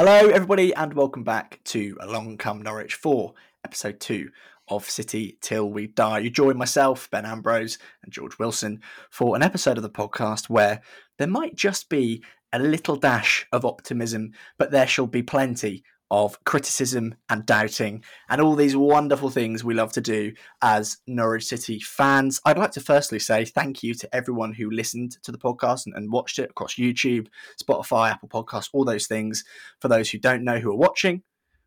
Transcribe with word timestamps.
Hello, 0.00 0.28
everybody, 0.28 0.72
and 0.74 0.94
welcome 0.94 1.24
back 1.24 1.58
to 1.64 1.98
Along 2.00 2.36
Come 2.38 2.62
Norwich 2.62 2.94
4, 2.94 3.34
episode 3.64 3.98
2 3.98 4.30
of 4.68 4.88
City 4.88 5.38
Till 5.40 5.72
We 5.72 5.88
Die. 5.88 6.18
You 6.20 6.30
join 6.30 6.56
myself, 6.56 7.10
Ben 7.10 7.26
Ambrose, 7.26 7.78
and 8.04 8.12
George 8.12 8.38
Wilson 8.38 8.80
for 9.10 9.34
an 9.34 9.42
episode 9.42 9.76
of 9.76 9.82
the 9.82 9.90
podcast 9.90 10.48
where 10.48 10.82
there 11.18 11.26
might 11.26 11.56
just 11.56 11.88
be 11.88 12.22
a 12.52 12.60
little 12.60 12.94
dash 12.94 13.44
of 13.50 13.64
optimism, 13.64 14.30
but 14.56 14.70
there 14.70 14.86
shall 14.86 15.08
be 15.08 15.24
plenty 15.24 15.82
of 16.10 16.42
criticism 16.44 17.14
and 17.28 17.44
doubting 17.44 18.02
and 18.28 18.40
all 18.40 18.54
these 18.54 18.76
wonderful 18.76 19.30
things 19.30 19.62
we 19.62 19.74
love 19.74 19.92
to 19.92 20.00
do 20.00 20.32
as 20.62 20.98
Norwich 21.06 21.46
City 21.46 21.80
fans. 21.80 22.40
I'd 22.44 22.58
like 22.58 22.72
to 22.72 22.80
firstly 22.80 23.18
say 23.18 23.44
thank 23.44 23.82
you 23.82 23.94
to 23.94 24.14
everyone 24.14 24.54
who 24.54 24.70
listened 24.70 25.22
to 25.22 25.32
the 25.32 25.38
podcast 25.38 25.86
and, 25.86 25.94
and, 25.94 26.08
watched 26.10 26.38
it 26.38 26.50
across 26.50 26.76
YouTube, 26.76 27.28
Spotify, 27.62 28.10
Apple 28.10 28.28
Podcasts, 28.28 28.70
all 28.72 28.84
those 28.84 29.06
things. 29.06 29.44
For 29.80 29.88
those 29.88 30.10
who 30.10 30.18
don't 30.18 30.44
know 30.44 30.58
who 30.58 30.70
are 30.70 30.76
watching, 30.76 31.22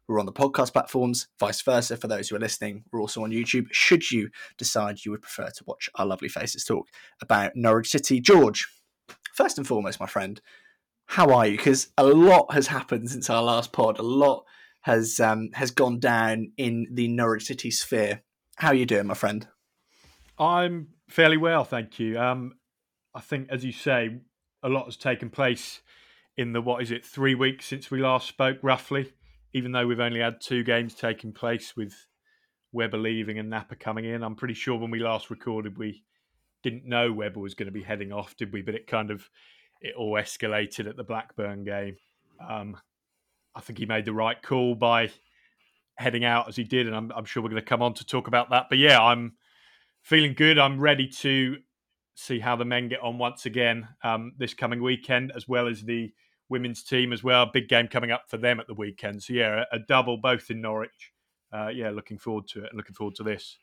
we're 0.08 0.20
on 0.20 0.26
the 0.26 0.34
podcast 0.34 0.74
platforms, 0.74 1.28
vice 1.40 1.62
versa. 1.62 1.96
For 1.96 2.08
those 2.08 2.28
who 2.28 2.36
are 2.36 2.40
listening, 2.40 2.84
we're 2.92 3.02
also 3.02 3.24
on 3.24 3.32
YouTube. 3.32 3.68
Should 3.72 4.12
you 4.12 4.30
decide 4.58 5.06
you 5.06 5.12
would 5.12 5.22
prefer 5.22 5.50
to 5.50 5.64
watch 5.66 5.90
our 5.96 6.06
lovely 6.06 6.28
faces 6.28 6.66
talk 6.66 6.88
about 7.22 7.56
Norwich 7.56 7.92
City, 7.92 8.20
George, 8.20 8.68
first 9.34 9.58
and 9.58 9.68
foremost, 9.68 10.00
my 10.00 10.08
friend, 10.08 10.42
how 11.06 11.34
are 11.34 11.48
you? 11.48 11.58
Because 11.58 11.90
a 11.98 12.06
lot 12.06 12.54
has 12.54 12.68
happened 12.68 13.10
since 13.10 13.30
our 13.30 13.44
last 13.44 13.72
pod. 13.72 14.00
A 14.00 14.04
lot 14.04 14.46
has 14.82 15.20
um, 15.20 15.50
has 15.54 15.72
gone 15.72 16.00
down 16.00 16.52
in 16.58 16.88
the 16.92 17.08
Norwich 17.08 17.46
City 17.46 17.72
sphere. 17.72 18.24
How 18.56 18.70
are 18.70 18.76
you 18.76 18.86
doing, 18.86 19.08
my 19.08 19.14
friend? 19.14 19.48
I'm 20.40 20.90
fairly 21.10 21.38
well, 21.38 21.64
thank 21.64 22.00
you. 22.00 22.20
Um, 22.20 22.54
I 23.14 23.20
think, 23.20 23.50
as 23.50 23.64
you 23.64 23.72
say, 23.72 24.22
a 24.64 24.70
lot 24.70 24.86
has 24.86 24.98
taken 24.98 25.30
place 25.30 25.82
in 26.38 26.54
the 26.54 26.62
what 26.62 26.82
is 26.82 26.92
it 26.92 27.06
three 27.06 27.36
weeks 27.36 27.66
since 27.66 27.92
we 27.92 28.00
last 28.00 28.28
spoke, 28.28 28.58
roughly. 28.62 29.14
Even 29.54 29.74
though 29.74 29.86
we've 29.86 30.00
only 30.00 30.22
had 30.22 30.40
two 30.40 30.64
games 30.64 30.96
taking 30.96 31.34
place 31.34 31.76
with 31.76 31.94
Webber 32.72 32.98
leaving 32.98 33.38
and 33.38 33.52
Knapper 33.52 33.78
coming 33.78 34.06
in, 34.06 34.24
I'm 34.24 34.36
pretty 34.36 34.54
sure 34.54 34.78
when 34.78 34.92
we 34.92 35.00
last 35.00 35.30
recorded, 35.30 35.78
we 35.78 36.04
didn't 36.64 36.86
know 36.86 37.12
Webber 37.12 37.40
was 37.40 37.54
going 37.54 37.68
to 37.68 37.72
be 37.72 37.84
heading 37.84 38.14
off, 38.14 38.38
did 38.38 38.54
we? 38.54 38.62
But 38.62 38.76
it 38.76 38.88
kind 38.88 39.12
of 39.12 39.30
it 39.82 39.96
all 39.96 40.14
escalated 40.14 40.88
at 40.88 40.96
the 40.96 41.04
Blackburn 41.04 41.64
game. 41.64 41.98
Um, 42.46 42.78
I 43.56 43.62
think 43.62 43.80
he 43.80 43.86
made 43.86 44.06
the 44.06 44.14
right 44.14 44.42
call 44.42 44.76
by 44.76 45.12
heading 45.98 46.24
out 46.24 46.48
as 46.48 46.56
he 46.56 46.64
did, 46.64 46.88
and 46.88 46.96
I'm, 46.96 47.12
I'm 47.16 47.26
sure 47.26 47.44
we're 47.44 47.50
going 47.50 47.62
to 47.62 47.68
come 47.68 47.82
on 47.82 47.94
to 47.96 48.06
talk 48.06 48.28
about 48.28 48.50
that. 48.52 48.68
But 48.70 48.78
yeah, 48.78 49.02
I'm 49.02 49.34
feeling 50.02 50.34
good. 50.34 50.58
I'm 50.58 50.80
ready 50.80 51.08
to 51.08 51.58
see 52.16 52.40
how 52.40 52.56
the 52.56 52.66
men 52.66 52.88
get 52.88 53.02
on 53.02 53.18
once 53.18 53.46
again 53.46 53.88
um, 54.04 54.34
this 54.38 54.54
coming 54.54 54.82
weekend, 54.82 55.32
as 55.36 55.48
well 55.48 55.68
as 55.68 55.82
the 55.82 56.12
women's 56.50 56.84
team 56.84 57.14
as 57.14 57.24
well. 57.24 57.46
Big 57.46 57.68
game 57.68 57.88
coming 57.88 58.12
up 58.12 58.24
for 58.28 58.38
them 58.38 58.60
at 58.60 58.68
the 58.68 58.74
weekend. 58.74 59.24
So 59.24 59.34
yeah, 59.34 59.64
a, 59.72 59.78
a 59.78 59.80
double 59.80 60.18
both 60.18 60.50
in 60.50 60.62
Norwich. 60.62 61.12
Uh, 61.54 61.68
yeah, 61.68 61.90
looking 61.90 62.18
forward 62.18 62.48
to 62.48 62.64
it 62.64 62.70
and 62.70 62.78
looking 62.78 62.96
forward 62.96 63.16
to 63.16 63.24
this 63.24 63.58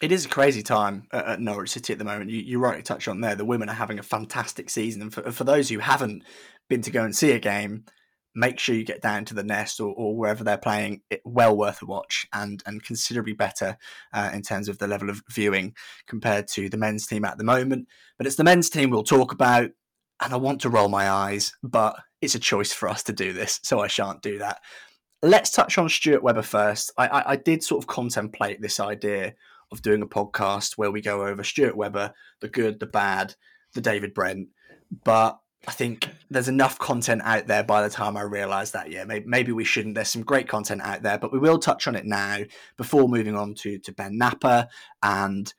it 0.00 0.12
is 0.12 0.26
a 0.26 0.28
crazy 0.28 0.62
time 0.62 1.06
at, 1.12 1.40
Norwich 1.40 1.70
City 1.70 1.92
at 1.92 1.98
the 1.98 2.04
moment. 2.04 2.30
You, 2.30 2.40
you 2.40 2.58
rightly 2.58 2.82
touched 2.82 3.08
on 3.08 3.20
there. 3.20 3.34
The 3.34 3.44
women 3.44 3.68
are 3.68 3.74
having 3.74 3.98
a 3.98 4.04
fantastic 4.04 4.68
season, 4.70 5.02
and 5.02 5.12
for, 5.12 5.30
for 5.32 5.44
those 5.44 5.68
who 5.68 5.78
haven't 5.78 6.22
been 6.68 6.82
to 6.82 6.90
go 6.90 7.04
and 7.04 7.16
see 7.16 7.32
a 7.32 7.38
game, 7.38 7.84
make 8.34 8.58
sure 8.58 8.74
you 8.74 8.84
get 8.84 9.00
down 9.00 9.24
to 9.24 9.34
the 9.34 9.42
Nest 9.42 9.80
or, 9.80 9.94
or 9.94 10.16
wherever 10.16 10.44
they're 10.44 10.58
playing. 10.58 11.00
It, 11.10 11.22
well 11.24 11.56
worth 11.56 11.82
a 11.82 11.86
watch, 11.86 12.26
and 12.32 12.62
and 12.66 12.84
considerably 12.84 13.32
better 13.32 13.78
uh, 14.12 14.30
in 14.34 14.42
terms 14.42 14.68
of 14.68 14.78
the 14.78 14.86
level 14.86 15.08
of 15.08 15.22
viewing 15.30 15.74
compared 16.06 16.46
to 16.48 16.68
the 16.68 16.76
men's 16.76 17.06
team 17.06 17.24
at 17.24 17.38
the 17.38 17.44
moment. 17.44 17.88
But 18.18 18.26
it's 18.26 18.36
the 18.36 18.44
men's 18.44 18.68
team 18.68 18.90
we'll 18.90 19.02
talk 19.02 19.32
about, 19.32 19.70
and 20.22 20.32
I 20.32 20.36
want 20.36 20.60
to 20.62 20.70
roll 20.70 20.88
my 20.88 21.08
eyes, 21.08 21.54
but 21.62 21.96
it's 22.20 22.34
a 22.34 22.40
choice 22.40 22.72
for 22.72 22.88
us 22.88 23.02
to 23.04 23.12
do 23.12 23.32
this, 23.32 23.60
so 23.62 23.80
I 23.80 23.86
shan't 23.86 24.22
do 24.22 24.38
that. 24.38 24.60
Let's 25.22 25.50
touch 25.50 25.78
on 25.78 25.88
Stuart 25.88 26.22
Webber 26.22 26.42
first. 26.42 26.92
I, 26.98 27.08
I, 27.08 27.32
I 27.32 27.36
did 27.36 27.62
sort 27.62 27.82
of 27.82 27.88
contemplate 27.88 28.60
this 28.60 28.78
idea 28.78 29.34
of 29.72 29.82
doing 29.82 30.02
a 30.02 30.06
podcast 30.06 30.74
where 30.76 30.90
we 30.90 31.00
go 31.00 31.26
over 31.26 31.42
Stuart 31.42 31.76
Webber, 31.76 32.12
the 32.40 32.48
good, 32.48 32.80
the 32.80 32.86
bad, 32.86 33.34
the 33.74 33.80
David 33.80 34.14
Brent. 34.14 34.48
But 35.04 35.38
I 35.66 35.72
think 35.72 36.08
there's 36.30 36.48
enough 36.48 36.78
content 36.78 37.22
out 37.24 37.48
there 37.48 37.64
by 37.64 37.82
the 37.82 37.90
time 37.90 38.16
I 38.16 38.22
realised 38.22 38.72
that, 38.74 38.90
yeah, 38.90 39.04
maybe, 39.04 39.26
maybe, 39.26 39.52
we 39.52 39.64
shouldn't. 39.64 39.96
There's 39.96 40.08
some 40.08 40.22
great 40.22 40.48
content 40.48 40.82
out 40.82 41.02
there, 41.02 41.18
but 41.18 41.32
we 41.32 41.38
will 41.38 41.58
touch 41.58 41.88
on 41.88 41.96
it 41.96 42.06
now 42.06 42.38
before 42.76 43.08
moving 43.08 43.36
on 43.36 43.54
to, 43.56 43.78
to 43.80 43.92
Ben 43.92 44.18
Knapper 44.18 44.68
and 45.02 45.52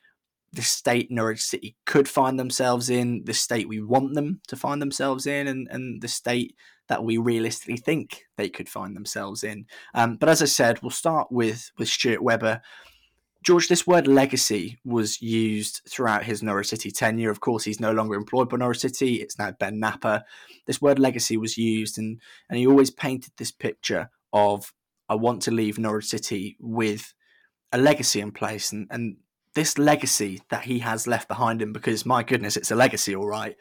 the 0.54 0.62
state 0.62 1.12
Norwich 1.12 1.42
City 1.42 1.76
could 1.86 2.08
find 2.08 2.40
themselves 2.40 2.90
in, 2.90 3.24
the 3.26 3.34
state 3.34 3.68
we 3.68 3.82
want 3.82 4.14
them 4.14 4.40
to 4.48 4.56
find 4.56 4.82
themselves 4.82 5.28
in, 5.28 5.48
and, 5.48 5.68
and 5.70 6.02
the 6.02 6.08
state 6.08 6.56
that 6.88 7.04
we 7.04 7.18
realistically 7.18 7.78
think 7.78 8.24
they 8.38 8.50
could 8.50 8.70
find 8.70 8.96
themselves 8.96 9.44
in. 9.44 9.66
Um, 9.94 10.16
but 10.16 10.30
as 10.30 10.42
I 10.42 10.46
said, 10.46 10.82
we'll 10.82 10.92
start 10.92 11.28
with, 11.30 11.70
with 11.78 11.90
Stuart 11.90 12.24
Webber. 12.24 12.62
George, 13.44 13.68
this 13.68 13.88
word 13.88 14.08
legacy 14.08 14.80
was 14.84 15.22
used 15.22 15.82
throughout 15.88 16.24
his 16.24 16.44
Norwich 16.44 16.68
City 16.68 16.92
tenure. 16.92 17.30
Of 17.30 17.40
course, 17.40 17.64
he's 17.64 17.80
no 17.80 17.92
longer 17.92 18.16
employed 18.16 18.50
by 18.50 18.58
Norwich 18.58 18.80
City. 18.80 19.16
It's 19.16 19.38
now 19.38 19.52
Ben 19.52 19.80
Knapper. 19.80 20.24
This 20.66 20.82
word 20.82 21.00
legacy 21.00 21.38
was 21.38 21.58
used, 21.58 21.98
and, 21.98 22.20
and 22.50 22.60
he 22.60 22.68
always 22.68 22.90
painted 22.90 23.34
this 23.38 23.52
picture 23.52 24.10
of 24.34 24.74
I 25.10 25.16
want 25.16 25.42
to 25.44 25.52
leave 25.52 25.80
Norwich 25.80 26.06
City 26.06 26.58
with 26.60 27.14
a 27.72 27.78
legacy 27.78 28.20
in 28.20 28.32
place. 28.32 28.72
And, 28.72 28.88
and 28.90 29.18
this 29.54 29.78
legacy 29.78 30.42
that 30.50 30.64
he 30.66 30.80
has 30.80 31.08
left 31.08 31.28
behind 31.28 31.62
him, 31.62 31.74
because 31.74 32.06
my 32.06 32.24
goodness, 32.24 32.58
it's 32.58 32.72
a 32.72 32.76
legacy, 32.76 33.16
all 33.16 33.28
right. 33.28 33.56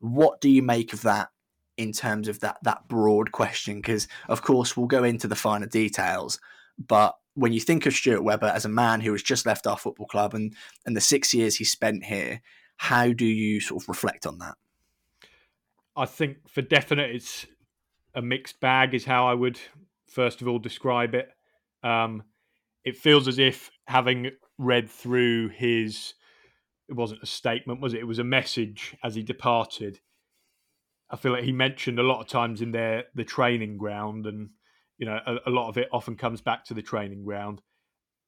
What 0.00 0.40
do 0.40 0.48
you 0.48 0.62
make 0.62 0.92
of 0.92 1.02
that 1.02 1.30
in 1.76 1.92
terms 1.92 2.28
of 2.28 2.40
that 2.40 2.58
that 2.62 2.88
broad 2.88 3.32
question? 3.32 3.76
Because 3.76 4.06
of 4.28 4.42
course 4.42 4.76
we'll 4.76 4.86
go 4.86 5.02
into 5.04 5.28
the 5.28 5.36
finer 5.36 5.66
details, 5.66 6.38
but 6.78 7.16
when 7.34 7.52
you 7.52 7.60
think 7.60 7.86
of 7.86 7.92
Stuart 7.92 8.22
Webber 8.22 8.46
as 8.46 8.64
a 8.64 8.68
man 8.68 9.00
who 9.00 9.12
has 9.12 9.22
just 9.22 9.46
left 9.46 9.66
our 9.66 9.76
football 9.76 10.06
club 10.06 10.34
and 10.34 10.54
and 10.86 10.96
the 10.96 11.00
six 11.00 11.34
years 11.34 11.56
he 11.56 11.64
spent 11.64 12.04
here, 12.04 12.40
how 12.76 13.12
do 13.12 13.26
you 13.26 13.60
sort 13.60 13.82
of 13.82 13.88
reflect 13.88 14.26
on 14.26 14.38
that? 14.38 14.54
I 15.96 16.06
think 16.06 16.48
for 16.48 16.62
definite, 16.62 17.10
it's 17.10 17.46
a 18.14 18.22
mixed 18.22 18.60
bag, 18.60 18.94
is 18.94 19.04
how 19.04 19.26
I 19.26 19.34
would 19.34 19.58
first 20.08 20.40
of 20.40 20.48
all 20.48 20.58
describe 20.58 21.14
it. 21.14 21.28
Um, 21.82 22.22
it 22.84 22.96
feels 22.96 23.28
as 23.28 23.38
if 23.38 23.70
having 23.86 24.30
read 24.58 24.88
through 24.88 25.48
his, 25.48 26.14
it 26.88 26.94
wasn't 26.94 27.22
a 27.22 27.26
statement, 27.26 27.80
was 27.80 27.94
it? 27.94 28.00
It 28.00 28.06
was 28.06 28.18
a 28.18 28.24
message 28.24 28.96
as 29.02 29.14
he 29.14 29.22
departed. 29.22 30.00
I 31.10 31.16
feel 31.16 31.32
like 31.32 31.44
he 31.44 31.52
mentioned 31.52 31.98
a 31.98 32.04
lot 32.04 32.20
of 32.20 32.28
times 32.28 32.60
in 32.60 32.72
there 32.72 33.04
the 33.14 33.24
training 33.24 33.76
ground 33.76 34.26
and 34.26 34.50
you 34.98 35.06
know, 35.06 35.18
a, 35.26 35.36
a, 35.46 35.50
lot 35.50 35.68
of 35.68 35.76
it 35.76 35.88
often 35.92 36.16
comes 36.16 36.40
back 36.40 36.64
to 36.66 36.74
the 36.74 36.82
training 36.82 37.24
ground. 37.24 37.62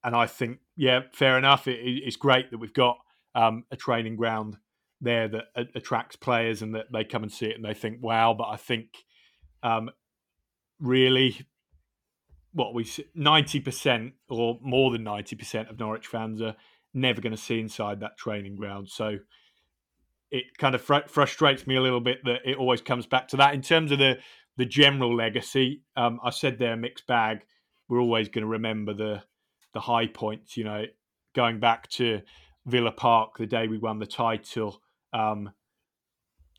And 0.02 0.14
I 0.14 0.26
think, 0.26 0.58
yeah, 0.76 1.00
fair 1.12 1.38
enough. 1.38 1.66
It, 1.66 1.78
it's 1.82 2.16
great 2.16 2.50
that 2.50 2.58
we've 2.58 2.72
got 2.72 2.98
um, 3.34 3.64
a 3.70 3.76
training 3.76 4.16
ground 4.16 4.58
there 5.00 5.28
that 5.28 5.44
a- 5.54 5.66
attracts 5.74 6.16
players 6.16 6.62
and 6.62 6.74
that 6.74 6.86
they 6.92 7.04
come 7.04 7.22
and 7.22 7.32
see 7.32 7.46
it 7.46 7.56
and 7.56 7.64
they 7.64 7.74
think, 7.74 8.02
wow. 8.02 8.34
But 8.34 8.48
I 8.48 8.56
think 8.56 8.88
um, 9.62 9.90
really, 10.80 11.46
what 12.52 12.74
we 12.74 12.86
ninety 13.14 13.60
percent 13.60 14.14
or 14.28 14.58
more 14.62 14.90
than 14.90 15.04
ninety 15.04 15.36
percent 15.36 15.68
of 15.68 15.78
Norwich 15.78 16.06
fans 16.06 16.40
are 16.40 16.56
never 16.94 17.20
going 17.20 17.34
to 17.34 17.40
see 17.40 17.60
inside 17.60 18.00
that 18.00 18.16
training 18.16 18.56
ground. 18.56 18.88
So 18.88 19.18
it 20.30 20.44
kind 20.58 20.74
of 20.74 20.82
fr- 20.82 21.06
frustrates 21.08 21.66
me 21.66 21.76
a 21.76 21.82
little 21.82 22.00
bit 22.00 22.18
that 22.24 22.40
it 22.44 22.56
always 22.56 22.80
comes 22.80 23.06
back 23.06 23.28
to 23.28 23.36
that. 23.36 23.54
In 23.54 23.62
terms 23.62 23.92
of 23.92 23.98
the 23.98 24.18
the 24.56 24.64
general 24.64 25.14
legacy, 25.14 25.82
um, 25.96 26.20
I 26.22 26.30
said 26.30 26.58
they're 26.58 26.72
a 26.72 26.76
mixed 26.76 27.06
bag. 27.06 27.44
We're 27.88 28.00
always 28.00 28.28
going 28.28 28.42
to 28.42 28.48
remember 28.48 28.94
the 28.94 29.22
the 29.72 29.80
high 29.80 30.06
points. 30.06 30.56
You 30.56 30.64
know, 30.64 30.84
going 31.34 31.60
back 31.60 31.88
to 31.90 32.22
Villa 32.64 32.92
Park 32.92 33.38
the 33.38 33.46
day 33.46 33.68
we 33.68 33.78
won 33.78 33.98
the 33.98 34.06
title. 34.06 34.82
Um, 35.12 35.52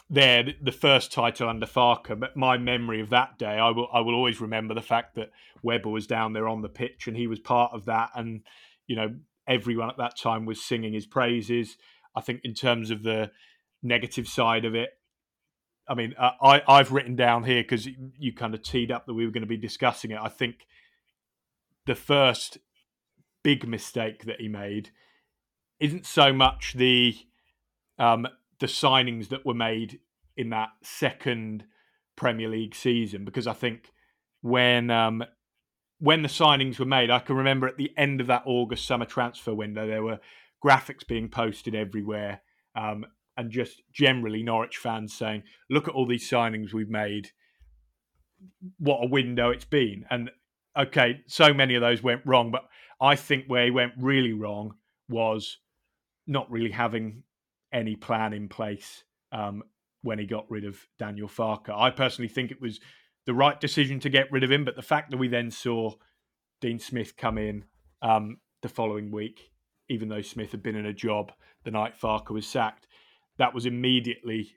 there, 0.09 0.45
the 0.61 0.71
first 0.71 1.11
title 1.11 1.49
under 1.49 1.65
Farke. 1.65 2.17
But 2.17 2.37
my 2.37 2.57
memory 2.57 3.01
of 3.01 3.09
that 3.09 3.37
day, 3.37 3.57
I 3.57 3.71
will 3.71 3.89
I 3.91 3.99
will 3.99 4.15
always 4.15 4.39
remember 4.39 4.73
the 4.73 4.81
fact 4.81 5.15
that 5.15 5.31
Webber 5.63 5.89
was 5.89 6.07
down 6.07 6.33
there 6.33 6.47
on 6.47 6.61
the 6.61 6.69
pitch 6.69 7.07
and 7.07 7.17
he 7.17 7.27
was 7.27 7.39
part 7.39 7.73
of 7.73 7.85
that. 7.85 8.11
And 8.15 8.41
you 8.87 8.95
know, 8.95 9.15
everyone 9.47 9.89
at 9.89 9.97
that 9.97 10.17
time 10.17 10.45
was 10.45 10.63
singing 10.63 10.93
his 10.93 11.05
praises. 11.05 11.77
I 12.15 12.21
think 12.21 12.41
in 12.43 12.53
terms 12.53 12.89
of 12.89 13.03
the 13.03 13.31
negative 13.83 14.27
side 14.27 14.65
of 14.65 14.75
it, 14.75 14.96
I 15.87 15.95
mean, 15.95 16.13
uh, 16.17 16.31
I 16.41 16.61
I've 16.67 16.91
written 16.91 17.15
down 17.15 17.43
here 17.43 17.61
because 17.61 17.87
you 18.17 18.33
kind 18.33 18.53
of 18.53 18.61
teed 18.61 18.91
up 18.91 19.05
that 19.05 19.13
we 19.13 19.25
were 19.25 19.31
going 19.31 19.41
to 19.41 19.47
be 19.47 19.57
discussing 19.57 20.11
it. 20.11 20.19
I 20.21 20.29
think 20.29 20.67
the 21.85 21.95
first 21.95 22.57
big 23.43 23.67
mistake 23.67 24.25
that 24.25 24.41
he 24.41 24.47
made 24.47 24.89
isn't 25.79 26.05
so 26.05 26.33
much 26.33 26.73
the 26.73 27.15
um, 27.97 28.27
the 28.59 28.67
signings 28.67 29.29
that 29.29 29.45
were 29.45 29.53
made 29.53 29.99
in 30.35 30.49
that 30.49 30.69
second 30.83 31.63
Premier 32.15 32.49
League 32.49 32.75
season, 32.75 33.25
because 33.25 33.47
I 33.47 33.53
think 33.53 33.91
when 34.41 34.89
um, 34.91 35.23
when 35.99 36.21
the 36.21 36.27
signings 36.27 36.79
were 36.79 36.85
made, 36.85 37.09
I 37.09 37.19
can 37.19 37.35
remember 37.35 37.67
at 37.67 37.77
the 37.77 37.91
end 37.97 38.21
of 38.21 38.27
that 38.27 38.43
August 38.45 38.85
summer 38.85 39.05
transfer 39.05 39.53
window, 39.53 39.87
there 39.87 40.03
were 40.03 40.19
graphics 40.63 41.07
being 41.07 41.29
posted 41.29 41.73
everywhere. 41.75 42.41
Um, 42.75 43.05
and 43.37 43.51
just 43.51 43.81
generally 43.93 44.43
Norwich 44.43 44.77
fans 44.77 45.13
saying, 45.13 45.43
look 45.69 45.87
at 45.87 45.93
all 45.93 46.07
these 46.07 46.29
signings 46.29 46.73
we've 46.73 46.89
made. 46.89 47.29
what 48.77 49.03
a 49.03 49.07
window 49.07 49.49
it's 49.49 49.65
been. 49.65 50.05
And 50.09 50.29
okay, 50.77 51.21
so 51.27 51.53
many 51.53 51.75
of 51.75 51.81
those 51.81 52.03
went 52.03 52.21
wrong, 52.25 52.51
but 52.51 52.63
I 52.99 53.15
think 53.15 53.45
where 53.47 53.65
he 53.65 53.71
went 53.71 53.93
really 53.97 54.33
wrong 54.33 54.73
was 55.09 55.57
not 56.25 56.49
really 56.51 56.71
having 56.71 57.23
any 57.71 57.95
plan 57.95 58.33
in 58.33 58.47
place 58.47 59.03
um, 59.31 59.63
when 60.01 60.19
he 60.19 60.25
got 60.25 60.49
rid 60.49 60.65
of 60.65 60.79
Daniel 60.99 61.27
Farke. 61.27 61.69
I 61.69 61.89
personally 61.89 62.29
think 62.29 62.51
it 62.51 62.61
was 62.61 62.79
the 63.25 63.33
right 63.33 63.59
decision 63.59 63.99
to 64.01 64.09
get 64.09 64.31
rid 64.31 64.43
of 64.43 64.51
him, 64.51 64.65
but 64.65 64.75
the 64.75 64.81
fact 64.81 65.11
that 65.11 65.17
we 65.17 65.27
then 65.27 65.51
saw 65.51 65.93
Dean 66.61 66.79
Smith 66.79 67.17
come 67.17 67.37
in 67.37 67.65
um, 68.01 68.37
the 68.61 68.69
following 68.69 69.11
week, 69.11 69.51
even 69.89 70.09
though 70.09 70.21
Smith 70.21 70.51
had 70.51 70.63
been 70.63 70.75
in 70.75 70.85
a 70.85 70.93
job 70.93 71.31
the 71.63 71.71
night 71.71 71.93
Farke 71.99 72.29
was 72.29 72.47
sacked, 72.47 72.87
that 73.37 73.53
was 73.53 73.65
immediately 73.65 74.55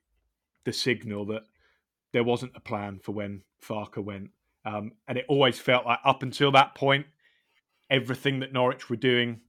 the 0.65 0.73
signal 0.73 1.27
that 1.27 1.43
there 2.12 2.25
wasn't 2.25 2.53
a 2.55 2.61
plan 2.61 2.99
for 3.03 3.12
when 3.12 3.43
Farke 3.62 4.03
went. 4.03 4.31
Um, 4.65 4.93
and 5.09 5.17
it 5.17 5.25
always 5.29 5.59
felt 5.59 5.87
like 5.87 6.00
up 6.05 6.23
until 6.23 6.53
that 6.53 6.75
point, 6.75 7.06
everything 7.88 8.41
that 8.41 8.53
Norwich 8.53 8.91
were 8.91 8.97
doing 8.97 9.41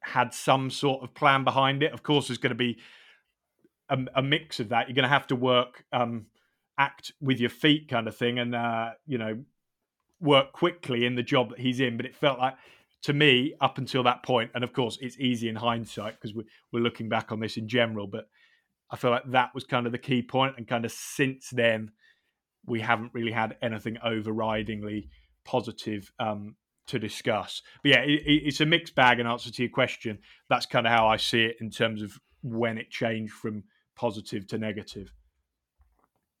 had 0.00 0.32
some 0.32 0.70
sort 0.70 1.02
of 1.02 1.14
plan 1.14 1.42
behind 1.42 1.82
it. 1.82 1.92
Of 1.92 2.02
course, 2.02 2.28
there's 2.28 2.38
going 2.38 2.50
to 2.50 2.54
be 2.54 2.78
a, 3.88 3.98
a 4.14 4.22
mix 4.22 4.60
of 4.60 4.68
that. 4.68 4.88
You're 4.88 4.94
going 4.94 5.02
to 5.02 5.08
have 5.08 5.26
to 5.28 5.36
work, 5.36 5.84
um, 5.92 6.26
act 6.78 7.12
with 7.20 7.40
your 7.40 7.50
feet, 7.50 7.88
kind 7.88 8.06
of 8.06 8.16
thing, 8.16 8.38
and 8.38 8.54
uh, 8.54 8.90
you 9.06 9.18
know, 9.18 9.38
work 10.20 10.52
quickly 10.52 11.04
in 11.04 11.14
the 11.14 11.22
job 11.22 11.50
that 11.50 11.58
he's 11.58 11.80
in. 11.80 11.96
But 11.96 12.06
it 12.06 12.14
felt 12.14 12.38
like, 12.38 12.54
to 13.02 13.12
me, 13.12 13.54
up 13.60 13.78
until 13.78 14.02
that 14.04 14.22
point, 14.22 14.50
and 14.54 14.62
of 14.62 14.72
course, 14.72 14.98
it's 15.00 15.18
easy 15.18 15.48
in 15.48 15.56
hindsight 15.56 16.20
because 16.20 16.34
we're, 16.34 16.46
we're 16.72 16.82
looking 16.82 17.08
back 17.08 17.32
on 17.32 17.40
this 17.40 17.56
in 17.56 17.68
general. 17.68 18.06
But 18.06 18.28
I 18.90 18.96
feel 18.96 19.10
like 19.10 19.30
that 19.30 19.54
was 19.54 19.64
kind 19.64 19.86
of 19.86 19.92
the 19.92 19.98
key 19.98 20.22
point, 20.22 20.54
and 20.56 20.66
kind 20.66 20.84
of 20.84 20.92
since 20.92 21.50
then, 21.50 21.90
we 22.64 22.80
haven't 22.80 23.14
really 23.14 23.32
had 23.32 23.56
anything 23.62 23.96
overridingly 24.04 25.08
positive 25.44 26.12
um, 26.18 26.56
to 26.86 26.98
discuss. 26.98 27.62
But 27.82 27.90
yeah, 27.90 28.00
it, 28.00 28.22
it's 28.26 28.60
a 28.60 28.66
mixed 28.66 28.94
bag. 28.94 29.18
In 29.18 29.26
answer 29.26 29.50
to 29.50 29.62
your 29.62 29.70
question, 29.70 30.18
that's 30.48 30.66
kind 30.66 30.86
of 30.86 30.92
how 30.92 31.08
I 31.08 31.16
see 31.16 31.44
it 31.44 31.56
in 31.60 31.70
terms 31.70 32.02
of 32.02 32.18
when 32.42 32.78
it 32.78 32.90
changed 32.90 33.32
from 33.32 33.64
positive 33.96 34.46
to 34.48 34.58
negative. 34.58 35.12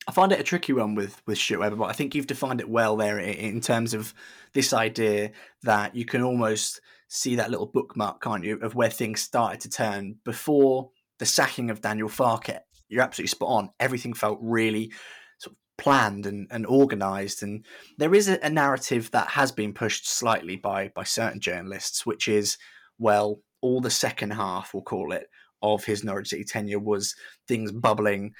I 0.08 0.12
find 0.12 0.30
it 0.30 0.38
a 0.38 0.44
tricky 0.44 0.72
one 0.72 0.94
with 0.94 1.20
with 1.26 1.38
Stuart 1.38 1.60
Webber, 1.60 1.76
but 1.76 1.90
I 1.90 1.92
think 1.92 2.14
you've 2.14 2.28
defined 2.28 2.60
it 2.60 2.68
well 2.68 2.96
there 2.96 3.18
in 3.18 3.60
terms 3.60 3.92
of 3.92 4.14
this 4.52 4.72
idea 4.72 5.32
that 5.62 5.96
you 5.96 6.04
can 6.04 6.22
almost 6.22 6.80
see 7.08 7.36
that 7.36 7.50
little 7.50 7.66
bookmark, 7.66 8.20
can't 8.22 8.44
you, 8.44 8.58
of 8.60 8.74
where 8.74 8.90
things 8.90 9.20
started 9.20 9.60
to 9.60 9.68
turn 9.68 10.16
before 10.24 10.90
the 11.18 11.26
sacking 11.26 11.70
of 11.70 11.80
Daniel 11.80 12.08
Farke. 12.08 12.58
You're 12.88 13.02
absolutely 13.02 13.28
spot 13.28 13.48
on. 13.48 13.70
Everything 13.80 14.12
felt 14.12 14.38
really 14.40 14.92
sort 15.38 15.52
of 15.52 15.58
planned 15.76 16.26
and, 16.26 16.46
and 16.50 16.66
organized, 16.66 17.42
and 17.42 17.64
there 17.98 18.14
is 18.14 18.28
a, 18.28 18.38
a 18.42 18.50
narrative 18.50 19.10
that 19.10 19.28
has 19.30 19.52
been 19.52 19.72
pushed 19.72 20.08
slightly 20.08 20.56
by 20.56 20.92
by 20.94 21.04
certain 21.04 21.40
journalists, 21.40 22.06
which 22.06 22.28
is 22.28 22.58
well, 22.98 23.40
all 23.60 23.80
the 23.80 23.90
second 23.90 24.30
half, 24.32 24.72
we'll 24.72 24.82
call 24.82 25.12
it, 25.12 25.26
of 25.62 25.84
his 25.84 26.04
Norwich 26.04 26.28
City 26.28 26.44
tenure 26.44 26.78
was 26.78 27.14
things 27.48 27.72
bubbling, 27.72 28.32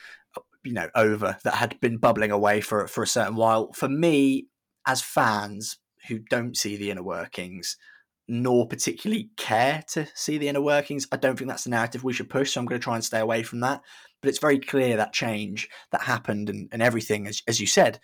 you 0.65 0.73
know, 0.73 0.89
over 0.95 1.37
that 1.45 1.55
had 1.55 1.79
been 1.81 1.99
bubbling 1.99 2.31
away 2.31 2.61
for 2.61 2.87
for 2.87 3.03
a 3.03 3.07
certain 3.07 3.37
while. 3.37 3.73
For 3.73 3.89
me, 3.89 4.47
as 4.87 5.03
fans 5.03 5.79
who 6.09 6.19
don't 6.19 6.57
see 6.57 6.77
the 6.77 6.91
inner 6.91 7.03
workings, 7.03 7.77
nor 8.29 8.67
particularly 8.67 9.31
care 9.37 9.85
to 9.89 10.07
see 10.15 10.39
the 10.39 10.49
inner 10.49 10.61
workings, 10.61 11.07
I 11.13 11.17
don't 11.17 11.37
think 11.37 11.49
that's 11.49 11.65
the 11.65 11.71
narrative 11.71 12.05
we 12.05 12.13
should 12.13 12.31
push. 12.31 12.53
So 12.53 12.61
I'm 12.61 12.67
going 12.67 12.81
to 12.81 12.85
try 12.85 12.95
and 12.95 13.05
stay 13.05 13.21
away 13.21 13.43
from 13.43 13.61
that. 13.61 13.83
But 14.21 14.31
it's 14.31 14.39
very 14.39 14.59
clear 14.59 14.97
that 14.97 15.13
change 15.13 15.69
that 15.93 16.03
happened 16.03 16.49
and, 16.49 16.69
and 16.73 16.83
everything, 16.83 17.27
as, 17.27 17.43
as 17.47 17.61
you 17.61 17.67
said, 17.67 18.01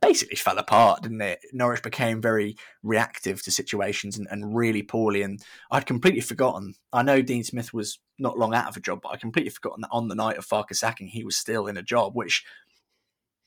basically 0.00 0.36
fell 0.36 0.58
apart, 0.58 1.02
didn't 1.02 1.20
it? 1.20 1.40
Norwich 1.52 1.82
became 1.82 2.20
very 2.20 2.56
reactive 2.82 3.42
to 3.42 3.50
situations 3.50 4.18
and, 4.18 4.26
and, 4.30 4.56
really 4.56 4.82
poorly. 4.82 5.22
And 5.22 5.40
I'd 5.70 5.86
completely 5.86 6.20
forgotten. 6.20 6.74
I 6.92 7.02
know 7.02 7.22
Dean 7.22 7.44
Smith 7.44 7.72
was 7.72 7.98
not 8.18 8.38
long 8.38 8.54
out 8.54 8.68
of 8.68 8.76
a 8.76 8.80
job, 8.80 9.00
but 9.02 9.10
I 9.10 9.16
completely 9.16 9.50
forgotten 9.50 9.82
that 9.82 9.90
on 9.92 10.08
the 10.08 10.14
night 10.14 10.38
of 10.38 10.46
Farke 10.46 10.74
sacking, 10.74 11.08
he 11.08 11.24
was 11.24 11.36
still 11.36 11.66
in 11.66 11.76
a 11.76 11.82
job, 11.82 12.14
which 12.14 12.44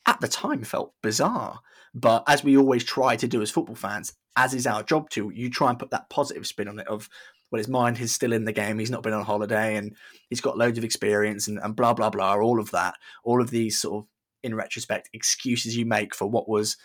at 0.05 0.19
the 0.19 0.27
time 0.27 0.63
felt 0.63 0.93
bizarre. 1.01 1.59
But 1.93 2.23
as 2.27 2.43
we 2.43 2.57
always 2.57 2.83
try 2.83 3.15
to 3.17 3.27
do 3.27 3.41
as 3.41 3.51
football 3.51 3.75
fans, 3.75 4.13
as 4.35 4.53
is 4.53 4.65
our 4.65 4.83
job 4.83 5.09
to, 5.11 5.29
you 5.33 5.49
try 5.49 5.69
and 5.69 5.79
put 5.79 5.91
that 5.91 6.09
positive 6.09 6.47
spin 6.47 6.67
on 6.67 6.79
it 6.79 6.87
of, 6.87 7.09
well, 7.51 7.57
his 7.57 7.67
mind 7.67 7.99
is 7.99 8.13
still 8.13 8.31
in 8.31 8.45
the 8.45 8.53
game. 8.53 8.79
He's 8.79 8.91
not 8.91 9.03
been 9.03 9.13
on 9.13 9.25
holiday 9.25 9.75
and 9.75 9.95
he's 10.29 10.39
got 10.39 10.57
loads 10.57 10.77
of 10.77 10.85
experience 10.85 11.47
and, 11.49 11.59
and 11.59 11.75
blah, 11.75 11.93
blah, 11.93 12.09
blah, 12.09 12.35
all 12.35 12.59
of 12.59 12.71
that. 12.71 12.95
All 13.25 13.41
of 13.41 13.49
these 13.49 13.79
sort 13.79 14.03
of 14.03 14.07
in 14.43 14.55
retrospect, 14.55 15.09
excuses 15.13 15.77
you 15.77 15.85
make 15.85 16.15
for 16.15 16.27
what 16.27 16.49
was, 16.49 16.77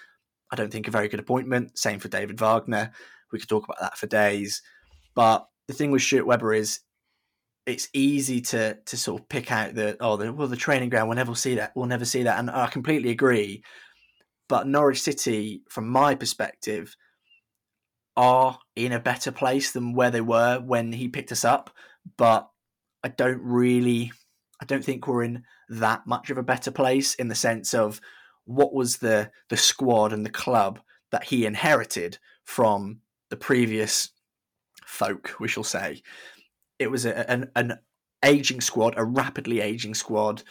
I 0.50 0.56
don't 0.56 0.70
think, 0.70 0.88
a 0.88 0.92
very 0.92 1.08
good 1.08 1.20
appointment. 1.20 1.78
Same 1.78 1.98
for 1.98 2.08
David 2.08 2.38
Wagner. 2.38 2.92
We 3.32 3.38
could 3.38 3.48
talk 3.48 3.64
about 3.64 3.80
that 3.80 3.98
for 3.98 4.06
days. 4.06 4.62
But 5.14 5.46
the 5.68 5.74
thing 5.74 5.90
with 5.90 6.02
Stuart 6.02 6.26
Webber 6.26 6.52
is 6.52 6.80
it's 7.66 7.88
easy 7.92 8.40
to 8.40 8.74
to 8.86 8.96
sort 8.96 9.20
of 9.20 9.28
pick 9.28 9.50
out 9.50 9.74
the 9.74 9.96
oh 10.00 10.16
the, 10.16 10.32
well 10.32 10.48
the 10.48 10.56
training 10.56 10.88
ground 10.88 11.08
we'll 11.08 11.16
never 11.16 11.34
see 11.34 11.56
that 11.56 11.72
we'll 11.74 11.86
never 11.86 12.04
see 12.04 12.22
that 12.22 12.38
and 12.38 12.50
I 12.50 12.66
completely 12.68 13.10
agree. 13.10 13.62
But 14.48 14.68
Norwich 14.68 15.02
City, 15.02 15.62
from 15.68 15.88
my 15.88 16.14
perspective, 16.14 16.96
are 18.16 18.58
in 18.76 18.92
a 18.92 19.00
better 19.00 19.32
place 19.32 19.72
than 19.72 19.92
where 19.92 20.10
they 20.10 20.20
were 20.20 20.60
when 20.60 20.92
he 20.92 21.08
picked 21.08 21.32
us 21.32 21.44
up. 21.44 21.70
But 22.16 22.48
I 23.02 23.08
don't 23.08 23.42
really 23.42 24.12
I 24.60 24.64
don't 24.64 24.84
think 24.84 25.06
we're 25.06 25.24
in 25.24 25.42
that 25.68 26.06
much 26.06 26.30
of 26.30 26.38
a 26.38 26.42
better 26.42 26.70
place 26.70 27.14
in 27.14 27.28
the 27.28 27.34
sense 27.34 27.74
of 27.74 28.00
what 28.44 28.72
was 28.72 28.98
the 28.98 29.30
the 29.50 29.56
squad 29.56 30.12
and 30.12 30.24
the 30.24 30.30
club 30.30 30.78
that 31.10 31.24
he 31.24 31.46
inherited 31.46 32.18
from 32.44 33.00
the 33.30 33.36
previous 33.36 34.10
folk, 34.84 35.34
we 35.40 35.48
shall 35.48 35.64
say. 35.64 36.02
It 36.78 36.90
was 36.90 37.06
a, 37.06 37.30
an, 37.30 37.50
an 37.54 37.78
aging 38.24 38.60
squad, 38.60 38.94
a 38.96 39.04
rapidly 39.04 39.60
aging 39.60 39.94
squad, 39.94 40.42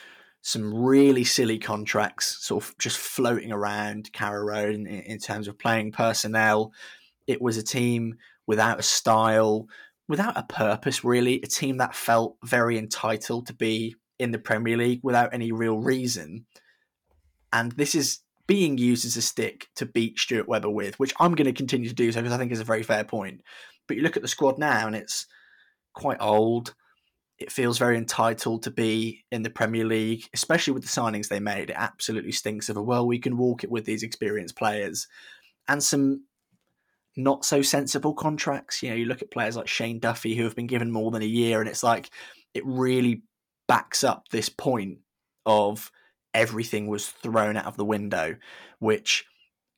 some 0.41 0.73
really 0.73 1.23
silly 1.23 1.57
contracts 1.57 2.37
sort 2.45 2.63
of 2.63 2.77
just 2.77 2.97
floating 2.97 3.51
around 3.51 4.13
Carrow 4.13 4.45
Road 4.45 4.75
in, 4.75 4.85
in 4.85 5.17
terms 5.17 5.47
of 5.47 5.57
playing 5.57 5.91
personnel. 5.91 6.71
It 7.27 7.41
was 7.41 7.57
a 7.57 7.63
team 7.63 8.15
without 8.45 8.79
a 8.79 8.83
style, 8.83 9.67
without 10.07 10.37
a 10.37 10.43
purpose, 10.43 11.03
really. 11.03 11.41
A 11.41 11.47
team 11.47 11.77
that 11.77 11.95
felt 11.95 12.37
very 12.43 12.77
entitled 12.77 13.47
to 13.47 13.53
be 13.53 13.95
in 14.19 14.31
the 14.31 14.39
Premier 14.39 14.77
League 14.77 15.01
without 15.03 15.33
any 15.33 15.51
real 15.51 15.79
reason. 15.79 16.45
And 17.51 17.71
this 17.71 17.95
is 17.95 18.19
being 18.47 18.77
used 18.77 19.05
as 19.05 19.17
a 19.17 19.21
stick 19.21 19.67
to 19.75 19.85
beat 19.85 20.19
Stuart 20.19 20.47
Webber 20.47 20.69
with, 20.69 20.99
which 20.99 21.13
I'm 21.19 21.33
going 21.33 21.45
to 21.45 21.53
continue 21.53 21.89
to 21.89 21.95
do 21.95 22.11
so 22.11 22.21
because 22.21 22.33
I 22.33 22.37
think 22.37 22.51
is 22.51 22.59
a 22.59 22.65
very 22.65 22.83
fair 22.83 23.03
point. 23.03 23.41
But 23.87 23.97
you 23.97 24.03
look 24.03 24.15
at 24.15 24.21
the 24.21 24.27
squad 24.27 24.59
now 24.59 24.85
and 24.85 24.95
it's 24.95 25.25
quite 25.95 26.17
old. 26.19 26.75
It 27.37 27.51
feels 27.51 27.77
very 27.77 27.97
entitled 27.97 28.63
to 28.63 28.71
be 28.71 29.25
in 29.31 29.41
the 29.41 29.49
Premier 29.49 29.83
League, 29.83 30.29
especially 30.33 30.73
with 30.73 30.83
the 30.83 30.89
signings 30.89 31.27
they 31.27 31.39
made. 31.39 31.69
It 31.69 31.75
absolutely 31.77 32.31
stinks 32.31 32.69
of 32.69 32.77
a 32.77 32.81
well, 32.81 33.05
we 33.05 33.19
can 33.19 33.37
walk 33.37 33.63
it 33.63 33.71
with 33.71 33.85
these 33.85 34.03
experienced 34.03 34.55
players 34.55 35.07
and 35.67 35.83
some 35.83 36.23
not 37.17 37.45
so 37.45 37.61
sensible 37.61 38.13
contracts. 38.13 38.81
You 38.83 38.89
know, 38.89 38.95
you 38.95 39.05
look 39.05 39.21
at 39.21 39.31
players 39.31 39.55
like 39.55 39.67
Shane 39.67 39.99
Duffy 39.99 40.35
who 40.35 40.43
have 40.43 40.55
been 40.55 40.67
given 40.67 40.91
more 40.91 41.11
than 41.11 41.21
a 41.21 41.25
year, 41.25 41.59
and 41.59 41.69
it's 41.69 41.83
like 41.83 42.09
it 42.53 42.65
really 42.65 43.23
backs 43.67 44.03
up 44.03 44.29
this 44.29 44.49
point 44.49 44.99
of 45.45 45.91
everything 46.33 46.87
was 46.87 47.07
thrown 47.07 47.57
out 47.57 47.65
of 47.65 47.77
the 47.77 47.85
window, 47.85 48.35
which 48.79 49.25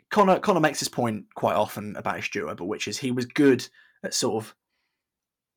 Connor 0.09 0.39
Connor 0.39 0.59
makes 0.59 0.79
this 0.79 0.89
point 0.89 1.25
quite 1.35 1.55
often 1.55 1.95
about 1.95 2.23
Stuart 2.23 2.47
Webber, 2.47 2.65
which 2.65 2.87
is 2.87 2.97
he 2.97 3.11
was 3.11 3.25
good 3.25 3.67
at 4.03 4.13
sort 4.13 4.43
of 4.43 4.55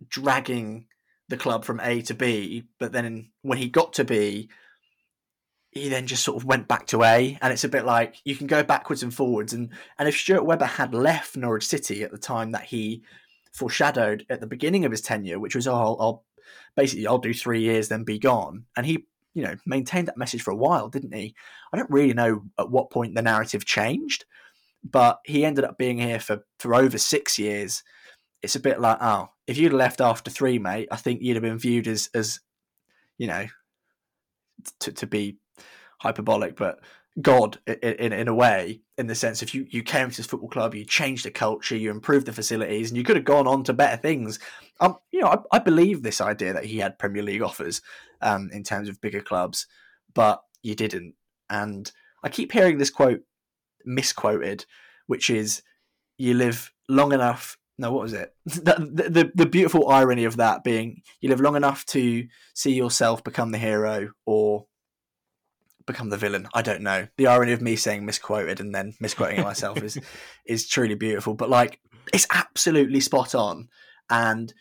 dragging 0.08 0.86
the 1.28 1.36
club 1.36 1.64
from 1.64 1.80
A 1.80 2.02
to 2.02 2.14
B, 2.14 2.64
but 2.78 2.92
then 2.92 3.30
when 3.42 3.58
he 3.58 3.68
got 3.68 3.92
to 3.94 4.04
B, 4.04 4.50
he 5.70 5.88
then 5.88 6.06
just 6.06 6.24
sort 6.24 6.36
of 6.36 6.44
went 6.44 6.66
back 6.66 6.86
to 6.88 7.04
A, 7.04 7.38
and 7.40 7.52
it's 7.52 7.64
a 7.64 7.68
bit 7.68 7.84
like 7.84 8.16
you 8.24 8.34
can 8.34 8.48
go 8.48 8.62
backwards 8.62 9.02
and 9.02 9.14
forwards. 9.14 9.52
And 9.52 9.70
and 9.98 10.08
if 10.08 10.16
Stuart 10.16 10.44
Webber 10.44 10.64
had 10.64 10.94
left 10.94 11.36
Norwich 11.36 11.66
City 11.66 12.02
at 12.02 12.10
the 12.10 12.18
time 12.18 12.52
that 12.52 12.64
he 12.64 13.02
foreshadowed 13.52 14.26
at 14.28 14.40
the 14.40 14.46
beginning 14.46 14.84
of 14.84 14.90
his 14.90 15.00
tenure, 15.00 15.38
which 15.38 15.54
was 15.54 15.68
oh, 15.68 15.74
I'll, 15.74 15.96
I'll 16.00 16.24
basically 16.76 17.06
I'll 17.06 17.18
do 17.18 17.32
three 17.32 17.60
years, 17.60 17.88
then 17.88 18.02
be 18.04 18.18
gone, 18.18 18.64
and 18.76 18.84
he 18.84 19.06
you 19.32 19.44
know 19.44 19.54
maintained 19.64 20.08
that 20.08 20.18
message 20.18 20.42
for 20.42 20.50
a 20.50 20.56
while, 20.56 20.88
didn't 20.88 21.14
he? 21.14 21.34
I 21.72 21.76
don't 21.76 21.90
really 21.90 22.14
know 22.14 22.42
at 22.58 22.70
what 22.70 22.90
point 22.90 23.14
the 23.14 23.22
narrative 23.22 23.64
changed, 23.64 24.24
but 24.82 25.20
he 25.24 25.44
ended 25.44 25.64
up 25.64 25.78
being 25.78 25.98
here 25.98 26.18
for 26.18 26.44
for 26.58 26.74
over 26.74 26.98
six 26.98 27.38
years. 27.38 27.84
It's 28.42 28.56
a 28.56 28.60
bit 28.60 28.80
like 28.80 28.98
oh, 29.00 29.30
if 29.46 29.58
you'd 29.58 29.72
left 29.72 30.00
after 30.00 30.30
three, 30.30 30.58
mate, 30.58 30.88
I 30.90 30.96
think 30.96 31.22
you'd 31.22 31.36
have 31.36 31.42
been 31.42 31.58
viewed 31.58 31.88
as 31.88 32.10
as 32.14 32.40
you 33.18 33.26
know 33.26 33.46
to 34.80 34.92
to 34.92 35.06
be 35.06 35.38
hyperbolic, 36.00 36.56
but 36.56 36.80
God 37.20 37.58
in, 37.66 38.12
in 38.12 38.28
a 38.28 38.34
way, 38.34 38.80
in 38.96 39.06
the 39.06 39.14
sense 39.14 39.42
if 39.42 39.54
you, 39.54 39.66
you 39.68 39.82
came 39.82 40.10
to 40.10 40.16
this 40.16 40.26
football 40.26 40.48
club, 40.48 40.74
you 40.74 40.84
changed 40.84 41.24
the 41.24 41.30
culture, 41.30 41.76
you 41.76 41.90
improved 41.90 42.26
the 42.26 42.32
facilities, 42.32 42.90
and 42.90 42.96
you 42.96 43.04
could 43.04 43.16
have 43.16 43.24
gone 43.24 43.46
on 43.46 43.64
to 43.64 43.72
better 43.72 43.96
things. 43.96 44.38
Um, 44.80 44.96
you 45.10 45.20
know, 45.20 45.26
I, 45.26 45.56
I 45.56 45.58
believe 45.58 46.02
this 46.02 46.20
idea 46.20 46.52
that 46.52 46.64
he 46.64 46.78
had 46.78 46.98
Premier 46.98 47.22
League 47.22 47.42
offers 47.42 47.82
um, 48.22 48.50
in 48.52 48.62
terms 48.62 48.88
of 48.88 49.00
bigger 49.00 49.20
clubs, 49.20 49.66
but 50.14 50.42
you 50.62 50.74
didn't. 50.74 51.14
And 51.48 51.90
I 52.22 52.28
keep 52.28 52.52
hearing 52.52 52.78
this 52.78 52.90
quote 52.90 53.22
misquoted, 53.84 54.64
which 55.06 55.30
is 55.30 55.62
you 56.16 56.34
live 56.34 56.72
long 56.88 57.12
enough. 57.12 57.56
No, 57.80 57.90
what 57.92 58.02
was 58.02 58.12
it? 58.12 58.34
The, 58.44 59.08
the, 59.08 59.32
the 59.34 59.46
beautiful 59.46 59.88
irony 59.88 60.24
of 60.24 60.36
that 60.36 60.62
being 60.62 61.02
you 61.20 61.30
live 61.30 61.40
long 61.40 61.56
enough 61.56 61.86
to 61.86 62.26
see 62.52 62.72
yourself 62.72 63.24
become 63.24 63.52
the 63.52 63.58
hero 63.58 64.10
or 64.26 64.66
become 65.86 66.10
the 66.10 66.18
villain. 66.18 66.46
I 66.52 66.60
don't 66.60 66.82
know. 66.82 67.08
The 67.16 67.26
irony 67.26 67.52
of 67.52 67.62
me 67.62 67.76
saying 67.76 68.04
misquoted 68.04 68.60
and 68.60 68.74
then 68.74 68.94
misquoting 69.00 69.42
myself 69.44 69.82
is 69.82 69.98
is 70.44 70.68
truly 70.68 70.94
beautiful. 70.94 71.34
But 71.34 71.48
like, 71.48 71.80
it's 72.12 72.26
absolutely 72.30 73.00
spot 73.00 73.34
on. 73.34 73.68
And 74.10 74.52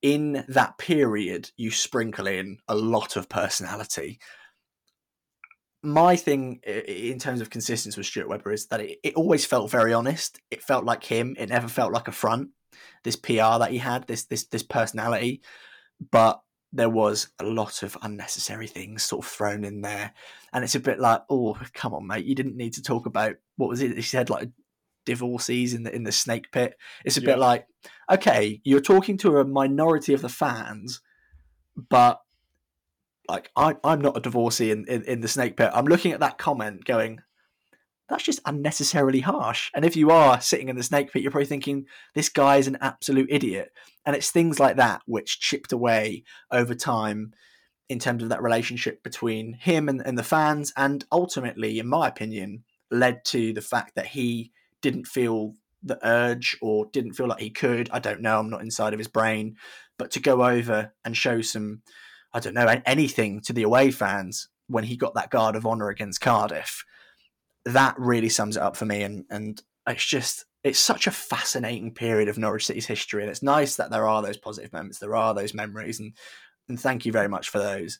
in 0.00 0.44
that 0.48 0.78
period, 0.78 1.50
you 1.56 1.72
sprinkle 1.72 2.28
in 2.28 2.58
a 2.68 2.76
lot 2.76 3.16
of 3.16 3.28
personality. 3.28 4.20
My 5.82 6.14
thing 6.14 6.60
in 6.64 7.18
terms 7.18 7.40
of 7.40 7.50
consistency 7.50 7.98
with 7.98 8.06
Stuart 8.06 8.28
Webber 8.28 8.52
is 8.52 8.66
that 8.66 8.80
it, 8.80 8.98
it 9.02 9.14
always 9.14 9.44
felt 9.44 9.70
very 9.70 9.92
honest. 9.92 10.38
It 10.52 10.62
felt 10.62 10.84
like 10.84 11.04
him. 11.04 11.34
It 11.38 11.48
never 11.48 11.68
felt 11.68 11.92
like 11.92 12.06
a 12.06 12.12
front. 12.12 12.50
This 13.04 13.16
PR 13.16 13.58
that 13.58 13.70
he 13.70 13.78
had, 13.78 14.06
this 14.06 14.24
this 14.24 14.46
this 14.46 14.62
personality, 14.62 15.42
but 16.10 16.40
there 16.72 16.90
was 16.90 17.28
a 17.40 17.44
lot 17.44 17.82
of 17.82 17.96
unnecessary 18.02 18.66
things 18.66 19.02
sort 19.02 19.24
of 19.24 19.30
thrown 19.30 19.64
in 19.64 19.80
there. 19.80 20.12
And 20.52 20.62
it's 20.62 20.76
a 20.76 20.80
bit 20.80 21.00
like, 21.00 21.22
oh, 21.28 21.58
come 21.74 21.94
on, 21.94 22.06
mate, 22.06 22.24
you 22.24 22.34
didn't 22.34 22.56
need 22.56 22.74
to 22.74 22.82
talk 22.82 23.06
about 23.06 23.36
what 23.56 23.68
was 23.68 23.82
it? 23.82 23.96
He 23.96 24.02
said 24.02 24.30
like 24.30 24.50
divorcees 25.04 25.74
in 25.74 25.82
the 25.82 25.94
in 25.94 26.04
the 26.04 26.12
snake 26.12 26.52
pit. 26.52 26.74
It's 27.04 27.16
a 27.16 27.20
yeah. 27.20 27.26
bit 27.26 27.38
like, 27.38 27.66
okay, 28.10 28.60
you're 28.64 28.80
talking 28.80 29.16
to 29.18 29.38
a 29.38 29.44
minority 29.44 30.14
of 30.14 30.22
the 30.22 30.28
fans, 30.28 31.00
but 31.76 32.20
like 33.28 33.50
I, 33.56 33.76
I'm 33.84 34.00
not 34.00 34.16
a 34.16 34.20
divorcee 34.20 34.70
in, 34.70 34.86
in, 34.88 35.02
in 35.04 35.20
the 35.20 35.28
snake 35.28 35.56
pit. 35.56 35.70
I'm 35.72 35.86
looking 35.86 36.12
at 36.12 36.20
that 36.20 36.38
comment 36.38 36.84
going, 36.84 37.20
that's 38.10 38.24
just 38.24 38.40
unnecessarily 38.44 39.20
harsh. 39.20 39.70
And 39.74 39.84
if 39.84 39.96
you 39.96 40.10
are 40.10 40.40
sitting 40.40 40.68
in 40.68 40.76
the 40.76 40.82
snake 40.82 41.12
pit, 41.12 41.22
you're 41.22 41.30
probably 41.30 41.46
thinking, 41.46 41.86
this 42.14 42.28
guy 42.28 42.56
is 42.56 42.66
an 42.66 42.76
absolute 42.80 43.28
idiot. 43.30 43.72
And 44.04 44.16
it's 44.16 44.30
things 44.30 44.58
like 44.58 44.76
that 44.76 45.02
which 45.06 45.40
chipped 45.40 45.72
away 45.72 46.24
over 46.50 46.74
time 46.74 47.32
in 47.88 47.98
terms 47.98 48.22
of 48.22 48.28
that 48.28 48.42
relationship 48.42 49.02
between 49.02 49.54
him 49.54 49.88
and, 49.88 50.00
and 50.04 50.18
the 50.18 50.22
fans, 50.22 50.72
and 50.76 51.04
ultimately, 51.10 51.78
in 51.78 51.88
my 51.88 52.06
opinion, 52.06 52.62
led 52.90 53.24
to 53.24 53.52
the 53.52 53.60
fact 53.60 53.94
that 53.94 54.06
he 54.06 54.52
didn't 54.80 55.06
feel 55.06 55.54
the 55.82 55.98
urge 56.06 56.56
or 56.60 56.86
didn't 56.92 57.14
feel 57.14 57.26
like 57.26 57.40
he 57.40 57.50
could. 57.50 57.88
I 57.92 57.98
don't 57.98 58.20
know. 58.20 58.38
I'm 58.38 58.50
not 58.50 58.60
inside 58.60 58.92
of 58.92 58.98
his 58.98 59.08
brain, 59.08 59.56
but 59.98 60.10
to 60.12 60.20
go 60.20 60.44
over 60.44 60.92
and 61.04 61.16
show 61.16 61.40
some, 61.40 61.82
I 62.32 62.40
don't 62.40 62.54
know, 62.54 62.80
anything 62.86 63.40
to 63.42 63.52
the 63.52 63.62
away 63.62 63.90
fans 63.90 64.48
when 64.68 64.84
he 64.84 64.96
got 64.96 65.14
that 65.14 65.30
guard 65.30 65.56
of 65.56 65.66
honor 65.66 65.88
against 65.88 66.20
Cardiff 66.20 66.84
that 67.64 67.94
really 67.98 68.28
sums 68.28 68.56
it 68.56 68.62
up 68.62 68.76
for 68.76 68.86
me. 68.86 69.02
And 69.02 69.24
and 69.30 69.62
it's 69.86 70.04
just 70.04 70.44
it's 70.62 70.78
such 70.78 71.06
a 71.06 71.12
fascinating 71.12 71.94
period 71.94 72.28
of 72.28 72.38
Norwich 72.38 72.66
City's 72.66 72.86
history, 72.86 73.22
and 73.22 73.30
it's 73.30 73.42
nice 73.42 73.76
that 73.76 73.90
there 73.90 74.06
are 74.06 74.22
those 74.22 74.36
positive 74.36 74.72
moments, 74.72 74.98
there 74.98 75.16
are 75.16 75.34
those 75.34 75.54
memories, 75.54 76.00
and 76.00 76.12
and 76.68 76.78
thank 76.78 77.06
you 77.06 77.12
very 77.12 77.28
much 77.28 77.48
for 77.48 77.58
those. 77.58 77.98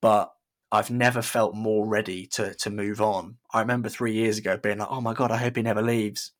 But 0.00 0.30
I've 0.72 0.90
never 0.90 1.22
felt 1.22 1.54
more 1.54 1.86
ready 1.86 2.26
to 2.28 2.54
to 2.54 2.70
move 2.70 3.00
on. 3.00 3.38
I 3.52 3.60
remember 3.60 3.88
three 3.88 4.12
years 4.12 4.38
ago 4.38 4.56
being 4.56 4.78
like, 4.78 4.90
"Oh 4.90 5.00
my 5.00 5.14
god, 5.14 5.30
I 5.30 5.38
hope 5.38 5.56
he 5.56 5.62
never 5.62 5.82
leaves." 5.82 6.32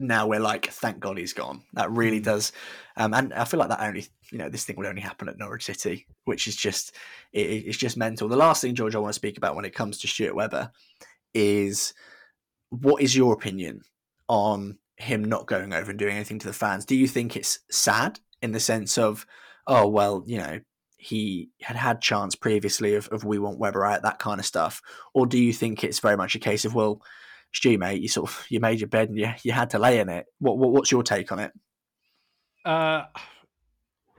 Now 0.00 0.26
we're 0.26 0.40
like, 0.40 0.66
"Thank 0.66 0.98
God 0.98 1.18
he's 1.18 1.32
gone." 1.34 1.62
That 1.74 1.90
really 1.90 2.20
mm. 2.20 2.24
does, 2.24 2.52
um, 2.96 3.14
and 3.14 3.32
I 3.34 3.44
feel 3.44 3.60
like 3.60 3.68
that 3.68 3.82
only, 3.82 4.06
you 4.32 4.38
know, 4.38 4.48
this 4.48 4.64
thing 4.64 4.76
would 4.76 4.86
only 4.86 5.02
happen 5.02 5.28
at 5.28 5.38
Norwich 5.38 5.66
City, 5.66 6.06
which 6.24 6.48
is 6.48 6.56
just 6.56 6.96
it, 7.32 7.40
it's 7.40 7.76
just 7.76 7.96
mental. 7.96 8.28
The 8.28 8.36
last 8.36 8.62
thing, 8.62 8.74
George, 8.74 8.96
I 8.96 8.98
want 8.98 9.10
to 9.10 9.18
speak 9.18 9.36
about 9.36 9.54
when 9.54 9.64
it 9.64 9.74
comes 9.74 9.98
to 9.98 10.08
Stuart 10.08 10.34
Webber 10.34 10.72
is 11.34 11.94
what 12.70 13.02
is 13.02 13.14
your 13.14 13.32
opinion 13.32 13.82
on 14.28 14.78
him 14.96 15.24
not 15.24 15.46
going 15.46 15.72
over 15.72 15.90
and 15.90 15.98
doing 15.98 16.14
anything 16.14 16.38
to 16.38 16.46
the 16.46 16.52
fans? 16.52 16.84
Do 16.84 16.96
you 16.96 17.06
think 17.06 17.36
it's 17.36 17.60
sad 17.70 18.20
in 18.42 18.52
the 18.52 18.60
sense 18.60 18.96
of, 18.96 19.26
oh 19.66 19.86
well, 19.86 20.22
you 20.26 20.38
know, 20.38 20.60
he 20.96 21.50
had 21.62 21.76
had 21.76 22.02
chance 22.02 22.34
previously 22.34 22.94
of, 22.94 23.08
of 23.08 23.24
we 23.24 23.38
want 23.38 23.58
Webber 23.58 23.84
out, 23.84 24.02
that 24.02 24.18
kind 24.18 24.38
of 24.38 24.46
stuff, 24.46 24.82
or 25.14 25.26
do 25.26 25.38
you 25.38 25.52
think 25.52 25.82
it's 25.82 25.98
very 25.98 26.16
much 26.16 26.34
a 26.34 26.38
case 26.38 26.64
of 26.64 26.74
well, 26.74 27.02
Stu, 27.52 27.78
mate, 27.78 28.00
you 28.00 28.08
sort 28.08 28.30
of 28.30 28.46
you 28.48 28.60
made 28.60 28.80
your 28.80 28.88
bed 28.88 29.08
and 29.08 29.18
you 29.18 29.32
you 29.42 29.52
had 29.52 29.70
to 29.70 29.78
lay 29.78 29.98
in 29.98 30.08
it. 30.08 30.26
What, 30.38 30.58
what 30.58 30.72
what's 30.72 30.90
your 30.90 31.02
take 31.02 31.32
on 31.32 31.40
it? 31.40 31.52
Uh, 32.64 33.04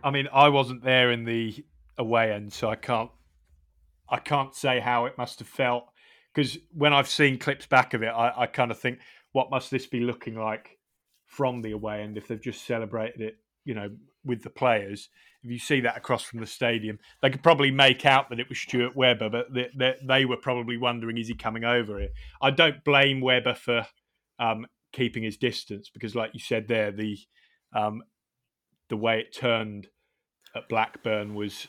I 0.04 0.12
mean, 0.12 0.28
I 0.34 0.50
wasn't 0.50 0.84
there 0.84 1.12
in 1.12 1.24
the 1.26 1.64
away 1.98 2.34
end, 2.34 2.52
so 2.52 2.70
I 2.70 2.76
can't 2.76 3.12
I 4.10 4.18
can't 4.18 4.54
say 4.54 4.80
how 4.80 5.06
it 5.06 5.18
must 5.18 5.40
have 5.40 5.48
felt 5.48 5.86
because 6.34 6.58
when 6.74 6.94
I've 6.94 7.10
seen 7.10 7.38
clips 7.38 7.66
back 7.66 7.94
of 7.94 8.04
it, 8.04 8.08
I, 8.08 8.42
I 8.42 8.46
kind 8.48 8.72
of 8.72 8.80
think, 8.80 9.00
what 9.32 9.50
must 9.50 9.72
this 9.72 9.86
be 9.86 10.02
looking 10.02 10.36
like 10.36 10.78
from 11.26 11.62
the 11.62 11.72
away 11.72 12.02
end 12.02 12.18
if 12.18 12.28
they've 12.28 12.42
just 12.42 12.66
celebrated 12.66 13.22
it, 13.22 13.38
you 13.66 13.74
know, 13.74 13.90
with 14.24 14.44
the 14.44 14.50
players? 14.50 15.10
If 15.44 15.52
you 15.52 15.60
see 15.60 15.82
that 15.82 15.98
across 15.98 16.24
from 16.24 16.40
the 16.40 16.46
stadium, 16.46 17.00
they 17.22 17.30
could 17.30 17.44
probably 17.44 17.72
make 17.72 18.06
out 18.06 18.30
that 18.30 18.40
it 18.40 18.48
was 18.48 18.60
Stuart 18.60 18.96
Webber, 18.96 19.30
but 19.30 19.54
they, 19.54 19.70
they, 19.76 19.96
they 20.04 20.26
were 20.26 20.38
probably 20.38 20.78
wondering, 20.78 21.18
is 21.18 21.28
he 21.28 21.34
coming 21.34 21.64
over 21.64 22.00
here? 22.00 22.10
I 22.42 22.52
don't 22.52 22.84
blame 22.84 23.22
Webber 23.22 23.56
for 23.56 23.88
um, 24.38 24.68
keeping 24.94 25.24
his 25.24 25.38
distance 25.38 25.90
because, 25.90 26.16
like 26.16 26.34
you 26.34 26.40
said 26.40 26.68
there, 26.68 26.92
the 26.92 27.18
um, 27.74 28.04
the 28.90 28.98
way 28.98 29.20
it 29.20 29.34
turned 29.34 29.88
at 30.56 30.68
Blackburn 30.70 31.34
was 31.34 31.68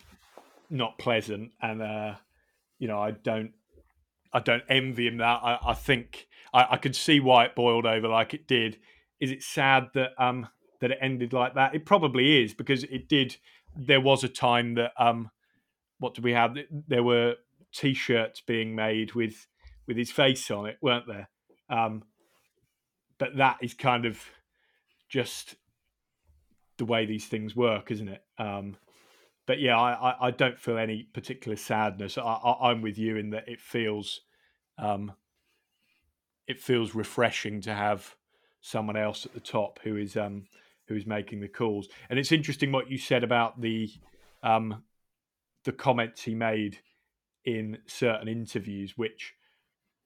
not 0.68 0.98
pleasant, 0.98 1.52
and 1.60 1.82
uh, 1.82 2.14
you 2.78 2.88
know 2.88 2.98
I 2.98 3.12
don't 3.12 3.52
I 4.32 4.40
don't 4.40 4.64
envy 4.68 5.06
him 5.06 5.18
that. 5.18 5.40
I, 5.42 5.58
I 5.68 5.74
think 5.74 6.26
I, 6.52 6.66
I 6.72 6.76
could 6.76 6.96
see 6.96 7.20
why 7.20 7.44
it 7.44 7.54
boiled 7.54 7.86
over 7.86 8.08
like 8.08 8.34
it 8.34 8.46
did. 8.46 8.78
Is 9.20 9.30
it 9.30 9.42
sad 9.42 9.88
that 9.94 10.10
um 10.18 10.48
that 10.82 10.90
it 10.90 10.98
ended 11.00 11.32
like 11.32 11.54
that? 11.54 11.74
It 11.74 11.86
probably 11.86 12.44
is 12.44 12.52
because 12.52 12.84
it 12.84 13.08
did. 13.08 13.38
There 13.74 14.00
was 14.00 14.22
a 14.22 14.28
time 14.28 14.74
that 14.74 14.92
um 14.98 15.30
what 15.98 16.14
did 16.14 16.24
we 16.24 16.32
have? 16.32 16.58
There 16.88 17.02
were 17.02 17.36
t-shirts 17.72 18.42
being 18.46 18.74
made 18.74 19.14
with 19.14 19.46
with 19.86 19.96
his 19.96 20.10
face 20.10 20.50
on 20.50 20.66
it, 20.66 20.78
weren't 20.82 21.06
there? 21.06 21.28
Um, 21.70 22.04
but 23.18 23.36
that 23.36 23.58
is 23.62 23.72
kind 23.72 24.04
of 24.04 24.22
just 25.08 25.56
the 26.76 26.84
way 26.84 27.06
these 27.06 27.26
things 27.26 27.54
work, 27.54 27.90
isn't 27.90 28.08
it? 28.08 28.22
Um, 28.38 28.76
but 29.46 29.60
yeah, 29.60 29.78
I, 29.78 30.28
I, 30.28 30.30
don't 30.30 30.58
feel 30.58 30.78
any 30.78 31.02
particular 31.02 31.56
sadness. 31.56 32.16
I, 32.16 32.70
am 32.70 32.80
with 32.80 32.96
you 32.96 33.16
in 33.16 33.30
that 33.30 33.48
it 33.48 33.60
feels, 33.60 34.20
um, 34.78 35.12
it 36.46 36.60
feels 36.60 36.94
refreshing 36.94 37.60
to 37.62 37.74
have 37.74 38.14
someone 38.60 38.96
else 38.96 39.26
at 39.26 39.34
the 39.34 39.40
top 39.40 39.80
who 39.82 39.96
is 39.96 40.16
um, 40.16 40.46
who 40.88 40.96
is 40.96 41.06
making 41.06 41.40
the 41.40 41.48
calls. 41.48 41.88
And 42.10 42.18
it's 42.18 42.32
interesting 42.32 42.72
what 42.72 42.90
you 42.90 42.98
said 42.98 43.24
about 43.24 43.60
the 43.60 43.90
um, 44.42 44.82
the 45.64 45.72
comments 45.72 46.22
he 46.22 46.34
made 46.34 46.78
in 47.44 47.78
certain 47.86 48.28
interviews, 48.28 48.96
which 48.96 49.34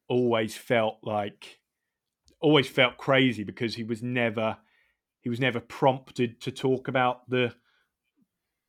always 0.08 0.56
felt 0.56 0.98
like 1.02 1.58
always 2.40 2.68
felt 2.68 2.98
crazy 2.98 3.42
because 3.42 3.74
he 3.74 3.82
was 3.82 4.02
never 4.02 4.58
he 5.20 5.28
was 5.28 5.40
never 5.40 5.58
prompted 5.58 6.40
to 6.40 6.52
talk 6.52 6.88
about 6.88 7.28
the 7.28 7.54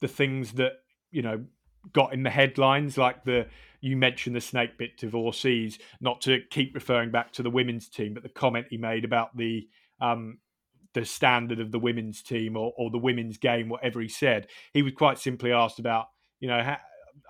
the 0.01 0.07
things 0.07 0.53
that 0.53 0.73
you 1.11 1.21
know 1.21 1.45
got 1.93 2.13
in 2.13 2.23
the 2.23 2.29
headlines, 2.29 2.97
like 2.97 3.23
the 3.23 3.47
you 3.81 3.95
mentioned 3.95 4.35
the 4.35 4.41
snake 4.41 4.77
pit 4.77 4.97
divorcees. 4.97 5.79
Not 6.01 6.21
to 6.21 6.41
keep 6.49 6.73
referring 6.73 7.11
back 7.11 7.31
to 7.33 7.43
the 7.43 7.49
women's 7.49 7.89
team, 7.89 8.13
but 8.13 8.23
the 8.23 8.29
comment 8.29 8.67
he 8.69 8.77
made 8.77 9.05
about 9.05 9.35
the 9.37 9.67
um, 10.01 10.39
the 10.93 11.05
standard 11.05 11.59
of 11.59 11.71
the 11.71 11.79
women's 11.79 12.21
team 12.21 12.57
or, 12.57 12.73
or 12.77 12.89
the 12.89 12.97
women's 12.97 13.37
game, 13.37 13.69
whatever 13.69 14.01
he 14.01 14.07
said, 14.07 14.47
he 14.73 14.81
was 14.81 14.93
quite 14.93 15.19
simply 15.19 15.51
asked 15.51 15.79
about. 15.79 16.07
You 16.39 16.47
know, 16.47 16.61
how, 16.61 16.77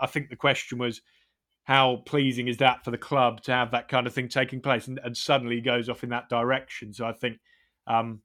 I 0.01 0.07
think 0.07 0.29
the 0.29 0.35
question 0.35 0.77
was, 0.77 1.01
how 1.63 1.97
pleasing 2.05 2.47
is 2.47 2.57
that 2.57 2.85
for 2.85 2.91
the 2.91 2.97
club 2.97 3.41
to 3.43 3.51
have 3.51 3.71
that 3.71 3.89
kind 3.89 4.07
of 4.07 4.13
thing 4.13 4.29
taking 4.29 4.61
place? 4.61 4.87
And, 4.87 4.99
and 5.03 5.15
suddenly 5.17 5.55
he 5.55 5.61
goes 5.61 5.89
off 5.89 6.03
in 6.03 6.09
that 6.11 6.29
direction. 6.29 6.93
So 6.93 7.05
I 7.05 7.11
think 7.11 7.39
um, 7.87 8.21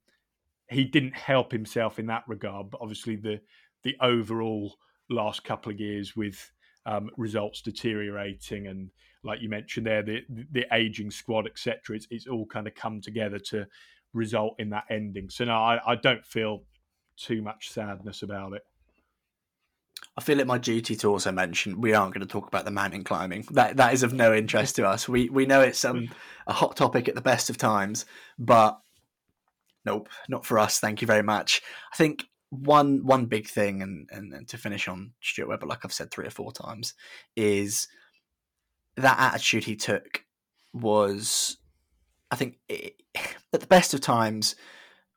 he 0.68 0.84
didn't 0.84 1.16
help 1.16 1.50
himself 1.50 1.98
in 1.98 2.06
that 2.06 2.22
regard. 2.28 2.70
But 2.70 2.80
obviously, 2.80 3.16
the 3.16 3.40
the 3.82 3.96
overall 4.00 4.76
last 5.10 5.44
couple 5.44 5.72
of 5.72 5.80
years 5.80 6.16
with 6.16 6.50
um, 6.86 7.10
results 7.16 7.62
deteriorating 7.62 8.66
and 8.66 8.90
like 9.22 9.40
you 9.40 9.48
mentioned 9.48 9.86
there 9.86 10.02
the 10.02 10.20
the 10.50 10.66
aging 10.72 11.10
squad 11.10 11.46
etc 11.46 11.94
it's, 11.94 12.08
it's 12.10 12.26
all 12.26 12.46
kind 12.46 12.66
of 12.66 12.74
come 12.74 13.00
together 13.00 13.38
to 13.38 13.64
result 14.12 14.54
in 14.58 14.70
that 14.70 14.84
ending 14.90 15.30
so 15.30 15.44
no 15.44 15.54
I, 15.54 15.80
I 15.86 15.94
don't 15.96 16.24
feel 16.24 16.62
too 17.16 17.42
much 17.42 17.70
sadness 17.70 18.22
about 18.22 18.52
it 18.54 18.62
I 20.16 20.20
feel 20.20 20.40
it 20.40 20.46
my 20.46 20.58
duty 20.58 20.94
to 20.96 21.08
also 21.08 21.32
mention 21.32 21.80
we 21.80 21.94
aren't 21.94 22.12
going 22.12 22.26
to 22.26 22.30
talk 22.30 22.46
about 22.46 22.64
the 22.64 22.70
mountain 22.70 23.02
climbing. 23.02 23.46
That 23.52 23.76
that 23.78 23.94
is 23.94 24.02
of 24.02 24.12
no 24.12 24.34
interest 24.34 24.76
to 24.76 24.86
us. 24.86 25.08
We 25.08 25.30
we 25.30 25.46
know 25.46 25.62
it's 25.62 25.84
um, 25.84 26.10
a 26.46 26.52
hot 26.52 26.76
topic 26.76 27.08
at 27.08 27.14
the 27.14 27.22
best 27.22 27.48
of 27.48 27.56
times, 27.56 28.04
but 28.38 28.78
nope, 29.86 30.08
not 30.28 30.44
for 30.44 30.58
us. 30.58 30.78
Thank 30.80 31.00
you 31.00 31.06
very 31.06 31.22
much. 31.22 31.62
I 31.92 31.96
think 31.96 32.26
one 32.50 33.06
one 33.06 33.26
big 33.26 33.48
thing, 33.48 33.80
and, 33.80 34.08
and, 34.12 34.32
and 34.34 34.48
to 34.48 34.58
finish 34.58 34.86
on 34.86 35.12
Stuart 35.22 35.48
Webber, 35.48 35.66
like 35.66 35.84
I've 35.84 35.92
said 35.92 36.10
three 36.10 36.26
or 36.26 36.30
four 36.30 36.52
times, 36.52 36.92
is 37.36 37.88
that 38.96 39.18
attitude 39.18 39.64
he 39.64 39.76
took 39.76 40.24
was, 40.74 41.56
I 42.32 42.36
think, 42.36 42.58
it, 42.68 43.00
at 43.52 43.60
the 43.60 43.66
best 43.68 43.94
of 43.94 44.00
times, 44.00 44.56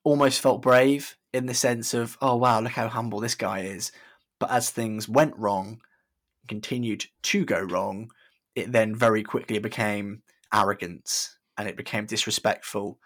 almost 0.03 0.41
felt 0.41 0.61
brave 0.61 1.17
in 1.33 1.47
the 1.47 1.55
sense 1.55 1.95
of, 1.95 2.17
oh 2.21 2.35
wow, 2.35 2.59
look 2.59 2.73
how 2.73 2.87
humble 2.87 3.19
this 3.19 3.35
guy 3.35 3.61
is. 3.61 3.91
But 4.39 4.51
as 4.51 4.69
things 4.69 5.09
went 5.09 5.35
wrong, 5.37 5.81
continued 6.47 7.05
to 7.23 7.43
go 7.43 7.59
wrong, 7.59 8.11
it 8.53 8.71
then 8.71 8.95
very 8.95 9.23
quickly 9.23 9.57
became 9.57 10.21
arrogance 10.53 11.37
and 11.57 11.67
it 11.67 11.77
became 11.77 12.05
disrespectful 12.05 12.99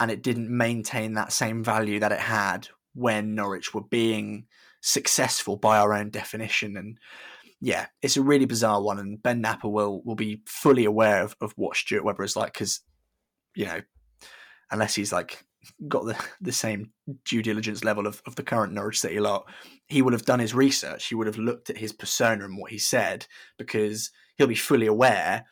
and 0.00 0.10
it 0.10 0.22
didn't 0.22 0.50
maintain 0.50 1.14
that 1.14 1.32
same 1.32 1.62
value 1.62 2.00
that 2.00 2.12
it 2.12 2.20
had 2.20 2.68
when 2.94 3.34
Norwich 3.34 3.74
were 3.74 3.82
being 3.82 4.46
successful 4.80 5.56
by 5.56 5.78
our 5.78 5.92
own 5.92 6.10
definition. 6.10 6.76
And 6.76 6.98
yeah, 7.60 7.86
it's 8.02 8.16
a 8.16 8.22
really 8.22 8.44
bizarre 8.44 8.82
one. 8.82 8.98
And 8.98 9.22
Ben 9.22 9.42
Knapper 9.42 9.70
will 9.70 10.02
will 10.04 10.14
be 10.14 10.42
fully 10.46 10.84
aware 10.84 11.22
of, 11.22 11.36
of 11.40 11.52
what 11.56 11.76
Stuart 11.76 12.04
Webber 12.04 12.24
is 12.24 12.36
like 12.36 12.52
because, 12.52 12.80
you 13.58 13.64
know, 13.64 13.80
unless 14.70 14.94
he's 14.94 15.12
like 15.12 15.44
got 15.88 16.04
the, 16.04 16.16
the 16.40 16.52
same 16.52 16.92
due 17.24 17.42
diligence 17.42 17.82
level 17.82 18.06
of, 18.06 18.22
of 18.24 18.36
the 18.36 18.44
current 18.44 18.72
Norwich 18.72 19.00
City 19.00 19.18
lot, 19.18 19.50
he 19.88 20.00
would 20.00 20.12
have 20.12 20.24
done 20.24 20.38
his 20.38 20.54
research. 20.54 21.08
He 21.08 21.16
would 21.16 21.26
have 21.26 21.38
looked 21.38 21.68
at 21.68 21.78
his 21.78 21.92
persona 21.92 22.44
and 22.44 22.56
what 22.56 22.70
he 22.70 22.78
said 22.78 23.26
because 23.58 24.12
he'll 24.36 24.46
be 24.46 24.54
fully 24.54 24.86
aware 24.86 25.44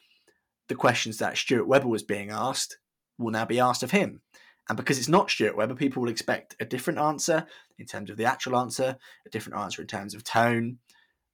the 0.68 0.76
questions 0.76 1.18
that 1.18 1.36
Stuart 1.36 1.66
Webber 1.66 1.88
was 1.88 2.04
being 2.04 2.30
asked 2.30 2.78
will 3.18 3.32
now 3.32 3.44
be 3.44 3.58
asked 3.58 3.82
of 3.82 3.90
him. 3.90 4.22
And 4.68 4.76
because 4.76 4.98
it's 4.98 5.08
not 5.08 5.28
Stuart 5.28 5.56
Webber, 5.56 5.74
people 5.74 6.02
will 6.02 6.10
expect 6.10 6.54
a 6.60 6.64
different 6.64 7.00
answer 7.00 7.44
in 7.76 7.86
terms 7.86 8.08
of 8.08 8.16
the 8.16 8.24
actual 8.24 8.56
answer, 8.56 8.96
a 9.26 9.30
different 9.30 9.58
answer 9.58 9.82
in 9.82 9.88
terms 9.88 10.14
of 10.14 10.22
tone, 10.22 10.78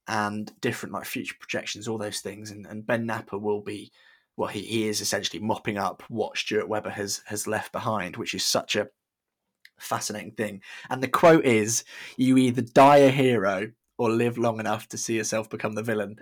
and 0.07 0.51
different 0.59 0.93
like 0.93 1.05
future 1.05 1.35
projections, 1.39 1.87
all 1.87 1.99
those 1.99 2.19
things. 2.19 2.49
And, 2.49 2.65
and 2.65 2.85
Ben 2.85 3.07
Knapper 3.07 3.39
will 3.39 3.61
be, 3.61 3.91
well, 4.37 4.49
he, 4.49 4.61
he 4.61 4.87
is 4.87 5.01
essentially 5.01 5.41
mopping 5.41 5.77
up 5.77 6.03
what 6.09 6.37
Stuart 6.37 6.67
Webber 6.67 6.89
has 6.89 7.21
has 7.25 7.47
left 7.47 7.71
behind, 7.71 8.17
which 8.17 8.33
is 8.33 8.45
such 8.45 8.75
a 8.75 8.87
fascinating 9.77 10.31
thing. 10.31 10.61
And 10.89 11.03
the 11.03 11.07
quote 11.07 11.45
is, 11.45 11.83
"You 12.17 12.37
either 12.37 12.61
die 12.61 12.97
a 12.97 13.09
hero 13.09 13.71
or 13.97 14.09
live 14.09 14.37
long 14.37 14.59
enough 14.59 14.87
to 14.89 14.97
see 14.97 15.15
yourself 15.15 15.49
become 15.49 15.75
the 15.75 15.83
villain." 15.83 16.17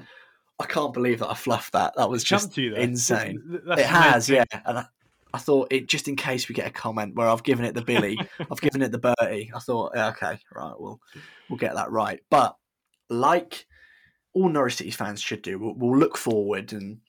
I 0.60 0.66
can't 0.66 0.94
believe 0.94 1.20
that 1.20 1.30
I 1.30 1.34
fluffed 1.34 1.74
that. 1.74 1.94
That 1.98 2.10
was 2.10 2.24
just 2.24 2.56
insane. 2.56 3.62
That's 3.66 3.82
it 3.82 3.88
has, 3.88 4.30
yeah. 4.30 4.44
And 4.64 4.80
I, 4.80 4.86
I, 5.34 5.40
thought 5.40 5.74
it 5.74 5.88
just 5.88 6.08
in 6.08 6.16
case 6.16 6.48
we 6.48 6.54
get 6.54 6.68
a 6.68 6.72
comment 6.72 7.16
where 7.16 7.28
I've 7.28 7.42
given 7.42 7.66
it 7.66 7.74
the 7.74 7.82
Billy, 7.82 8.16
I've 8.40 8.62
given 8.62 8.84
it 8.84 8.92
the 8.92 9.00
Bertie. 9.00 9.52
I 9.56 9.60
thought, 9.60 9.94
yeah, 9.96 10.10
okay, 10.10 10.38
right, 10.54 10.76
we'll 10.78 11.00
we'll 11.50 11.58
get 11.58 11.74
that 11.74 11.90
right. 11.90 12.20
But 12.30 12.56
like 13.10 13.66
all 14.34 14.50
Norwich 14.50 14.76
City 14.76 14.92
fans 14.92 15.20
should 15.20 15.42
do, 15.42 15.58
we'll, 15.58 15.74
we'll 15.74 15.98
look 15.98 16.16
forward, 16.16 16.74
and 16.74 17.00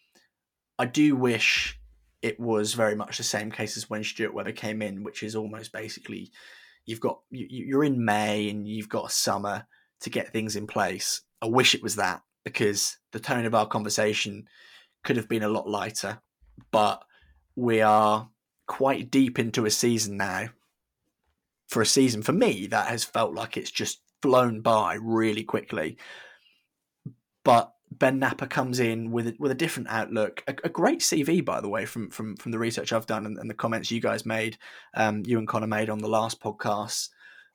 I 0.82 0.86
do 0.86 1.14
wish 1.14 1.78
it 2.22 2.40
was 2.40 2.74
very 2.74 2.96
much 2.96 3.16
the 3.16 3.22
same 3.22 3.52
case 3.52 3.76
as 3.76 3.88
when 3.88 4.02
Stuart 4.02 4.34
Webber 4.34 4.50
came 4.50 4.82
in, 4.82 5.04
which 5.04 5.22
is 5.22 5.36
almost 5.36 5.72
basically 5.72 6.32
you've 6.86 6.98
got 6.98 7.20
you, 7.30 7.46
you're 7.48 7.84
in 7.84 8.04
May 8.04 8.50
and 8.50 8.66
you've 8.66 8.88
got 8.88 9.06
a 9.06 9.14
summer 9.14 9.64
to 10.00 10.10
get 10.10 10.32
things 10.32 10.56
in 10.56 10.66
place. 10.66 11.20
I 11.40 11.46
wish 11.46 11.76
it 11.76 11.84
was 11.84 11.94
that 11.94 12.22
because 12.44 12.96
the 13.12 13.20
tone 13.20 13.44
of 13.44 13.54
our 13.54 13.68
conversation 13.68 14.48
could 15.04 15.16
have 15.16 15.28
been 15.28 15.44
a 15.44 15.48
lot 15.48 15.68
lighter. 15.68 16.20
But 16.72 17.04
we 17.54 17.80
are 17.80 18.28
quite 18.66 19.08
deep 19.08 19.38
into 19.38 19.66
a 19.66 19.70
season 19.70 20.16
now. 20.16 20.48
For 21.68 21.80
a 21.80 21.86
season, 21.86 22.22
for 22.22 22.32
me, 22.32 22.66
that 22.66 22.88
has 22.88 23.04
felt 23.04 23.34
like 23.34 23.56
it's 23.56 23.70
just 23.70 24.00
flown 24.20 24.62
by 24.62 24.94
really 25.00 25.44
quickly. 25.44 25.96
But 27.44 27.72
Ben 27.98 28.20
Knapper 28.20 28.48
comes 28.48 28.80
in 28.80 29.10
with 29.10 29.28
a, 29.28 29.36
with 29.38 29.50
a 29.50 29.56
different 29.56 29.88
outlook, 29.90 30.42
a, 30.46 30.54
a, 30.64 30.68
great 30.68 31.00
CV, 31.00 31.44
by 31.44 31.60
the 31.60 31.68
way, 31.68 31.84
from 31.84 32.10
from 32.10 32.36
from 32.36 32.52
the 32.52 32.58
research 32.58 32.92
I've 32.92 33.06
done 33.06 33.26
and, 33.26 33.38
and 33.38 33.50
the 33.50 33.54
comments 33.54 33.90
you 33.90 34.00
guys 34.00 34.24
made, 34.24 34.56
um, 34.94 35.22
you 35.26 35.38
and 35.38 35.48
Connor 35.48 35.66
made 35.66 35.90
on 35.90 35.98
the 35.98 36.08
last 36.08 36.40
podcast. 36.40 37.08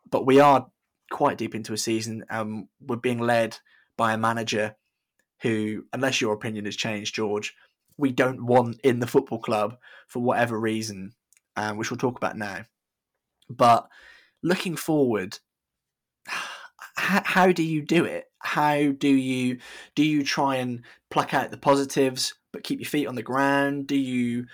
But 0.09 0.25
we 0.25 0.39
are 0.39 0.67
quite 1.11 1.37
deep 1.37 1.55
into 1.55 1.73
a 1.73 1.77
season. 1.77 2.23
Um, 2.29 2.67
we're 2.79 2.97
being 2.97 3.19
led 3.19 3.57
by 3.97 4.13
a 4.13 4.17
manager 4.17 4.75
who, 5.41 5.85
unless 5.93 6.21
your 6.21 6.33
opinion 6.33 6.65
has 6.65 6.75
changed, 6.75 7.15
George, 7.15 7.55
we 7.97 8.11
don't 8.11 8.45
want 8.45 8.79
in 8.83 8.99
the 8.99 9.07
football 9.07 9.39
club 9.39 9.77
for 10.07 10.21
whatever 10.21 10.59
reason, 10.59 11.13
um, 11.55 11.77
which 11.77 11.89
we'll 11.89 11.97
talk 11.97 12.17
about 12.17 12.37
now. 12.37 12.65
But 13.49 13.87
looking 14.43 14.75
forward, 14.75 15.39
how, 16.97 17.21
how 17.23 17.51
do 17.51 17.63
you 17.63 17.81
do 17.81 18.05
it? 18.05 18.26
How 18.47 18.91
do 18.91 19.09
you 19.09 19.59
do 19.95 20.03
you 20.03 20.23
try 20.23 20.55
and 20.55 20.83
pluck 21.11 21.33
out 21.33 21.51
the 21.51 21.57
positives 21.57 22.33
but 22.53 22.63
keep 22.63 22.79
your 22.79 22.89
feet 22.89 23.07
on 23.07 23.15
the 23.15 23.21
ground? 23.21 23.87
Do 23.87 23.97
you 23.97 24.47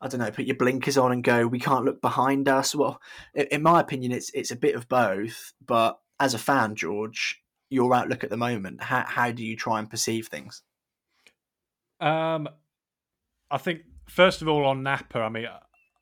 I 0.00 0.08
don't 0.08 0.20
know, 0.20 0.30
put 0.30 0.46
your 0.46 0.56
blinkers 0.56 0.96
on 0.96 1.12
and 1.12 1.22
go, 1.22 1.46
we 1.46 1.60
can't 1.60 1.84
look 1.84 2.00
behind 2.00 2.48
us. 2.48 2.74
Well, 2.74 3.00
in 3.34 3.62
my 3.62 3.80
opinion, 3.80 4.12
it's 4.12 4.30
it's 4.30 4.50
a 4.50 4.56
bit 4.56 4.74
of 4.74 4.88
both. 4.88 5.52
But 5.64 5.98
as 6.18 6.34
a 6.34 6.38
fan, 6.38 6.74
George, 6.74 7.42
your 7.70 7.94
outlook 7.94 8.24
at 8.24 8.30
the 8.30 8.36
moment? 8.36 8.82
How 8.82 9.04
how 9.06 9.30
do 9.30 9.44
you 9.44 9.56
try 9.56 9.78
and 9.78 9.88
perceive 9.88 10.28
things? 10.28 10.62
Um, 12.00 12.48
I 13.50 13.58
think 13.58 13.82
first 14.08 14.42
of 14.42 14.48
all 14.48 14.66
on 14.66 14.82
Knapper, 14.82 15.20
I 15.20 15.28
mean, 15.28 15.46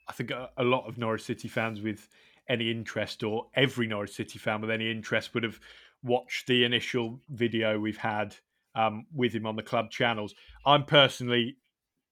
I 0.08 0.12
think 0.12 0.30
a 0.30 0.64
lot 0.64 0.88
of 0.88 0.96
Norwich 0.96 1.24
City 1.24 1.48
fans 1.48 1.80
with 1.80 2.08
any 2.48 2.70
interest, 2.70 3.22
or 3.22 3.48
every 3.54 3.86
Norwich 3.86 4.14
City 4.14 4.38
fan 4.38 4.60
with 4.60 4.70
any 4.70 4.90
interest, 4.90 5.34
would 5.34 5.42
have 5.42 5.60
watched 6.08 6.46
the 6.46 6.64
initial 6.64 7.20
video 7.28 7.78
we've 7.78 7.98
had 7.98 8.34
um, 8.74 9.06
with 9.14 9.32
him 9.32 9.46
on 9.46 9.56
the 9.56 9.62
club 9.62 9.90
channels. 9.90 10.34
I'm 10.66 10.84
personally 10.84 11.56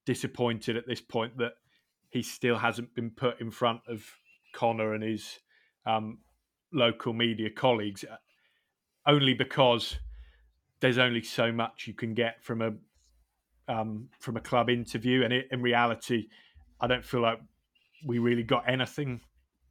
disappointed 0.04 0.76
at 0.76 0.86
this 0.86 1.00
point 1.00 1.38
that 1.38 1.54
he 2.10 2.22
still 2.22 2.58
hasn't 2.58 2.94
been 2.94 3.10
put 3.10 3.40
in 3.40 3.50
front 3.50 3.80
of 3.88 4.04
Connor 4.52 4.94
and 4.94 5.02
his 5.02 5.40
um, 5.84 6.18
local 6.72 7.12
media 7.12 7.50
colleagues 7.50 8.04
only 9.06 9.34
because 9.34 9.96
there's 10.80 10.98
only 10.98 11.22
so 11.22 11.52
much 11.52 11.86
you 11.86 11.94
can 11.94 12.14
get 12.14 12.42
from 12.42 12.62
a 12.62 12.72
um, 13.68 14.08
from 14.20 14.36
a 14.36 14.40
club 14.40 14.70
interview, 14.70 15.24
and 15.24 15.32
it, 15.32 15.48
in 15.50 15.60
reality, 15.60 16.28
I 16.80 16.86
don't 16.86 17.04
feel 17.04 17.20
like 17.20 17.40
we 18.04 18.18
really 18.18 18.44
got 18.44 18.68
anything 18.68 19.20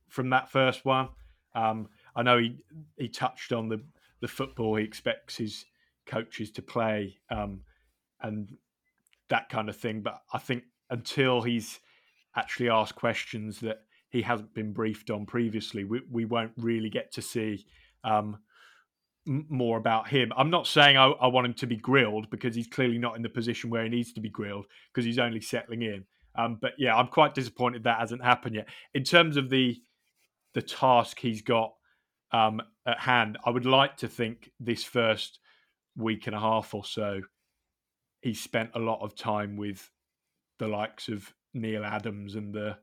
from 0.10 0.30
that 0.32 0.50
first 0.52 0.84
one. 0.84 1.10
Um, 1.54 1.88
I 2.16 2.24
know 2.24 2.38
he 2.38 2.58
he 2.98 3.08
touched 3.08 3.52
on 3.54 3.70
the 3.70 3.82
the 4.26 4.30
football 4.30 4.76
he 4.76 4.84
expects 4.84 5.38
his 5.38 5.66
coaches 6.08 6.50
to 6.50 6.60
play 6.64 7.16
um, 7.30 7.62
and 8.22 8.58
that 9.30 9.50
kind 9.50 9.70
of 9.70 9.78
thing, 9.78 10.02
but 10.02 10.20
I 10.34 10.40
think 10.40 10.64
until 10.90 11.44
he's 11.44 11.80
actually 12.36 12.72
asked 12.72 12.96
questions 12.96 13.60
that 13.60 13.82
he 14.10 14.24
hasn't 14.24 14.56
been 14.56 14.74
briefed 14.74 15.12
on 15.12 15.28
previously, 15.28 15.84
we, 15.84 16.02
we 16.10 16.26
won't 16.26 16.54
really 16.58 16.90
get 16.90 17.14
to 17.14 17.22
see 17.22 17.68
um, 18.04 18.40
more 19.28 19.78
about 19.78 20.08
him. 20.08 20.34
I'm 20.36 20.50
not 20.50 20.66
saying 20.66 20.98
I, 20.98 21.06
I, 21.06 21.28
want 21.28 21.46
him 21.46 21.54
to 21.54 21.68
be 21.68 21.76
grilled 21.76 22.32
because 22.32 22.56
he's 22.56 22.66
clearly 22.66 22.98
not 22.98 23.16
in 23.16 23.22
the 23.22 23.30
position 23.30 23.70
where 23.70 23.84
he 23.84 23.90
needs 23.90 24.12
to 24.14 24.22
be 24.22 24.30
grilled 24.30 24.66
because 24.92 25.06
he's 25.06 25.20
only 25.20 25.40
settling 25.40 25.84
in. 25.84 26.04
Um, 26.36 26.58
but 26.60 26.72
yeah, 26.80 26.96
I'm 26.96 27.10
quite 27.10 27.36
disappointed 27.36 27.84
that 27.84 28.00
hasn't 28.00 28.24
happened 28.24 28.56
yet. 28.56 28.70
In 28.96 29.04
terms 29.04 29.38
of 29.38 29.52
the 29.52 29.80
the 30.56 30.64
task 30.64 31.20
he's 31.20 31.44
got 31.44 31.75
um, 32.36 32.62
at 32.86 33.00
hand, 33.00 33.38
I 33.46 33.50
would 33.50 33.66
like 33.66 33.96
to 33.98 34.10
think 34.10 34.52
this 34.60 34.84
first 34.84 35.40
week 35.96 36.28
and 36.28 36.36
a 36.36 36.40
half 36.40 36.74
or 36.74 36.84
so, 36.84 37.22
he 38.22 38.34
spent 38.34 38.72
a 38.74 38.80
lot 38.80 39.02
of 39.02 39.16
time 39.16 39.56
with 39.56 39.90
the 40.60 40.68
likes 40.68 41.08
of 41.08 41.34
Neil 41.54 41.86
Adams 41.86 42.36
and 42.36 42.54
the 42.54 42.78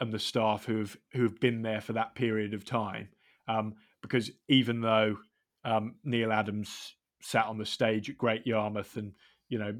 and 0.00 0.12
the 0.12 0.18
staff 0.18 0.64
who 0.64 0.78
have 0.78 0.96
who 1.12 1.22
have 1.22 1.38
been 1.38 1.62
there 1.62 1.80
for 1.80 1.92
that 1.92 2.16
period 2.16 2.54
of 2.54 2.64
time. 2.64 3.08
Um, 3.46 3.74
because 4.00 4.32
even 4.48 4.80
though 4.80 5.16
um, 5.64 5.94
Neil 6.02 6.32
Adams 6.32 6.96
sat 7.20 7.46
on 7.46 7.58
the 7.58 7.66
stage 7.66 8.10
at 8.10 8.18
Great 8.18 8.46
Yarmouth 8.46 8.96
and 8.96 9.12
you 9.48 9.58
know 9.58 9.74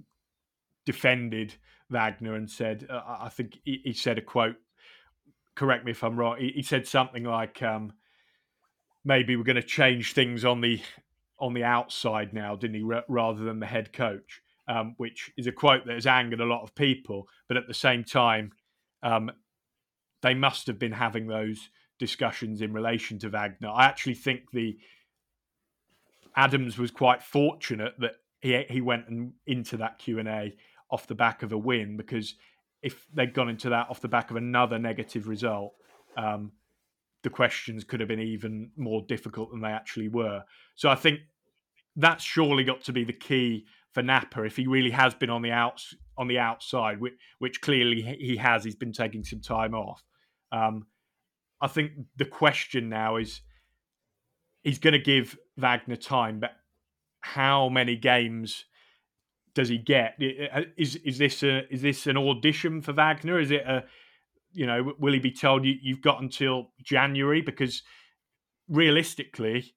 defended 0.86 1.54
Wagner 1.90 2.36
and 2.36 2.48
said, 2.48 2.86
uh, 2.88 3.16
I 3.20 3.30
think 3.30 3.58
he, 3.64 3.80
he, 3.84 3.92
said 3.94 4.18
a 4.18 4.22
quote. 4.22 4.56
Correct 5.56 5.84
me 5.84 5.90
if 5.90 6.04
I'm 6.04 6.16
wrong. 6.16 6.36
He, 6.38 6.50
he 6.50 6.62
said 6.62 6.86
something 6.86 7.24
like, 7.24 7.62
um, 7.62 7.92
"Maybe 9.04 9.36
we're 9.36 9.44
going 9.44 9.56
to 9.56 9.62
change 9.62 10.12
things 10.12 10.44
on 10.44 10.60
the 10.60 10.80
on 11.38 11.54
the 11.54 11.64
outside 11.64 12.32
now, 12.32 12.54
didn't 12.56 12.76
he? 12.76 12.82
R- 12.82 13.04
rather 13.08 13.44
than 13.44 13.60
the 13.60 13.66
head 13.66 13.92
coach." 13.92 14.42
Um, 14.68 14.94
which 14.96 15.32
is 15.36 15.48
a 15.48 15.52
quote 15.52 15.86
that 15.86 15.94
has 15.94 16.06
angered 16.06 16.40
a 16.40 16.44
lot 16.46 16.62
of 16.62 16.74
people. 16.74 17.28
But 17.48 17.56
at 17.56 17.66
the 17.66 17.74
same 17.74 18.04
time, 18.04 18.52
um, 19.02 19.32
they 20.22 20.34
must 20.34 20.68
have 20.68 20.78
been 20.78 20.92
having 20.92 21.26
those 21.26 21.68
discussions 21.98 22.62
in 22.62 22.72
relation 22.72 23.18
to 23.18 23.28
Wagner. 23.28 23.68
I 23.68 23.84
actually 23.86 24.14
think 24.14 24.50
the 24.52 24.78
Adams 26.34 26.78
was 26.78 26.90
quite 26.90 27.22
fortunate 27.22 27.94
that 27.98 28.14
he 28.40 28.64
he 28.68 28.80
went 28.80 29.08
and 29.08 29.32
into 29.46 29.76
that 29.78 29.98
Q 29.98 30.18
and 30.18 30.28
A 30.28 30.54
off 30.90 31.06
the 31.06 31.14
back 31.14 31.42
of 31.42 31.52
a 31.52 31.58
win 31.58 31.96
because 31.96 32.34
if 32.82 33.06
they'd 33.14 33.34
gone 33.34 33.48
into 33.48 33.70
that 33.70 33.88
off 33.88 34.00
the 34.00 34.08
back 34.08 34.30
of 34.30 34.36
another 34.36 34.78
negative 34.78 35.28
result, 35.28 35.74
um, 36.16 36.52
the 37.22 37.30
questions 37.30 37.84
could 37.84 38.00
have 38.00 38.08
been 38.08 38.20
even 38.20 38.70
more 38.76 39.02
difficult 39.08 39.50
than 39.50 39.60
they 39.60 39.68
actually 39.68 40.08
were. 40.08 40.42
So 40.74 40.88
I 40.88 40.94
think 40.94 41.20
that's 41.96 42.24
surely 42.24 42.64
got 42.64 42.82
to 42.84 42.92
be 42.92 43.04
the 43.04 43.12
key 43.12 43.66
for 43.92 44.02
Knapper 44.02 44.46
if 44.46 44.56
he 44.56 44.66
really 44.66 44.90
has 44.90 45.14
been 45.14 45.30
on 45.30 45.42
the 45.42 45.52
outs 45.52 45.94
on 46.18 46.28
the 46.28 46.38
outside, 46.38 47.00
which, 47.00 47.14
which 47.38 47.60
clearly 47.60 48.02
he 48.02 48.36
has. 48.36 48.64
He's 48.64 48.74
been 48.74 48.92
taking 48.92 49.24
some 49.24 49.40
time 49.40 49.74
off. 49.74 50.02
Um, 50.50 50.86
I 51.60 51.68
think 51.68 51.92
the 52.16 52.24
question 52.24 52.88
now 52.88 53.16
is 53.16 53.40
he's 54.62 54.78
going 54.78 54.92
to 54.92 54.98
give 54.98 55.38
Wagner 55.56 55.96
time, 55.96 56.40
but 56.40 56.52
how 57.20 57.68
many 57.68 57.96
games 57.96 58.64
does 59.54 59.68
he 59.68 59.78
get? 59.78 60.16
Is 60.76 60.96
is 60.96 61.18
this 61.18 61.42
a 61.42 61.72
is 61.72 61.82
this 61.82 62.06
an 62.06 62.16
audition 62.16 62.82
for 62.82 62.92
Wagner? 62.92 63.38
Is 63.38 63.50
it 63.50 63.62
a 63.62 63.84
you 64.52 64.66
know 64.66 64.94
will 64.98 65.12
he 65.12 65.18
be 65.18 65.32
told 65.32 65.64
you, 65.64 65.74
you've 65.80 66.02
got 66.02 66.20
until 66.20 66.70
January 66.82 67.40
because 67.40 67.82
realistically 68.68 69.74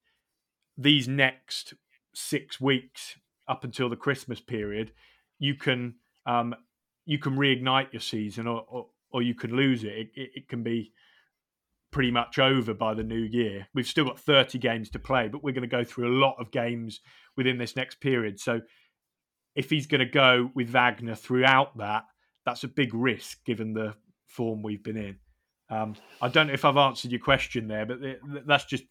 these 0.77 1.07
next 1.07 1.73
six 2.13 2.59
weeks 2.59 3.15
up 3.47 3.63
until 3.63 3.89
the 3.89 3.95
Christmas 3.95 4.39
period 4.39 4.91
you 5.39 5.55
can 5.55 5.95
um, 6.25 6.55
you 7.05 7.19
can 7.19 7.35
reignite 7.35 7.93
your 7.93 8.01
season 8.01 8.47
or, 8.47 8.65
or, 8.67 8.87
or 9.11 9.21
you 9.21 9.35
can 9.35 9.55
lose 9.55 9.83
it. 9.83 9.93
It, 9.93 10.09
it. 10.15 10.29
it 10.35 10.49
can 10.49 10.63
be 10.63 10.91
pretty 11.91 12.11
much 12.11 12.39
over 12.39 12.73
by 12.73 12.93
the 12.93 13.03
new 13.03 13.21
year. 13.21 13.67
We've 13.73 13.87
still 13.87 14.05
got 14.05 14.19
30 14.19 14.57
games 14.57 14.89
to 14.89 14.99
play, 14.99 15.29
but 15.29 15.43
we're 15.43 15.53
going 15.53 15.61
to 15.61 15.67
go 15.67 15.83
through 15.83 16.09
a 16.09 16.19
lot 16.19 16.35
of 16.39 16.51
games 16.51 16.99
within 17.37 17.57
this 17.57 17.75
next 17.75 18.01
period. 18.01 18.39
So 18.39 18.61
if 19.55 19.69
he's 19.69 19.87
going 19.87 19.99
to 19.99 20.05
go 20.05 20.51
with 20.53 20.69
Wagner 20.69 21.15
throughout 21.15 21.77
that, 21.77 22.03
that's 22.45 22.65
a 22.65 22.67
big 22.67 22.93
risk 22.93 23.45
given 23.45 23.73
the 23.73 23.95
form 24.35 24.61
we've 24.61 24.83
been 24.83 24.97
in. 24.97 25.17
Um, 25.69 25.95
I 26.21 26.27
don't 26.27 26.47
know 26.47 26.53
if 26.53 26.65
I've 26.65 26.77
answered 26.77 27.11
your 27.11 27.19
question 27.19 27.67
there, 27.67 27.85
but 27.85 27.99
that's 28.45 28.65
just 28.65 28.83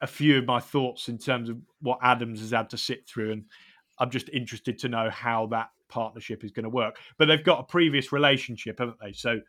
a 0.00 0.06
few 0.06 0.38
of 0.38 0.46
my 0.46 0.60
thoughts 0.60 1.08
in 1.08 1.18
terms 1.18 1.48
of 1.48 1.58
what 1.80 1.98
Adams 2.02 2.40
has 2.40 2.50
had 2.50 2.70
to 2.70 2.78
sit 2.78 3.06
through, 3.06 3.32
and 3.32 3.44
I'm 3.98 4.10
just 4.10 4.28
interested 4.30 4.78
to 4.80 4.88
know 4.88 5.10
how 5.10 5.46
that 5.48 5.70
partnership 5.88 6.44
is 6.44 6.50
going 6.50 6.64
to 6.64 6.70
work. 6.70 6.96
But 7.18 7.26
they've 7.26 7.44
got 7.44 7.60
a 7.60 7.64
previous 7.64 8.12
relationship, 8.12 8.78
haven't 8.78 8.98
they? 9.02 9.12
So 9.12 9.40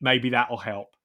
maybe 0.00 0.30
that 0.30 0.50
will 0.50 0.56
help 0.56 0.96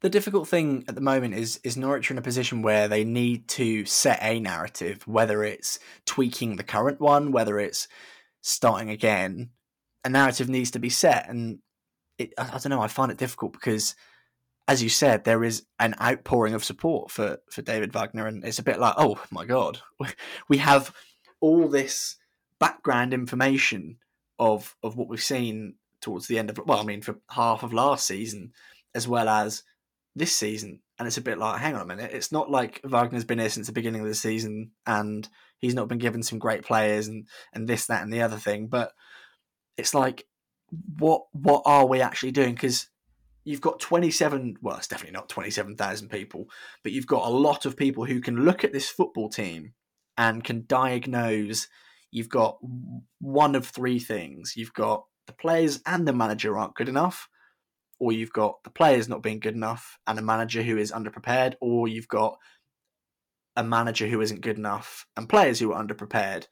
the 0.00 0.10
difficult 0.10 0.46
thing 0.46 0.84
at 0.88 0.94
the 0.94 1.00
moment 1.00 1.34
is 1.34 1.58
is 1.64 1.76
Norwich 1.76 2.10
are 2.10 2.14
in 2.14 2.18
a 2.18 2.22
position 2.22 2.62
where 2.62 2.88
they 2.88 3.04
need 3.04 3.48
to 3.48 3.84
set 3.86 4.18
a 4.22 4.38
narrative, 4.38 5.06
whether 5.06 5.42
it's 5.42 5.78
tweaking 6.04 6.56
the 6.56 6.62
current 6.62 7.00
one, 7.00 7.32
whether 7.32 7.58
it's 7.58 7.88
starting 8.42 8.90
again. 8.90 9.50
A 10.04 10.08
narrative 10.08 10.48
needs 10.48 10.70
to 10.72 10.78
be 10.78 10.90
set, 10.90 11.28
and 11.28 11.58
it, 12.18 12.32
I, 12.38 12.44
I 12.44 12.58
don't 12.58 12.70
know. 12.70 12.80
I 12.80 12.88
find 12.88 13.10
it 13.10 13.18
difficult 13.18 13.52
because, 13.52 13.94
as 14.68 14.82
you 14.82 14.88
said, 14.88 15.24
there 15.24 15.44
is 15.44 15.64
an 15.78 15.94
outpouring 16.00 16.54
of 16.54 16.64
support 16.64 17.10
for 17.10 17.38
for 17.50 17.62
David 17.62 17.92
Wagner, 17.92 18.26
and 18.26 18.44
it's 18.44 18.58
a 18.58 18.64
bit 18.64 18.78
like, 18.78 18.94
oh 18.96 19.20
my 19.30 19.44
god, 19.44 19.80
we 20.48 20.58
have 20.58 20.94
all 21.40 21.68
this 21.68 22.16
background 22.58 23.12
information 23.12 23.98
of 24.38 24.76
of 24.82 24.96
what 24.96 25.08
we've 25.08 25.22
seen 25.22 25.74
towards 26.00 26.26
the 26.26 26.38
end 26.38 26.50
of 26.50 26.60
well, 26.66 26.80
I 26.80 26.84
mean, 26.84 27.02
for 27.02 27.20
half 27.30 27.62
of 27.62 27.72
last 27.72 28.06
season, 28.06 28.52
as 28.94 29.06
well 29.06 29.28
as 29.28 29.62
this 30.16 30.34
season. 30.34 30.80
And 30.98 31.06
it's 31.06 31.18
a 31.18 31.22
bit 31.22 31.38
like, 31.38 31.60
hang 31.60 31.74
on 31.74 31.82
a 31.82 31.86
minute, 31.86 32.10
it's 32.12 32.32
not 32.32 32.50
like 32.50 32.80
Wagner's 32.82 33.24
been 33.24 33.38
here 33.38 33.50
since 33.50 33.66
the 33.66 33.72
beginning 33.72 34.00
of 34.00 34.08
the 34.08 34.14
season 34.14 34.70
and 34.86 35.28
he's 35.58 35.74
not 35.74 35.88
been 35.88 35.98
given 35.98 36.22
some 36.22 36.38
great 36.38 36.64
players 36.64 37.06
and, 37.06 37.28
and 37.52 37.68
this, 37.68 37.86
that, 37.86 38.02
and 38.02 38.12
the 38.12 38.22
other 38.22 38.38
thing. 38.38 38.66
But 38.66 38.92
it's 39.76 39.94
like, 39.94 40.24
what 40.98 41.26
what 41.32 41.62
are 41.64 41.86
we 41.86 42.00
actually 42.00 42.32
doing? 42.32 42.54
Because 42.54 42.88
you've 43.44 43.60
got 43.60 43.80
27, 43.80 44.56
well, 44.60 44.76
it's 44.76 44.88
definitely 44.88 45.14
not 45.14 45.28
27,000 45.28 46.08
people, 46.08 46.48
but 46.82 46.92
you've 46.92 47.06
got 47.06 47.26
a 47.26 47.30
lot 47.30 47.64
of 47.64 47.76
people 47.76 48.04
who 48.04 48.20
can 48.20 48.44
look 48.44 48.64
at 48.64 48.72
this 48.72 48.88
football 48.88 49.28
team 49.28 49.72
and 50.18 50.42
can 50.42 50.64
diagnose. 50.66 51.68
You've 52.10 52.28
got 52.28 52.58
one 53.20 53.54
of 53.54 53.66
three 53.66 54.00
things. 54.00 54.54
You've 54.56 54.74
got 54.74 55.04
the 55.26 55.32
players 55.32 55.80
and 55.86 56.06
the 56.06 56.12
manager 56.12 56.58
aren't 56.58 56.74
good 56.74 56.88
enough 56.88 57.28
or 57.98 58.12
you've 58.12 58.32
got 58.32 58.62
the 58.64 58.70
players 58.70 59.08
not 59.08 59.22
being 59.22 59.40
good 59.40 59.54
enough 59.54 59.98
and 60.06 60.18
a 60.18 60.22
manager 60.22 60.62
who 60.62 60.76
is 60.76 60.92
underprepared, 60.92 61.54
or 61.60 61.88
you've 61.88 62.08
got 62.08 62.38
a 63.56 63.64
manager 63.64 64.06
who 64.06 64.20
isn't 64.20 64.42
good 64.42 64.58
enough 64.58 65.06
and 65.16 65.28
players 65.28 65.58
who 65.58 65.72
are 65.72 65.82
underprepared. 65.82 66.46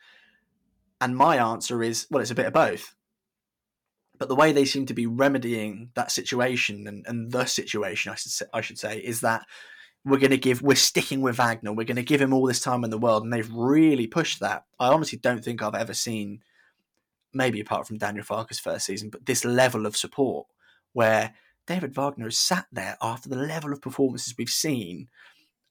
And 1.01 1.17
my 1.17 1.37
answer 1.37 1.83
is, 1.83 2.07
well, 2.11 2.23
it's 2.23 2.31
a 2.31 2.35
bit 2.35 2.47
of 2.47 2.53
both. 2.53 2.95
But 4.19 4.29
the 4.29 4.37
way 4.37 4.53
they 4.53 4.65
seem 4.65 4.87
to 4.87 4.95
be 4.95 5.07
remedying 5.07 5.91
that 5.95 6.13
situation 6.13 6.87
and, 6.87 7.05
and 7.07 7.33
the 7.33 7.47
situation, 7.47 8.13
I 8.13 8.15
should 8.15 8.31
say, 8.31 8.47
I 8.53 8.61
should 8.61 8.79
say, 8.79 8.99
is 8.99 9.23
that 9.23 9.45
we're 10.05 10.19
going 10.19 10.31
to 10.31 10.37
give, 10.37 10.63
we're 10.63 10.77
sticking 10.77 11.21
with 11.21 11.37
Wagner. 11.37 11.73
We're 11.73 11.85
going 11.85 11.97
to 11.97 12.03
give 12.03 12.21
him 12.21 12.33
all 12.33 12.47
this 12.47 12.61
time 12.61 12.85
in 12.85 12.91
the 12.91 12.99
world, 12.99 13.25
and 13.25 13.33
they've 13.33 13.51
really 13.53 14.07
pushed 14.07 14.41
that. 14.41 14.65
I 14.79 14.89
honestly 14.89 15.19
don't 15.19 15.43
think 15.43 15.63
I've 15.63 15.75
ever 15.75 15.95
seen, 15.95 16.43
maybe 17.33 17.61
apart 17.61 17.87
from 17.87 17.99
Daniel 17.99 18.25
Farke's 18.25 18.61
first 18.61 18.87
season, 18.87 19.11
but 19.11 19.27
this 19.27 19.45
level 19.45 19.87
of 19.87 19.97
support 19.97 20.47
where 20.93 21.35
David 21.67 21.95
Wagner 21.95 22.27
has 22.27 22.39
sat 22.39 22.67
there 22.71 22.97
after 23.01 23.29
the 23.29 23.37
level 23.37 23.73
of 23.73 23.81
performances 23.81 24.35
we've 24.37 24.51
seen 24.51 25.09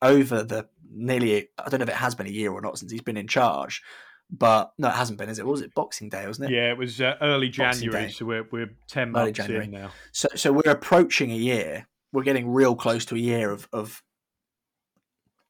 over 0.01 0.43
the 0.43 0.67
nearly 0.91 1.47
I 1.57 1.69
don't 1.69 1.79
know 1.79 1.83
if 1.83 1.89
it 1.89 1.95
has 1.95 2.13
been 2.13 2.27
a 2.27 2.31
year 2.31 2.51
or 2.51 2.61
not 2.61 2.77
since 2.77 2.91
he's 2.91 3.01
been 3.01 3.17
in 3.17 3.27
charge. 3.27 3.81
But 4.29 4.73
no, 4.77 4.87
it 4.87 4.95
hasn't 4.95 5.19
been, 5.19 5.29
is 5.29 5.37
it? 5.37 5.45
was 5.45 5.61
it 5.61 5.75
Boxing 5.75 6.09
Day, 6.09 6.25
wasn't 6.25 6.49
it? 6.49 6.55
Yeah, 6.55 6.71
it 6.71 6.77
was 6.77 6.99
uh, 6.99 7.15
early 7.21 7.49
January, 7.49 8.11
so 8.11 8.25
we're 8.25 8.47
we're 8.51 8.71
ten 8.87 9.11
months 9.11 9.37
January. 9.37 9.65
in 9.65 9.71
now. 9.71 9.91
So 10.11 10.27
so 10.35 10.51
we're 10.51 10.71
approaching 10.71 11.31
a 11.31 11.35
year. 11.35 11.87
We're 12.11 12.23
getting 12.23 12.49
real 12.49 12.75
close 12.75 13.05
to 13.05 13.15
a 13.15 13.19
year 13.19 13.51
of 13.51 13.67
of 13.71 14.01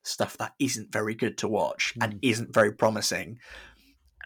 stuff 0.04 0.38
that 0.38 0.54
isn't 0.60 0.92
very 0.92 1.16
good 1.16 1.38
to 1.38 1.48
watch 1.48 1.94
mm. 1.98 2.04
and 2.04 2.14
hmm. 2.14 2.20
isn't 2.22 2.54
very 2.54 2.74
promising. 2.74 3.40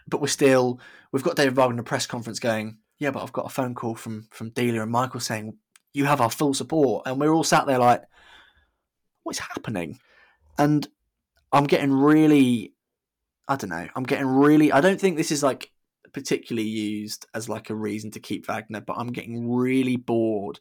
But 0.08 0.20
we're 0.20 0.26
still 0.26 0.80
we've 1.12 1.22
got 1.22 1.36
David 1.36 1.54
Wagner 1.54 1.74
in 1.74 1.78
a 1.78 1.84
press 1.84 2.06
conference 2.06 2.40
going, 2.40 2.78
yeah, 2.98 3.12
but 3.12 3.22
I've 3.22 3.32
got 3.32 3.46
a 3.46 3.50
phone 3.50 3.74
call 3.74 3.94
from 3.94 4.26
from 4.32 4.50
Delia 4.50 4.82
and 4.82 4.90
Michael 4.90 5.20
saying 5.20 5.56
you 5.92 6.04
have 6.04 6.20
our 6.20 6.30
full 6.30 6.54
support, 6.54 7.06
and 7.06 7.20
we're 7.20 7.32
all 7.32 7.44
sat 7.44 7.66
there 7.66 7.78
like, 7.78 8.02
what's 9.22 9.38
happening? 9.38 9.98
And 10.58 10.86
I'm 11.52 11.64
getting 11.64 11.92
really, 11.92 12.74
I 13.48 13.56
don't 13.56 13.70
know, 13.70 13.88
I'm 13.94 14.04
getting 14.04 14.26
really. 14.26 14.72
I 14.72 14.80
don't 14.80 15.00
think 15.00 15.16
this 15.16 15.30
is 15.30 15.42
like 15.42 15.70
particularly 16.12 16.68
used 16.68 17.26
as 17.34 17.48
like 17.48 17.70
a 17.70 17.74
reason 17.74 18.10
to 18.12 18.20
keep 18.20 18.46
Wagner, 18.46 18.80
but 18.80 18.96
I'm 18.98 19.12
getting 19.12 19.50
really 19.50 19.96
bored 19.96 20.60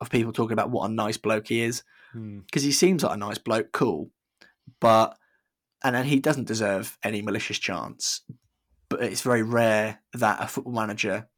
of 0.00 0.10
people 0.10 0.32
talking 0.32 0.52
about 0.52 0.70
what 0.70 0.88
a 0.88 0.92
nice 0.92 1.16
bloke 1.16 1.48
he 1.48 1.60
is 1.60 1.82
because 2.12 2.62
hmm. 2.62 2.66
he 2.66 2.72
seems 2.72 3.02
like 3.02 3.14
a 3.14 3.18
nice 3.18 3.38
bloke, 3.38 3.72
cool, 3.72 4.10
but 4.80 5.16
and 5.82 5.94
then 5.94 6.04
he 6.04 6.20
doesn't 6.20 6.46
deserve 6.48 6.96
any 7.02 7.22
malicious 7.22 7.58
chance. 7.58 8.22
But 8.88 9.02
it's 9.02 9.20
very 9.20 9.42
rare 9.42 10.00
that 10.14 10.42
a 10.42 10.46
football 10.46 10.72
manager 10.72 11.28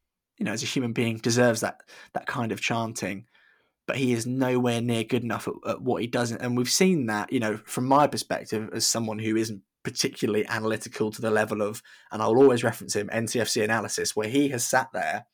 you 0.41 0.47
know, 0.47 0.53
as 0.53 0.63
a 0.63 0.67
human 0.67 0.93
being, 0.93 1.19
deserves 1.19 1.61
that 1.61 1.83
that 2.15 2.27
kind 2.27 2.51
of 2.51 2.61
chanting. 2.61 3.27
But 3.87 3.97
he 3.97 4.13
is 4.13 4.27
nowhere 4.27 4.81
near 4.81 5.05
good 5.05 5.23
enough 5.23 5.47
at, 5.47 5.55
at 5.69 5.83
what 5.83 6.01
he 6.01 6.09
does, 6.09 6.33
and 6.33 6.57
we've 6.57 6.71
seen 6.71 7.07
that. 7.07 7.33
You 7.33 7.41
know, 7.41 7.59
from 7.67 7.85
my 7.85 8.07
perspective, 8.07 8.71
as 8.73 8.87
someone 8.87 9.19
who 9.19 9.37
isn't 9.37 9.63
particularly 9.83 10.47
analytical 10.47 11.11
to 11.11 11.23
the 11.23 11.31
level 11.31 11.63
of, 11.63 11.83
and 12.11 12.23
I'll 12.23 12.37
always 12.37 12.65
reference 12.65 12.95
him, 12.95 13.09
NCFC 13.13 13.63
analysis, 13.63 14.15
where 14.15 14.29
he 14.29 14.49
has 14.51 14.67
sat 14.67 14.89
there 14.93 15.27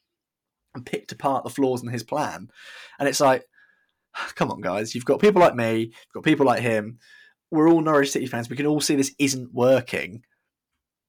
and 0.75 0.87
picked 0.87 1.13
apart 1.13 1.45
the 1.45 1.51
flaws 1.51 1.83
in 1.83 1.89
his 1.89 2.03
plan, 2.03 2.51
and 2.99 3.09
it's 3.09 3.21
like, 3.21 3.45
come 4.35 4.51
on, 4.51 4.61
guys, 4.61 4.95
you've 4.95 5.05
got 5.05 5.21
people 5.21 5.41
like 5.41 5.55
me, 5.55 5.79
you've 5.81 6.13
got 6.15 6.25
people 6.25 6.47
like 6.47 6.63
him. 6.63 6.99
We're 7.51 7.69
all 7.69 7.81
Norwich 7.81 8.11
City 8.11 8.27
fans. 8.27 8.51
We 8.51 8.57
can 8.57 8.67
all 8.67 8.81
see 8.81 8.97
this 8.97 9.15
isn't 9.19 9.55
working, 9.55 10.25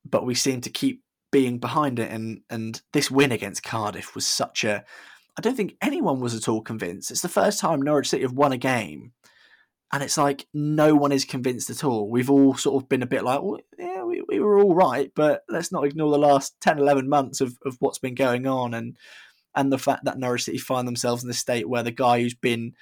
but 0.06 0.26
we 0.26 0.36
seem 0.36 0.62
to 0.62 0.70
keep 0.70 1.02
being 1.32 1.60
behind 1.60 2.00
it 2.00 2.10
and 2.10 2.42
and 2.50 2.82
this 2.94 3.12
win 3.12 3.32
against 3.32 3.64
Cardiff 3.64 4.16
was 4.16 4.26
such 4.26 4.64
a 4.64 4.84
I 5.38 5.42
don't 5.42 5.56
think 5.56 5.76
anyone 5.82 6.20
was 6.20 6.34
at 6.34 6.48
all 6.48 6.62
convinced. 6.62 7.12
It's 7.12 7.22
the 7.22 7.30
first 7.30 7.60
time 7.60 7.82
Norwich 7.82 8.10
City 8.10 8.24
have 8.24 8.34
won 8.34 8.54
a 8.54 8.58
game. 8.58 9.12
And 9.94 10.04
it's 10.04 10.18
like 10.18 10.48
no 10.54 10.96
one 10.96 11.14
is 11.14 11.24
convinced 11.24 11.70
at 11.70 11.84
all. 11.84 12.10
We've 12.10 12.30
all 12.30 12.56
sort 12.56 12.84
of 12.84 12.90
been 12.90 13.04
a 13.04 13.08
bit 13.08 13.24
like, 13.24 13.42
well, 13.42 13.60
yeah, 13.80 14.04
we, 14.04 14.22
we 14.28 14.40
were 14.40 14.60
all 14.60 14.76
right, 14.76 15.12
but 15.16 15.44
let's 15.48 15.72
not 15.72 15.86
ignore 15.86 16.12
the 16.12 16.18
last 16.18 16.60
10, 16.60 16.78
11 16.78 17.08
months 17.08 17.40
of, 17.40 17.58
of 17.66 17.78
what's 17.80 18.00
been 18.00 18.16
going 18.16 18.48
on 18.48 18.74
and 18.74 18.98
and 19.56 19.72
the 19.72 19.80
fact 19.80 20.06
that 20.06 20.20
Norwich 20.20 20.44
City 20.44 20.60
find 20.60 20.88
themselves 20.88 21.24
in 21.24 21.28
the 21.28 21.34
state 21.34 21.68
where 21.68 21.82
the 21.82 21.90
guy 21.90 22.22
who's 22.22 22.36
been 22.36 22.74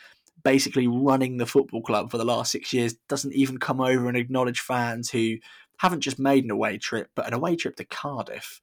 basically 0.43 0.87
running 0.87 1.37
the 1.37 1.45
football 1.45 1.81
club 1.81 2.11
for 2.11 2.17
the 2.17 2.25
last 2.25 2.51
six 2.51 2.73
years 2.73 2.95
doesn't 3.07 3.33
even 3.33 3.57
come 3.57 3.79
over 3.79 4.09
and 4.09 4.17
acknowledge 4.17 4.59
fans 4.59 5.09
who 5.09 5.37
haven't 5.77 6.01
just 6.01 6.19
made 6.19 6.43
an 6.43 6.51
away 6.51 6.77
trip, 6.77 7.09
but 7.15 7.27
an 7.27 7.33
away 7.33 7.55
trip 7.55 7.77
to 7.77 7.85
Cardiff. 7.85 8.59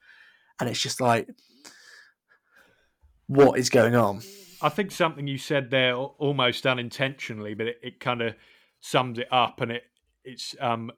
And 0.60 0.68
it's 0.68 0.80
just 0.80 1.00
like, 1.00 1.28
what 3.26 3.58
is 3.58 3.70
going 3.70 3.94
on? 3.94 4.20
I 4.62 4.68
think 4.68 4.92
something 4.92 5.26
you 5.26 5.38
said 5.38 5.70
there 5.70 5.94
almost 5.94 6.66
unintentionally, 6.66 7.54
but 7.54 7.66
it, 7.66 7.80
it 7.82 8.00
kind 8.00 8.22
of 8.22 8.34
sums 8.80 9.18
it 9.18 9.28
up. 9.30 9.60
And 9.60 9.72
it 9.72 9.82
it's 10.24 10.54
um, 10.60 10.90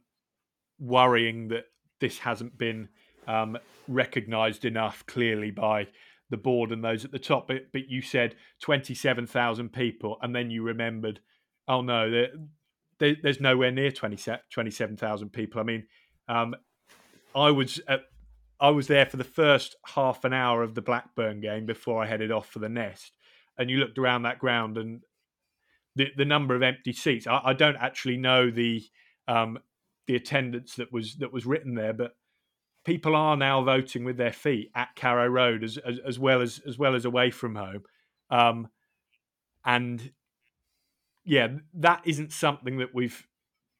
worrying 0.79 1.48
that 1.48 1.64
this 2.00 2.18
hasn't 2.18 2.59
been 2.59 2.88
um, 3.27 3.57
recognised 3.88 4.64
enough 4.64 5.05
clearly 5.07 5.50
by 5.50 5.88
the 6.31 6.37
board 6.37 6.72
and 6.72 6.85
those 6.85 7.05
at 7.05 7.12
the 7.12 7.18
top. 7.18 7.48
But, 7.48 7.72
but 7.72 7.88
you 7.88 8.03
said 8.03 8.35
27,000 8.61 9.72
people, 9.72 10.18
and 10.22 10.35
then 10.35 10.50
you 10.50 10.62
remembered, 10.62 11.20
oh 11.68 11.81
no, 11.81 12.11
there, 12.11 12.29
there, 12.98 13.16
there's 13.22 13.40
nowhere 13.40 13.70
near 13.70 13.90
20, 13.90 14.18
27,000 14.50 15.31
people. 15.31 15.61
I 15.61 15.64
mean, 15.64 15.87
um, 16.29 16.55
I 17.35 17.50
was 17.50 17.81
at, 17.88 18.03
I 18.61 18.70
was 18.70 18.87
there 18.87 19.07
for 19.07 19.16
the 19.16 19.24
first 19.24 19.77
half 19.94 20.24
an 20.24 20.33
hour 20.33 20.62
of 20.62 20.74
the 20.74 20.83
Blackburn 20.83 21.40
game 21.40 21.66
before 21.66 22.03
I 22.03 22.07
headed 22.07 22.31
off 22.31 22.48
for 22.48 22.61
the 22.61 22.68
Nest, 22.68 23.12
and 23.59 23.71
you 23.71 23.79
looked 23.79 23.99
around 23.99 24.23
that 24.23 24.38
ground 24.38 24.79
and 24.79 25.01
the 25.97 26.09
the 26.17 26.25
number 26.25 26.55
of 26.55 26.62
empty 26.62 26.93
seats. 26.93 27.27
I, 27.27 27.40
I 27.45 27.53
don't 27.53 27.77
actually 27.77 28.17
know 28.17 28.51
the 28.51 28.83
um, 29.29 29.59
the 30.07 30.17
attendance 30.17 30.75
that 30.77 30.93
was 30.93 31.17
that 31.17 31.33
was 31.33 31.47
written 31.47 31.75
there, 31.75 31.93
but 31.93 32.17
people 32.85 33.17
are 33.17 33.37
now 33.37 33.62
voting 33.62 34.05
with 34.05 34.17
their 34.17 34.33
feet 34.33 34.71
at 34.75 34.95
Carrow 34.97 35.29
Road 35.29 35.64
as 35.64 35.79
as, 35.79 35.99
as 36.07 36.19
well 36.19 36.40
as 36.40 36.61
as 36.67 36.79
well 36.79 36.95
as 36.95 37.05
away 37.05 37.31
from 37.31 37.55
home, 37.55 37.83
um, 38.31 38.69
and 39.64 40.12
yeah, 41.25 41.49
that 41.75 42.03
isn't 42.05 42.33
something 42.33 42.79
that 42.79 42.95
we've 42.95 43.27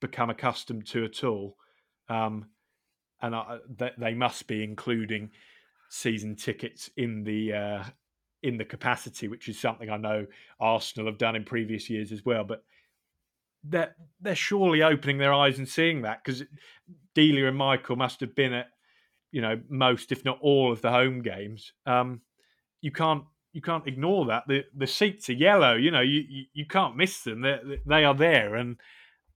become 0.01 0.31
accustomed 0.31 0.87
to 0.87 1.05
at 1.05 1.23
all. 1.25 1.57
Um, 2.09 2.47
and 3.21 3.35
I, 3.35 3.59
they 3.97 4.15
must 4.15 4.47
be 4.47 4.63
including 4.63 5.31
season 5.89 6.37
tickets 6.37 6.91
in 6.97 7.25
the 7.25 7.53
uh, 7.53 7.85
in 8.45 8.59
the 8.59 8.65
capacity, 8.65 9.27
which 9.27 9.49
is 9.49 9.59
something 9.59 9.89
I 9.89 9.97
know 9.97 10.27
Arsenal 10.61 11.07
have 11.07 11.19
done 11.19 11.35
in 11.35 11.45
previous 11.45 11.89
years 11.89 12.13
as 12.13 12.25
well. 12.27 12.45
But 12.45 12.63
they're 13.65 13.97
they're 14.21 14.37
surely 14.37 14.83
opening 14.83 15.17
their 15.17 15.33
eyes 15.33 15.59
and 15.59 15.67
seeing 15.67 16.03
that 16.03 16.23
because 16.23 16.45
Delia 17.15 17.49
and 17.49 17.57
Michael 17.57 17.97
must 17.97 18.21
have 18.21 18.35
been 18.35 18.53
at 18.53 18.69
you 19.33 19.41
know 19.41 19.59
most, 19.71 20.13
if 20.13 20.27
not 20.27 20.39
all, 20.43 20.71
of 20.71 20.83
the 20.83 20.91
home 20.91 21.23
games. 21.23 21.73
Um, 21.87 22.21
you 22.83 22.93
can't 22.93 23.25
you 23.55 23.63
can't 23.63 23.89
ignore 23.89 24.27
that. 24.27 24.45
The 24.47 24.65
the 24.77 24.87
seats 24.87 25.31
are 25.31 25.33
yellow. 25.33 25.75
You 25.75 25.91
know 25.91 26.03
you 26.03 26.45
you, 26.53 26.67
can't 26.67 26.97
miss 26.97 27.23
them. 27.23 27.41
They 27.41 27.81
they 27.87 28.05
are 28.05 28.15
there, 28.15 28.57
and 28.57 28.77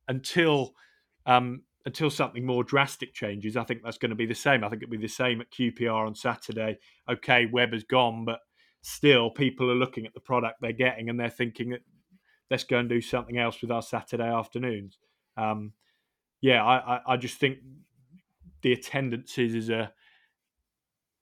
until 0.06 0.74
um, 1.24 1.62
until 1.86 2.10
something 2.10 2.44
more 2.44 2.62
drastic 2.62 3.14
changes, 3.14 3.56
I 3.56 3.64
think 3.64 3.82
that's 3.82 3.96
going 3.96 4.10
to 4.10 4.16
be 4.16 4.26
the 4.26 4.34
same. 4.34 4.62
I 4.62 4.68
think 4.68 4.82
it'll 4.82 4.92
be 4.92 4.98
the 4.98 5.08
same 5.08 5.40
at 5.40 5.50
QPR 5.50 6.06
on 6.06 6.14
Saturday. 6.14 6.78
Okay, 7.10 7.46
Webber's 7.46 7.84
gone, 7.84 8.26
but 8.26 8.40
still, 8.88 9.30
people 9.30 9.70
are 9.70 9.74
looking 9.74 10.06
at 10.06 10.14
the 10.14 10.20
product 10.20 10.60
they're 10.60 10.72
getting 10.72 11.08
and 11.08 11.20
they're 11.20 11.28
thinking, 11.28 11.70
that 11.70 11.82
let's 12.50 12.64
go 12.64 12.78
and 12.78 12.88
do 12.88 13.00
something 13.00 13.38
else 13.38 13.60
with 13.60 13.70
our 13.70 13.82
Saturday 13.82 14.28
afternoons. 14.28 14.98
Um, 15.36 15.72
yeah, 16.40 16.64
I, 16.64 16.96
I, 16.96 17.00
I 17.08 17.16
just 17.16 17.38
think 17.38 17.58
the 18.62 18.72
attendances 18.72 19.54
is 19.54 19.70
a 19.70 19.92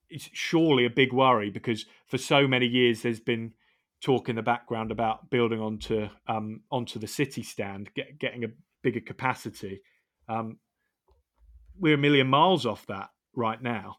it's 0.09 0.29
surely 0.31 0.85
a 0.85 0.89
big 0.89 1.11
worry 1.11 1.49
because 1.49 1.85
for 2.07 2.17
so 2.17 2.47
many 2.47 2.65
years 2.65 3.01
there's 3.01 3.19
been 3.19 3.51
talk 3.99 4.29
in 4.29 4.37
the 4.37 4.41
background 4.41 4.89
about 4.89 5.29
building 5.29 5.59
onto 5.59 6.07
um, 6.27 6.61
onto 6.71 6.99
the 6.99 7.07
city 7.07 7.43
stand, 7.43 7.89
get, 7.93 8.17
getting 8.17 8.45
a 8.45 8.47
bigger 8.81 9.01
capacity. 9.01 9.81
Um, 10.29 10.59
we're 11.79 11.95
a 11.95 11.97
million 11.97 12.27
miles 12.27 12.65
off 12.65 12.85
that 12.87 13.09
right 13.35 13.61
now. 13.61 13.97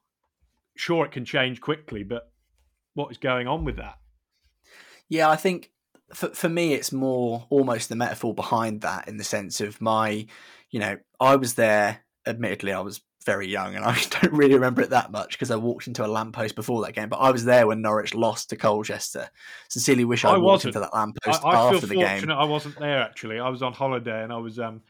Sure, 0.77 1.05
it 1.05 1.13
can 1.13 1.25
change 1.25 1.61
quickly, 1.61 2.03
but 2.05 2.31
what 2.99 3.13
is 3.13 3.19
going 3.19 3.47
on 3.47 3.65
with 3.65 3.77
that? 3.77 3.97
Yeah, 5.09 5.31
I 5.31 5.37
think 5.37 5.71
for 6.13 6.29
for 6.31 6.49
me, 6.49 6.75
it's 6.75 6.93
more 6.93 7.47
almost 7.49 7.89
the 7.89 7.97
metaphor 7.97 8.35
behind 8.35 8.81
that 8.81 9.07
in 9.09 9.17
the 9.17 9.25
sense 9.25 9.61
of 9.61 9.81
my, 9.81 10.27
you 10.71 10.81
know, 10.81 10.99
I 11.21 11.37
was 11.37 11.55
there. 11.55 12.01
Admittedly, 12.27 12.73
I 12.73 12.81
was 12.81 13.01
very 13.25 13.49
young 13.49 13.75
and 13.75 13.85
I 13.85 13.99
don't 14.11 14.33
really 14.33 14.55
remember 14.55 14.83
it 14.83 14.91
that 14.91 15.13
much 15.13 15.31
because 15.31 15.51
I 15.51 15.57
walked 15.57 15.87
into 15.87 16.05
a 16.05 16.09
lamppost 16.09 16.57
before 16.57 16.85
that 16.85 16.93
game. 16.93 17.09
But 17.09 17.19
I 17.19 17.31
was 17.31 17.45
there 17.45 17.67
when 17.67 17.81
Norwich 17.81 18.15
lost 18.15 18.51
to 18.51 18.57
Colchester. 18.57 19.31
Sincerely 19.69 20.05
wish 20.05 20.25
I, 20.25 20.33
I 20.33 20.39
walked 20.39 20.65
into 20.65 20.81
that 20.81 20.93
lamppost 20.93 21.45
I, 21.45 21.51
I 21.51 21.75
after 21.75 21.87
the 21.87 21.95
game. 21.95 22.29
I 22.31 22.45
wasn't 22.45 22.79
there 22.79 22.99
actually. 22.99 23.39
I 23.39 23.49
was 23.49 23.63
on 23.63 23.73
holiday 23.73 24.25
and 24.25 24.33
I 24.33 24.39
was 24.39 24.59
um 24.59 24.83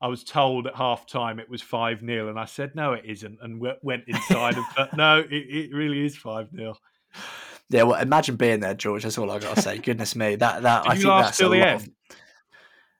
I 0.00 0.08
was 0.08 0.24
told 0.24 0.66
at 0.66 0.74
half 0.74 1.06
time 1.06 1.38
it 1.38 1.50
was 1.50 1.60
5 1.60 2.00
0, 2.00 2.30
and 2.30 2.38
I 2.38 2.46
said, 2.46 2.74
no, 2.74 2.94
it 2.94 3.04
isn't, 3.04 3.38
and 3.42 3.60
went 3.60 4.04
inside. 4.06 4.56
and, 4.56 4.64
but 4.76 4.96
no, 4.96 5.18
it, 5.18 5.30
it 5.30 5.74
really 5.74 6.06
is 6.06 6.16
5 6.16 6.48
0. 6.56 6.74
Yeah, 7.70 7.84
well, 7.84 8.00
imagine 8.00 8.36
being 8.36 8.60
there, 8.60 8.74
George. 8.74 9.04
That's 9.04 9.16
all 9.16 9.30
I 9.30 9.38
got 9.38 9.56
to 9.56 9.62
say. 9.62 9.78
Goodness 9.78 10.16
me, 10.16 10.34
that 10.36 10.62
that 10.62 10.82
Did 10.82 10.92
I 10.92 10.94
think 10.96 11.06
that's 11.06 11.40
a 11.40 11.48
lot. 11.48 11.74
Of, 11.76 11.88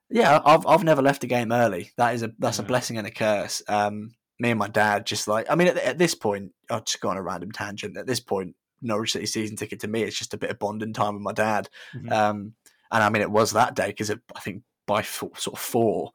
yeah, 0.08 0.40
I've 0.44 0.66
I've 0.66 0.84
never 0.84 1.02
left 1.02 1.24
a 1.24 1.26
game 1.26 1.50
early. 1.52 1.90
That 1.96 2.14
is 2.14 2.22
a 2.22 2.32
that's 2.38 2.58
yeah. 2.58 2.64
a 2.64 2.68
blessing 2.68 2.96
and 2.96 3.06
a 3.06 3.10
curse. 3.10 3.62
Um, 3.68 4.12
me 4.38 4.50
and 4.50 4.58
my 4.58 4.68
dad 4.68 5.06
just 5.06 5.28
like 5.28 5.46
I 5.50 5.56
mean, 5.56 5.68
at, 5.68 5.76
at 5.76 5.98
this 5.98 6.14
point, 6.14 6.52
I'll 6.70 6.82
just 6.82 7.00
go 7.00 7.08
on 7.08 7.16
a 7.16 7.22
random 7.22 7.50
tangent. 7.50 7.96
At 7.96 8.06
this 8.06 8.20
point, 8.20 8.54
Norwich 8.80 9.12
City 9.12 9.26
season 9.26 9.56
ticket 9.56 9.80
to 9.80 9.88
me, 9.88 10.02
it's 10.02 10.18
just 10.18 10.34
a 10.34 10.38
bit 10.38 10.50
of 10.50 10.58
bonding 10.58 10.92
time 10.92 11.14
with 11.14 11.22
my 11.22 11.32
dad. 11.32 11.68
Mm-hmm. 11.94 12.12
Um, 12.12 12.54
and 12.92 13.02
I 13.02 13.08
mean, 13.08 13.22
it 13.22 13.30
was 13.30 13.52
that 13.52 13.74
day 13.74 13.88
because 13.88 14.10
I 14.10 14.40
think 14.40 14.62
by 14.86 15.02
four, 15.02 15.30
sort 15.36 15.56
of 15.56 15.62
four, 15.62 16.12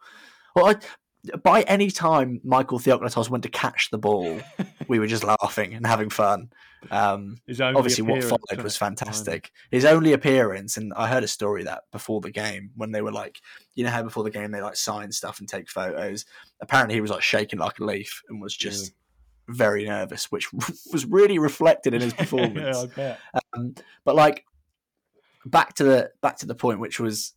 well, 0.56 0.68
I, 0.68 0.76
by 1.44 1.62
any 1.64 1.92
time 1.92 2.42
Michael 2.44 2.80
Theoklitos 2.80 3.30
went 3.30 3.44
to 3.44 3.50
catch 3.50 3.90
the 3.90 3.98
ball, 3.98 4.40
we 4.88 5.00
were 5.00 5.08
just 5.08 5.24
laughing 5.24 5.74
and 5.74 5.86
having 5.86 6.10
fun. 6.10 6.52
Um, 6.92 7.38
obviously, 7.60 8.04
what 8.04 8.24
followed 8.24 8.64
was 8.64 8.78
fantastic. 8.78 9.52
His 9.72 9.86
only 9.86 10.14
appearance, 10.14 10.78
and 10.78 10.94
I 10.94 11.08
heard 11.08 11.24
a 11.24 11.28
story 11.28 11.64
that 11.64 11.84
before 11.92 12.22
the 12.22 12.32
game, 12.32 12.72
when 12.76 12.92
they 12.92 13.02
were 13.02 13.12
like, 13.12 13.42
you 13.76 13.84
know 13.84 13.90
how 13.90 14.04
before 14.04 14.24
the 14.24 14.30
game 14.30 14.52
they 14.52 14.62
like 14.62 14.76
sign 14.76 15.12
stuff 15.12 15.40
and 15.40 15.50
take 15.50 15.70
photos. 15.70 16.26
Apparently, 16.62 16.96
he 16.96 17.02
was 17.02 17.12
like 17.12 17.24
shaking 17.24 17.60
like 17.60 17.80
a 17.80 17.86
leaf 17.86 18.22
and 18.30 18.42
was 18.42 18.56
just 18.56 18.94
yeah. 19.48 19.56
very 19.56 19.86
nervous, 19.86 20.32
which 20.32 20.54
was 20.54 21.06
really 21.06 21.40
reflected 21.40 21.94
in 21.94 22.02
his 22.02 22.14
performance. 22.16 22.86
yeah, 22.98 23.18
um, 23.54 23.76
but 24.04 24.16
like 24.16 24.46
back 25.46 25.74
to 25.76 25.84
the 25.84 26.12
back 26.22 26.38
to 26.38 26.46
the 26.46 26.56
point, 26.56 26.80
which 26.80 27.00
was 27.00 27.34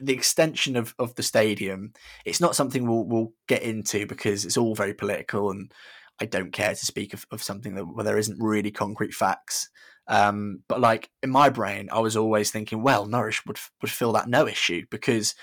the 0.00 0.12
extension 0.12 0.76
of, 0.76 0.94
of 0.98 1.14
the 1.14 1.22
stadium, 1.22 1.92
it's 2.24 2.40
not 2.40 2.56
something 2.56 2.86
we'll 2.86 3.04
we'll 3.04 3.32
get 3.46 3.62
into 3.62 4.06
because 4.06 4.44
it's 4.44 4.56
all 4.56 4.74
very 4.74 4.94
political, 4.94 5.50
and 5.50 5.72
I 6.20 6.26
don't 6.26 6.52
care 6.52 6.74
to 6.74 6.86
speak 6.86 7.14
of, 7.14 7.26
of 7.30 7.42
something 7.42 7.74
that 7.74 7.84
where 7.84 8.04
there 8.04 8.18
isn't 8.18 8.42
really 8.42 8.70
concrete 8.70 9.14
facts. 9.14 9.68
Um, 10.06 10.62
but 10.68 10.80
like 10.80 11.10
in 11.22 11.30
my 11.30 11.48
brain, 11.48 11.88
I 11.90 12.00
was 12.00 12.16
always 12.16 12.50
thinking, 12.50 12.82
well, 12.82 13.06
Norwich 13.06 13.44
would 13.46 13.58
would 13.80 13.90
fill 13.90 14.12
that 14.12 14.28
no 14.28 14.46
issue 14.46 14.84
because 14.90 15.34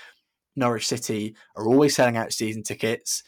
Norwich 0.56 0.86
City 0.86 1.36
are 1.56 1.66
always 1.66 1.94
selling 1.94 2.16
out 2.16 2.32
season 2.32 2.62
tickets. 2.62 3.22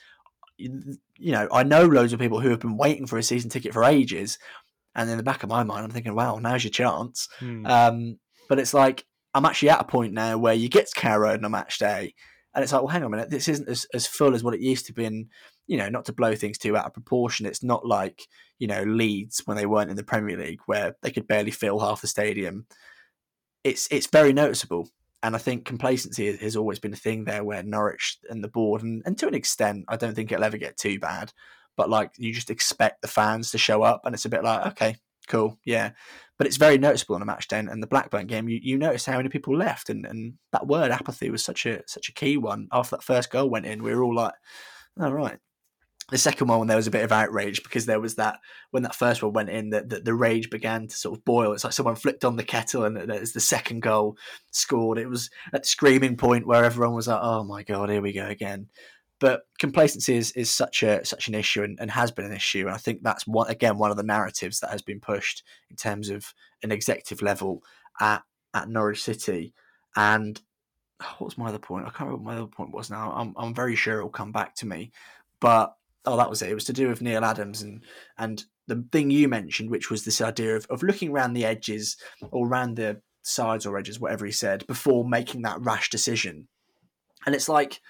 You 0.56 0.98
know, 1.18 1.48
I 1.52 1.64
know 1.64 1.86
loads 1.86 2.12
of 2.12 2.20
people 2.20 2.40
who 2.40 2.50
have 2.50 2.60
been 2.60 2.76
waiting 2.76 3.06
for 3.06 3.18
a 3.18 3.22
season 3.22 3.50
ticket 3.50 3.72
for 3.72 3.84
ages, 3.84 4.38
and 4.94 5.10
in 5.10 5.16
the 5.16 5.22
back 5.22 5.42
of 5.42 5.48
my 5.48 5.64
mind, 5.64 5.84
I'm 5.84 5.90
thinking, 5.90 6.14
well, 6.14 6.38
now's 6.38 6.64
your 6.64 6.70
chance. 6.70 7.28
Hmm. 7.40 7.66
Um, 7.66 8.18
but 8.48 8.58
it's 8.58 8.74
like 8.74 9.04
I'm 9.34 9.44
actually 9.44 9.70
at 9.70 9.80
a 9.80 9.84
point 9.84 10.12
now 10.12 10.38
where 10.38 10.54
you 10.54 10.68
get 10.68 10.86
to 10.86 11.00
Carrow 11.00 11.32
on 11.32 11.44
a 11.44 11.48
match 11.48 11.78
day, 11.78 12.14
and 12.54 12.62
it's 12.62 12.72
like, 12.72 12.82
well, 12.82 12.92
hang 12.92 13.02
on 13.02 13.08
a 13.08 13.16
minute, 13.16 13.30
this 13.30 13.48
isn't 13.48 13.68
as, 13.68 13.86
as 13.92 14.06
full 14.06 14.34
as 14.34 14.44
what 14.44 14.54
it 14.54 14.60
used 14.60 14.86
to 14.86 14.92
be. 14.92 15.04
And, 15.04 15.26
you 15.66 15.76
know, 15.76 15.88
not 15.88 16.04
to 16.04 16.12
blow 16.12 16.34
things 16.36 16.56
too 16.56 16.76
out 16.76 16.86
of 16.86 16.92
proportion, 16.92 17.46
it's 17.46 17.62
not 17.62 17.84
like, 17.84 18.28
you 18.58 18.68
know, 18.68 18.84
Leeds 18.84 19.42
when 19.44 19.56
they 19.56 19.66
weren't 19.66 19.90
in 19.90 19.96
the 19.96 20.04
Premier 20.04 20.36
League 20.36 20.60
where 20.66 20.94
they 21.02 21.10
could 21.10 21.26
barely 21.26 21.50
fill 21.50 21.80
half 21.80 22.00
the 22.00 22.06
stadium. 22.06 22.66
It's 23.64 23.88
it's 23.90 24.06
very 24.06 24.32
noticeable. 24.32 24.88
And 25.22 25.34
I 25.34 25.38
think 25.38 25.64
complacency 25.64 26.36
has 26.36 26.54
always 26.54 26.78
been 26.78 26.92
a 26.92 26.96
thing 26.96 27.24
there 27.24 27.42
where 27.42 27.62
Norwich 27.62 28.18
and 28.28 28.44
the 28.44 28.48
board, 28.48 28.82
and, 28.82 29.02
and 29.06 29.16
to 29.18 29.26
an 29.26 29.34
extent, 29.34 29.86
I 29.88 29.96
don't 29.96 30.14
think 30.14 30.30
it'll 30.30 30.44
ever 30.44 30.58
get 30.58 30.76
too 30.76 30.98
bad. 30.98 31.32
But 31.78 31.88
like, 31.88 32.12
you 32.18 32.32
just 32.32 32.50
expect 32.50 33.00
the 33.00 33.08
fans 33.08 33.50
to 33.50 33.58
show 33.58 33.82
up, 33.82 34.02
and 34.04 34.14
it's 34.14 34.26
a 34.26 34.28
bit 34.28 34.44
like, 34.44 34.66
okay, 34.66 34.96
cool, 35.28 35.58
yeah 35.64 35.92
but 36.36 36.46
it's 36.46 36.56
very 36.56 36.78
noticeable 36.78 37.14
on 37.14 37.22
a 37.22 37.26
match 37.26 37.48
day. 37.48 37.58
And 37.58 37.82
the 37.82 37.86
Blackburn 37.86 38.26
game, 38.26 38.48
you, 38.48 38.58
you 38.62 38.76
notice 38.76 39.06
how 39.06 39.16
many 39.16 39.28
people 39.28 39.56
left, 39.56 39.88
and, 39.88 40.04
and 40.04 40.34
that 40.52 40.66
word 40.66 40.90
apathy 40.90 41.30
was 41.30 41.44
such 41.44 41.66
a 41.66 41.82
such 41.86 42.08
a 42.08 42.12
key 42.12 42.36
one. 42.36 42.68
After 42.72 42.96
that 42.96 43.04
first 43.04 43.30
goal 43.30 43.48
went 43.48 43.66
in, 43.66 43.82
we 43.82 43.94
were 43.94 44.02
all 44.02 44.14
like, 44.14 44.34
"All 45.00 45.06
oh, 45.06 45.12
right." 45.12 45.38
The 46.10 46.18
second 46.18 46.48
one, 46.48 46.58
when 46.58 46.68
there 46.68 46.76
was 46.76 46.86
a 46.86 46.90
bit 46.90 47.04
of 47.04 47.12
outrage 47.12 47.62
because 47.62 47.86
there 47.86 48.00
was 48.00 48.16
that 48.16 48.38
when 48.72 48.82
that 48.82 48.94
first 48.94 49.22
one 49.22 49.32
went 49.32 49.48
in, 49.48 49.70
that 49.70 49.88
the, 49.88 50.00
the, 50.00 50.12
rage 50.12 50.50
began 50.50 50.86
to 50.86 50.94
sort 50.94 51.16
of 51.16 51.24
boil. 51.24 51.54
It's 51.54 51.64
like 51.64 51.72
someone 51.72 51.94
flipped 51.94 52.26
on 52.26 52.36
the 52.36 52.44
kettle, 52.44 52.84
and 52.84 52.98
as 53.10 53.32
the 53.32 53.40
second 53.40 53.80
goal 53.80 54.18
scored, 54.50 54.98
it 54.98 55.08
was 55.08 55.30
at 55.54 55.64
screaming 55.64 56.16
point 56.16 56.46
where 56.46 56.64
everyone 56.64 56.94
was 56.94 57.08
like, 57.08 57.20
"Oh 57.22 57.44
my 57.44 57.62
god, 57.62 57.90
here 57.90 58.02
we 58.02 58.12
go 58.12 58.26
again." 58.26 58.68
But 59.24 59.46
complacency 59.58 60.16
is, 60.18 60.32
is 60.32 60.50
such 60.50 60.82
a 60.82 61.02
such 61.02 61.28
an 61.28 61.34
issue 61.34 61.62
and, 61.62 61.78
and 61.80 61.90
has 61.90 62.10
been 62.10 62.26
an 62.26 62.34
issue. 62.34 62.66
And 62.66 62.74
I 62.74 62.76
think 62.76 63.02
that's 63.02 63.26
one 63.26 63.48
again 63.48 63.78
one 63.78 63.90
of 63.90 63.96
the 63.96 64.02
narratives 64.02 64.60
that 64.60 64.68
has 64.68 64.82
been 64.82 65.00
pushed 65.00 65.42
in 65.70 65.76
terms 65.76 66.10
of 66.10 66.34
an 66.62 66.70
executive 66.70 67.22
level 67.22 67.62
at 68.02 68.22
at 68.52 68.68
Norwich 68.68 69.02
City. 69.02 69.54
And 69.96 70.38
oh, 71.02 71.14
what 71.16 71.28
was 71.28 71.38
my 71.38 71.48
other 71.48 71.58
point? 71.58 71.86
I 71.86 71.88
can't 71.88 72.10
remember 72.10 72.22
what 72.22 72.34
my 72.34 72.36
other 72.36 72.50
point 72.54 72.74
was 72.74 72.90
now. 72.90 73.14
I'm 73.16 73.32
I'm 73.38 73.54
very 73.54 73.76
sure 73.76 73.96
it'll 73.96 74.10
come 74.10 74.30
back 74.30 74.56
to 74.56 74.66
me. 74.66 74.92
But 75.40 75.74
oh 76.04 76.18
that 76.18 76.28
was 76.28 76.42
it. 76.42 76.50
It 76.50 76.54
was 76.54 76.64
to 76.64 76.74
do 76.74 76.88
with 76.88 77.00
Neil 77.00 77.24
Adams 77.24 77.62
and 77.62 77.82
and 78.18 78.44
the 78.66 78.86
thing 78.92 79.10
you 79.10 79.26
mentioned, 79.26 79.70
which 79.70 79.90
was 79.90 80.04
this 80.04 80.20
idea 80.20 80.54
of, 80.54 80.66
of 80.68 80.82
looking 80.82 81.12
around 81.12 81.32
the 81.32 81.46
edges 81.46 81.96
or 82.30 82.46
around 82.46 82.76
the 82.76 83.00
sides 83.22 83.64
or 83.64 83.78
edges, 83.78 83.98
whatever 83.98 84.26
he 84.26 84.32
said, 84.32 84.66
before 84.66 85.08
making 85.08 85.40
that 85.42 85.62
rash 85.62 85.88
decision. 85.88 86.46
And 87.24 87.34
it's 87.34 87.48
like 87.48 87.80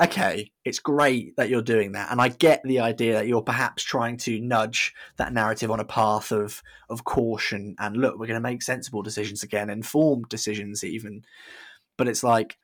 okay, 0.00 0.52
it's 0.64 0.78
great 0.78 1.36
that 1.36 1.48
you're 1.48 1.62
doing 1.62 1.92
that, 1.92 2.10
and 2.10 2.20
I 2.20 2.28
get 2.28 2.62
the 2.64 2.80
idea 2.80 3.14
that 3.14 3.26
you're 3.26 3.42
perhaps 3.42 3.82
trying 3.82 4.16
to 4.18 4.40
nudge 4.40 4.94
that 5.16 5.32
narrative 5.32 5.70
on 5.70 5.80
a 5.80 5.84
path 5.84 6.32
of 6.32 6.62
of 6.88 7.04
caution 7.04 7.74
and 7.78 7.96
look, 7.96 8.18
we're 8.18 8.26
going 8.26 8.40
to 8.40 8.40
make 8.40 8.62
sensible 8.62 9.02
decisions 9.02 9.42
again, 9.42 9.70
informed 9.70 10.28
decisions 10.28 10.84
even. 10.84 11.24
But 11.96 12.08
it's 12.08 12.22
like 12.22 12.58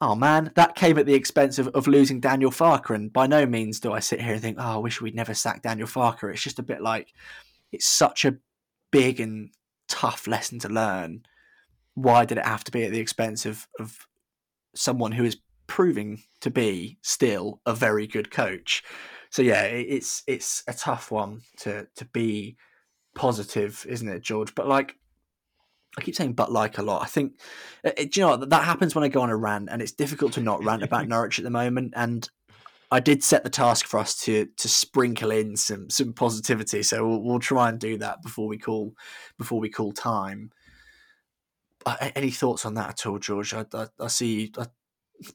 oh 0.00 0.14
man, 0.14 0.50
that 0.54 0.74
came 0.74 0.98
at 0.98 1.06
the 1.06 1.14
expense 1.14 1.58
of, 1.58 1.68
of 1.68 1.86
losing 1.86 2.20
Daniel 2.20 2.50
Farke. 2.50 2.94
And 2.94 3.12
by 3.12 3.26
no 3.26 3.46
means 3.46 3.80
do 3.80 3.92
I 3.92 4.00
sit 4.00 4.20
here 4.20 4.34
and 4.34 4.42
think, 4.42 4.58
oh, 4.60 4.74
I 4.74 4.76
wish 4.76 5.00
we'd 5.00 5.14
never 5.14 5.32
sacked 5.32 5.62
Daniel 5.62 5.88
Farke. 5.88 6.30
It's 6.30 6.42
just 6.42 6.58
a 6.58 6.64
bit 6.64 6.82
like 6.82 7.14
it's 7.72 7.86
such 7.86 8.24
a 8.24 8.36
big 8.90 9.18
and 9.18 9.50
tough 9.88 10.26
lesson 10.26 10.58
to 10.60 10.68
learn. 10.68 11.24
Why 11.94 12.24
did 12.24 12.38
it 12.38 12.44
have 12.44 12.64
to 12.64 12.72
be 12.72 12.84
at 12.84 12.92
the 12.92 13.00
expense 13.00 13.46
of, 13.46 13.66
of 13.80 14.06
someone 14.74 15.12
who 15.12 15.24
is 15.24 15.38
proving 15.66 16.22
to 16.40 16.50
be 16.50 16.98
still 17.02 17.60
a 17.66 17.74
very 17.74 18.06
good 18.06 18.30
coach? 18.30 18.82
So 19.30 19.42
yeah, 19.42 19.62
it's 19.62 20.22
it's 20.26 20.62
a 20.68 20.72
tough 20.72 21.10
one 21.10 21.42
to 21.58 21.86
to 21.96 22.04
be 22.06 22.56
positive, 23.14 23.84
isn't 23.88 24.08
it, 24.08 24.22
George? 24.22 24.54
But 24.54 24.68
like 24.68 24.96
I 25.96 26.02
keep 26.02 26.14
saying 26.14 26.34
but 26.34 26.52
like 26.52 26.78
a 26.78 26.82
lot. 26.82 27.02
I 27.02 27.06
think, 27.06 27.38
it, 27.82 27.98
uh, 27.98 28.02
uh, 28.02 28.06
you 28.12 28.22
know, 28.22 28.44
that 28.44 28.64
happens 28.64 28.94
when 28.94 29.04
I 29.04 29.08
go 29.08 29.22
on 29.22 29.30
a 29.30 29.36
rant, 29.36 29.68
and 29.70 29.80
it's 29.80 29.92
difficult 29.92 30.32
to 30.34 30.40
not 30.40 30.64
rant 30.64 30.82
about 30.82 31.08
Norwich 31.08 31.38
at 31.38 31.44
the 31.44 31.50
moment. 31.50 31.94
And 31.96 32.28
I 32.90 33.00
did 33.00 33.22
set 33.24 33.44
the 33.44 33.50
task 33.50 33.86
for 33.86 33.98
us 33.98 34.14
to 34.22 34.46
to 34.56 34.68
sprinkle 34.68 35.30
in 35.30 35.56
some 35.56 35.90
some 35.90 36.12
positivity, 36.12 36.82
so 36.82 37.06
we'll, 37.06 37.22
we'll 37.22 37.38
try 37.38 37.68
and 37.68 37.78
do 37.78 37.98
that 37.98 38.22
before 38.22 38.46
we 38.48 38.58
call 38.58 38.94
before 39.38 39.60
we 39.60 39.68
call 39.68 39.92
time. 39.92 40.50
Uh, 41.86 42.10
any 42.14 42.30
thoughts 42.30 42.64
on 42.64 42.74
that 42.74 42.90
at 42.90 43.06
all, 43.06 43.18
George? 43.18 43.52
I, 43.52 43.66
I, 43.74 43.86
I 44.00 44.06
see 44.06 44.42
you. 44.42 44.48
I, 44.58 44.66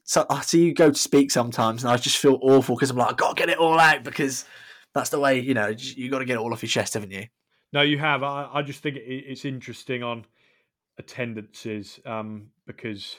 so 0.04 0.26
I 0.28 0.42
see 0.42 0.64
you 0.64 0.74
go 0.74 0.90
to 0.90 0.98
speak 0.98 1.30
sometimes, 1.30 1.82
and 1.82 1.92
I 1.92 1.96
just 1.96 2.18
feel 2.18 2.38
awful 2.42 2.76
because 2.76 2.90
I'm 2.90 2.96
like, 2.96 3.12
I 3.12 3.14
got 3.14 3.36
to 3.36 3.40
get 3.40 3.48
it 3.48 3.58
all 3.58 3.78
out 3.78 4.04
because 4.04 4.44
that's 4.94 5.10
the 5.10 5.20
way 5.20 5.38
you 5.40 5.54
know 5.54 5.68
you 5.68 6.10
got 6.10 6.18
to 6.20 6.24
get 6.24 6.34
it 6.34 6.38
all 6.38 6.52
off 6.52 6.62
your 6.62 6.68
chest, 6.68 6.94
haven't 6.94 7.10
you? 7.10 7.26
No, 7.72 7.82
you 7.82 7.98
have. 7.98 8.22
I, 8.22 8.48
I 8.52 8.62
just 8.62 8.82
think 8.82 8.96
it, 8.96 9.00
it's 9.00 9.44
interesting 9.44 10.02
on 10.02 10.26
attendances 10.98 12.00
um, 12.04 12.48
because 12.66 13.16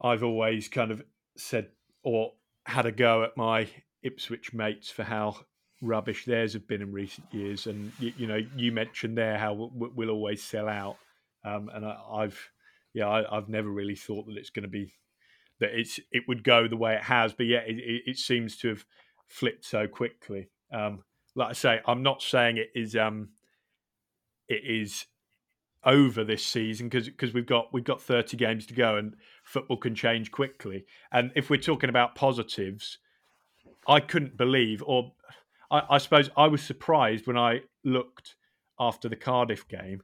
I've 0.00 0.22
always 0.22 0.68
kind 0.68 0.90
of 0.90 1.02
said 1.36 1.68
or 2.02 2.32
had 2.66 2.86
a 2.86 2.92
go 2.92 3.24
at 3.24 3.36
my 3.36 3.68
Ipswich 4.02 4.52
mates 4.52 4.90
for 4.90 5.04
how 5.04 5.36
rubbish 5.80 6.24
theirs 6.24 6.52
have 6.52 6.66
been 6.68 6.82
in 6.82 6.92
recent 6.92 7.26
years. 7.32 7.66
And 7.66 7.92
you, 7.98 8.12
you 8.16 8.26
know, 8.26 8.40
you 8.56 8.72
mentioned 8.72 9.16
there 9.16 9.38
how 9.38 9.70
we'll, 9.72 10.10
always 10.10 10.42
sell 10.42 10.68
out, 10.68 10.96
um, 11.44 11.70
and 11.74 11.84
I, 11.84 12.22
have 12.22 12.38
yeah, 12.94 13.08
I, 13.08 13.34
have 13.34 13.48
never 13.48 13.70
really 13.70 13.96
thought 13.96 14.26
that 14.26 14.36
it's 14.36 14.50
going 14.50 14.64
to 14.64 14.68
be 14.68 14.92
that 15.62 15.78
it's 15.78 15.98
it 16.10 16.24
would 16.28 16.44
go 16.44 16.68
the 16.68 16.76
way 16.76 16.94
it 16.94 17.04
has. 17.04 17.32
But 17.32 17.46
yet 17.46 17.64
it, 17.66 17.78
it, 17.78 18.02
it 18.06 18.18
seems 18.18 18.56
to 18.58 18.68
have 18.68 18.84
flipped 19.28 19.64
so 19.64 19.88
quickly. 19.88 20.50
Um, 20.72 21.04
like 21.34 21.50
I 21.50 21.52
say, 21.54 21.80
I'm 21.86 22.02
not 22.02 22.22
saying 22.22 22.58
it 22.58 22.70
is 22.74 22.94
um, 22.94 23.30
it 24.48 24.62
is 24.64 25.06
over 25.84 26.22
this 26.22 26.44
season 26.44 26.88
because 26.88 27.08
because 27.08 27.32
we've 27.32 27.46
got 27.46 27.72
we've 27.72 27.84
got 27.84 28.02
30 28.02 28.36
games 28.36 28.66
to 28.66 28.74
go 28.74 28.96
and 28.96 29.14
football 29.42 29.76
can 29.76 29.94
change 29.94 30.30
quickly. 30.30 30.84
And 31.10 31.32
if 31.34 31.48
we're 31.48 31.56
talking 31.56 31.88
about 31.88 32.14
positives, 32.14 32.98
I 33.86 34.00
couldn't 34.00 34.36
believe, 34.36 34.82
or 34.86 35.12
I, 35.70 35.82
I 35.90 35.98
suppose 35.98 36.30
I 36.36 36.46
was 36.48 36.62
surprised 36.62 37.26
when 37.26 37.38
I 37.38 37.60
looked 37.84 38.34
after 38.78 39.08
the 39.08 39.16
Cardiff 39.16 39.66
game. 39.68 40.02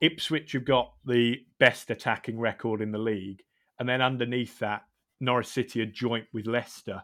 Ipswich 0.00 0.52
have 0.52 0.66
got 0.66 0.92
the 1.06 1.38
best 1.58 1.90
attacking 1.90 2.38
record 2.38 2.82
in 2.82 2.92
the 2.92 2.98
league, 2.98 3.42
and 3.78 3.88
then 3.88 4.00
underneath 4.00 4.58
that, 4.60 4.82
Norwich 5.20 5.46
City 5.46 5.80
are 5.80 5.86
joint 5.86 6.26
with 6.32 6.46
Leicester, 6.46 7.02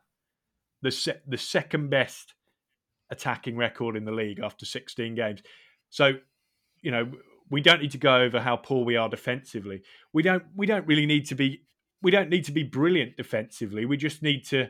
the 0.83 0.91
se- 0.91 1.23
the 1.27 1.39
second 1.39 1.91
best 1.91 2.35
attacking 3.11 3.57
record 3.57 3.97
in 3.97 4.05
the 4.05 4.13
league 4.13 4.41
after 4.41 4.65
16 4.65 5.15
games. 5.15 5.43
So, 5.91 6.15
you 6.81 6.91
know, 6.91 7.11
we 7.51 7.61
don't 7.61 7.83
need 7.83 7.91
to 7.93 7.99
go 7.99 8.17
over 8.17 8.41
how 8.41 8.57
poor 8.57 8.85
we 8.85 8.97
are 8.97 9.09
defensively. 9.09 9.83
We 10.13 10.23
don't 10.23 10.45
we 10.57 10.67
don't 10.67 10.87
really 10.87 11.07
need 11.07 11.27
to 11.27 11.35
be 11.35 11.63
we 12.03 12.11
don't 12.11 12.31
need 12.31 12.47
to 12.47 12.53
be 12.53 12.65
brilliant 12.65 13.17
defensively. 13.17 13.85
We 13.85 13.97
just 13.97 14.23
need 14.23 14.45
to 14.47 14.69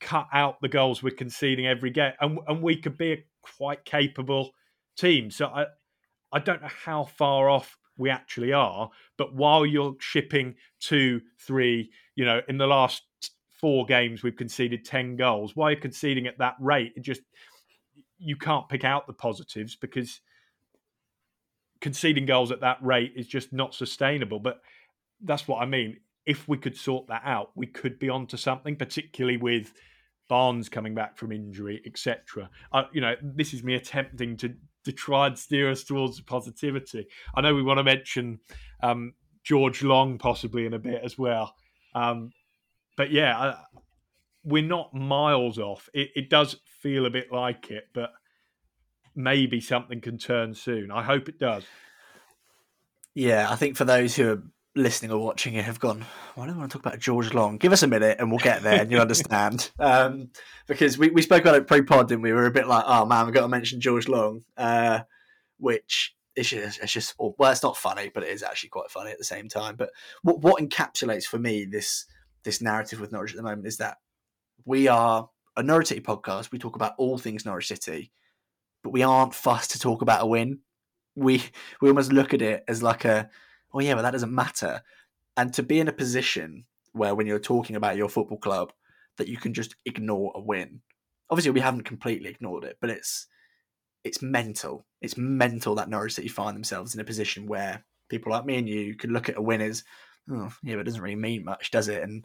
cut 0.00 0.26
out 0.32 0.60
the 0.60 0.68
goals 0.68 1.02
we're 1.02 1.14
conceding 1.14 1.66
every 1.66 1.90
game, 1.90 2.12
and 2.20 2.38
and 2.48 2.62
we 2.62 2.76
could 2.76 2.98
be 2.98 3.12
a 3.12 3.24
quite 3.42 3.84
capable 3.84 4.50
team. 4.96 5.30
So 5.30 5.46
I 5.46 5.66
I 6.32 6.40
don't 6.40 6.62
know 6.62 6.68
how 6.84 7.04
far 7.04 7.48
off 7.48 7.76
we 8.02 8.10
actually 8.10 8.52
are, 8.52 8.90
but 9.16 9.34
while 9.34 9.64
you're 9.64 9.96
shipping 10.00 10.54
two, 10.80 11.22
three, 11.38 11.90
you 12.16 12.24
know, 12.24 12.40
in 12.48 12.58
the 12.58 12.66
last 12.66 13.02
four 13.62 13.86
games 13.86 14.22
we've 14.22 14.36
conceded 14.36 14.84
ten 14.84 15.16
goals. 15.16 15.56
Why 15.56 15.74
conceding 15.76 16.26
at 16.26 16.38
that 16.38 16.56
rate? 16.60 16.92
It 16.96 17.02
just 17.02 17.22
you 18.18 18.36
can't 18.36 18.68
pick 18.68 18.84
out 18.84 19.06
the 19.06 19.12
positives 19.12 19.76
because 19.76 20.20
conceding 21.80 22.26
goals 22.26 22.50
at 22.50 22.60
that 22.60 22.78
rate 22.82 23.12
is 23.16 23.26
just 23.26 23.52
not 23.52 23.74
sustainable. 23.74 24.40
But 24.40 24.60
that's 25.22 25.46
what 25.48 25.62
I 25.62 25.66
mean. 25.66 25.98
If 26.26 26.46
we 26.48 26.58
could 26.58 26.76
sort 26.76 27.08
that 27.08 27.22
out, 27.24 27.50
we 27.54 27.66
could 27.66 27.98
be 27.98 28.08
onto 28.08 28.36
something, 28.36 28.76
particularly 28.76 29.36
with 29.36 29.72
Barnes 30.28 30.68
coming 30.68 30.94
back 30.94 31.16
from 31.16 31.32
injury, 31.32 31.82
etc. 31.84 32.48
Uh, 32.72 32.84
you 32.92 33.00
know, 33.00 33.14
this 33.22 33.54
is 33.54 33.62
me 33.62 33.74
attempting 33.74 34.36
to 34.38 34.54
to 34.84 34.92
try 34.92 35.26
and 35.26 35.38
steer 35.38 35.70
us 35.70 35.84
towards 35.84 36.20
positivity. 36.20 37.06
I 37.34 37.40
know 37.40 37.54
we 37.54 37.62
want 37.62 37.78
to 37.78 37.84
mention 37.84 38.40
um, 38.82 39.14
George 39.44 39.82
Long 39.82 40.18
possibly 40.18 40.66
in 40.66 40.74
a 40.74 40.78
bit 40.78 41.02
as 41.04 41.16
well, 41.18 41.54
um, 41.94 42.32
but 42.96 43.10
yeah, 43.10 43.38
uh, 43.38 43.56
we're 44.44 44.62
not 44.62 44.94
miles 44.94 45.58
off. 45.58 45.88
It, 45.94 46.10
it 46.14 46.30
does 46.30 46.56
feel 46.80 47.06
a 47.06 47.10
bit 47.10 47.32
like 47.32 47.70
it, 47.70 47.88
but 47.92 48.10
maybe 49.14 49.60
something 49.60 50.00
can 50.00 50.18
turn 50.18 50.54
soon. 50.54 50.90
I 50.90 51.02
hope 51.02 51.28
it 51.28 51.38
does. 51.38 51.64
Yeah, 53.14 53.50
I 53.50 53.56
think 53.56 53.76
for 53.76 53.84
those 53.84 54.16
who 54.16 54.30
are 54.30 54.42
listening 54.74 55.10
or 55.10 55.18
watching 55.18 55.54
it 55.54 55.64
have 55.64 55.80
gone, 55.80 56.04
well, 56.34 56.44
I 56.44 56.46
don't 56.46 56.58
want 56.58 56.70
to 56.70 56.78
talk 56.78 56.86
about 56.86 56.98
George 56.98 57.34
Long. 57.34 57.58
Give 57.58 57.72
us 57.72 57.82
a 57.82 57.86
minute 57.86 58.16
and 58.18 58.30
we'll 58.30 58.38
get 58.38 58.62
there 58.62 58.80
and 58.80 58.90
you'll 58.90 59.00
understand. 59.00 59.70
Um, 59.78 60.30
because 60.66 60.96
we, 60.96 61.10
we 61.10 61.22
spoke 61.22 61.42
about 61.42 61.56
it 61.56 61.66
pre 61.66 61.82
pod 61.82 62.10
and 62.12 62.22
we 62.22 62.32
were 62.32 62.46
a 62.46 62.50
bit 62.50 62.68
like, 62.68 62.84
oh 62.86 63.04
man, 63.04 63.26
we've 63.26 63.34
got 63.34 63.42
to 63.42 63.48
mention 63.48 63.80
George 63.80 64.08
Long, 64.08 64.42
uh, 64.56 65.00
which 65.58 66.14
it's 66.36 66.48
just, 66.48 66.80
it's 66.80 66.92
just, 66.92 67.14
well, 67.18 67.50
it's 67.50 67.62
not 67.62 67.76
funny, 67.76 68.10
but 68.12 68.22
it 68.22 68.30
is 68.30 68.42
actually 68.42 68.70
quite 68.70 68.90
funny 68.90 69.10
at 69.10 69.18
the 69.18 69.24
same 69.24 69.48
time. 69.48 69.76
But 69.76 69.90
what, 70.22 70.40
what 70.40 70.62
encapsulates 70.62 71.24
for 71.24 71.38
me 71.38 71.64
this 71.64 72.06
this 72.44 72.60
narrative 72.60 73.00
with 73.00 73.12
Norwich 73.12 73.32
at 73.32 73.36
the 73.36 73.42
moment 73.42 73.66
is 73.66 73.76
that 73.76 73.98
we 74.64 74.88
are 74.88 75.28
a 75.56 75.62
Norwich 75.62 75.88
City 75.88 76.00
podcast. 76.00 76.50
We 76.50 76.58
talk 76.58 76.76
about 76.76 76.94
all 76.98 77.18
things 77.18 77.44
Norwich 77.44 77.68
City 77.68 78.12
but 78.82 78.90
we 78.90 79.02
aren't 79.02 79.34
fussed 79.34 79.72
to 79.72 79.78
talk 79.78 80.02
about 80.02 80.22
a 80.22 80.26
win. 80.26 80.60
We 81.14 81.42
we 81.80 81.88
almost 81.88 82.12
look 82.12 82.34
at 82.34 82.42
it 82.42 82.64
as 82.68 82.82
like 82.82 83.04
a, 83.04 83.30
oh 83.74 83.80
yeah, 83.80 83.94
but 83.94 84.02
that 84.02 84.12
doesn't 84.12 84.34
matter. 84.34 84.82
And 85.36 85.52
to 85.54 85.62
be 85.62 85.80
in 85.80 85.88
a 85.88 85.92
position 85.92 86.64
where 86.92 87.14
when 87.14 87.26
you're 87.26 87.38
talking 87.38 87.76
about 87.76 87.96
your 87.96 88.08
football 88.08 88.38
club, 88.38 88.72
that 89.18 89.28
you 89.28 89.36
can 89.36 89.54
just 89.54 89.74
ignore 89.84 90.32
a 90.34 90.40
win. 90.40 90.80
Obviously, 91.30 91.50
we 91.50 91.60
haven't 91.60 91.84
completely 91.84 92.30
ignored 92.30 92.64
it, 92.64 92.76
but 92.80 92.90
it's 92.90 93.26
it's 94.04 94.22
mental. 94.22 94.84
It's 95.00 95.16
mental 95.16 95.74
that 95.76 95.88
Norwich 95.88 96.14
City 96.14 96.28
find 96.28 96.56
themselves 96.56 96.94
in 96.94 97.00
a 97.00 97.04
position 97.04 97.46
where 97.46 97.84
people 98.08 98.32
like 98.32 98.44
me 98.44 98.56
and 98.56 98.68
you 98.68 98.96
can 98.96 99.12
look 99.12 99.28
at 99.28 99.36
a 99.36 99.42
win 99.42 99.60
as, 99.60 99.84
oh 100.30 100.52
yeah, 100.62 100.74
but 100.74 100.80
it 100.80 100.84
doesn't 100.84 101.02
really 101.02 101.16
mean 101.16 101.44
much, 101.44 101.70
does 101.70 101.88
it? 101.88 102.02
And 102.02 102.24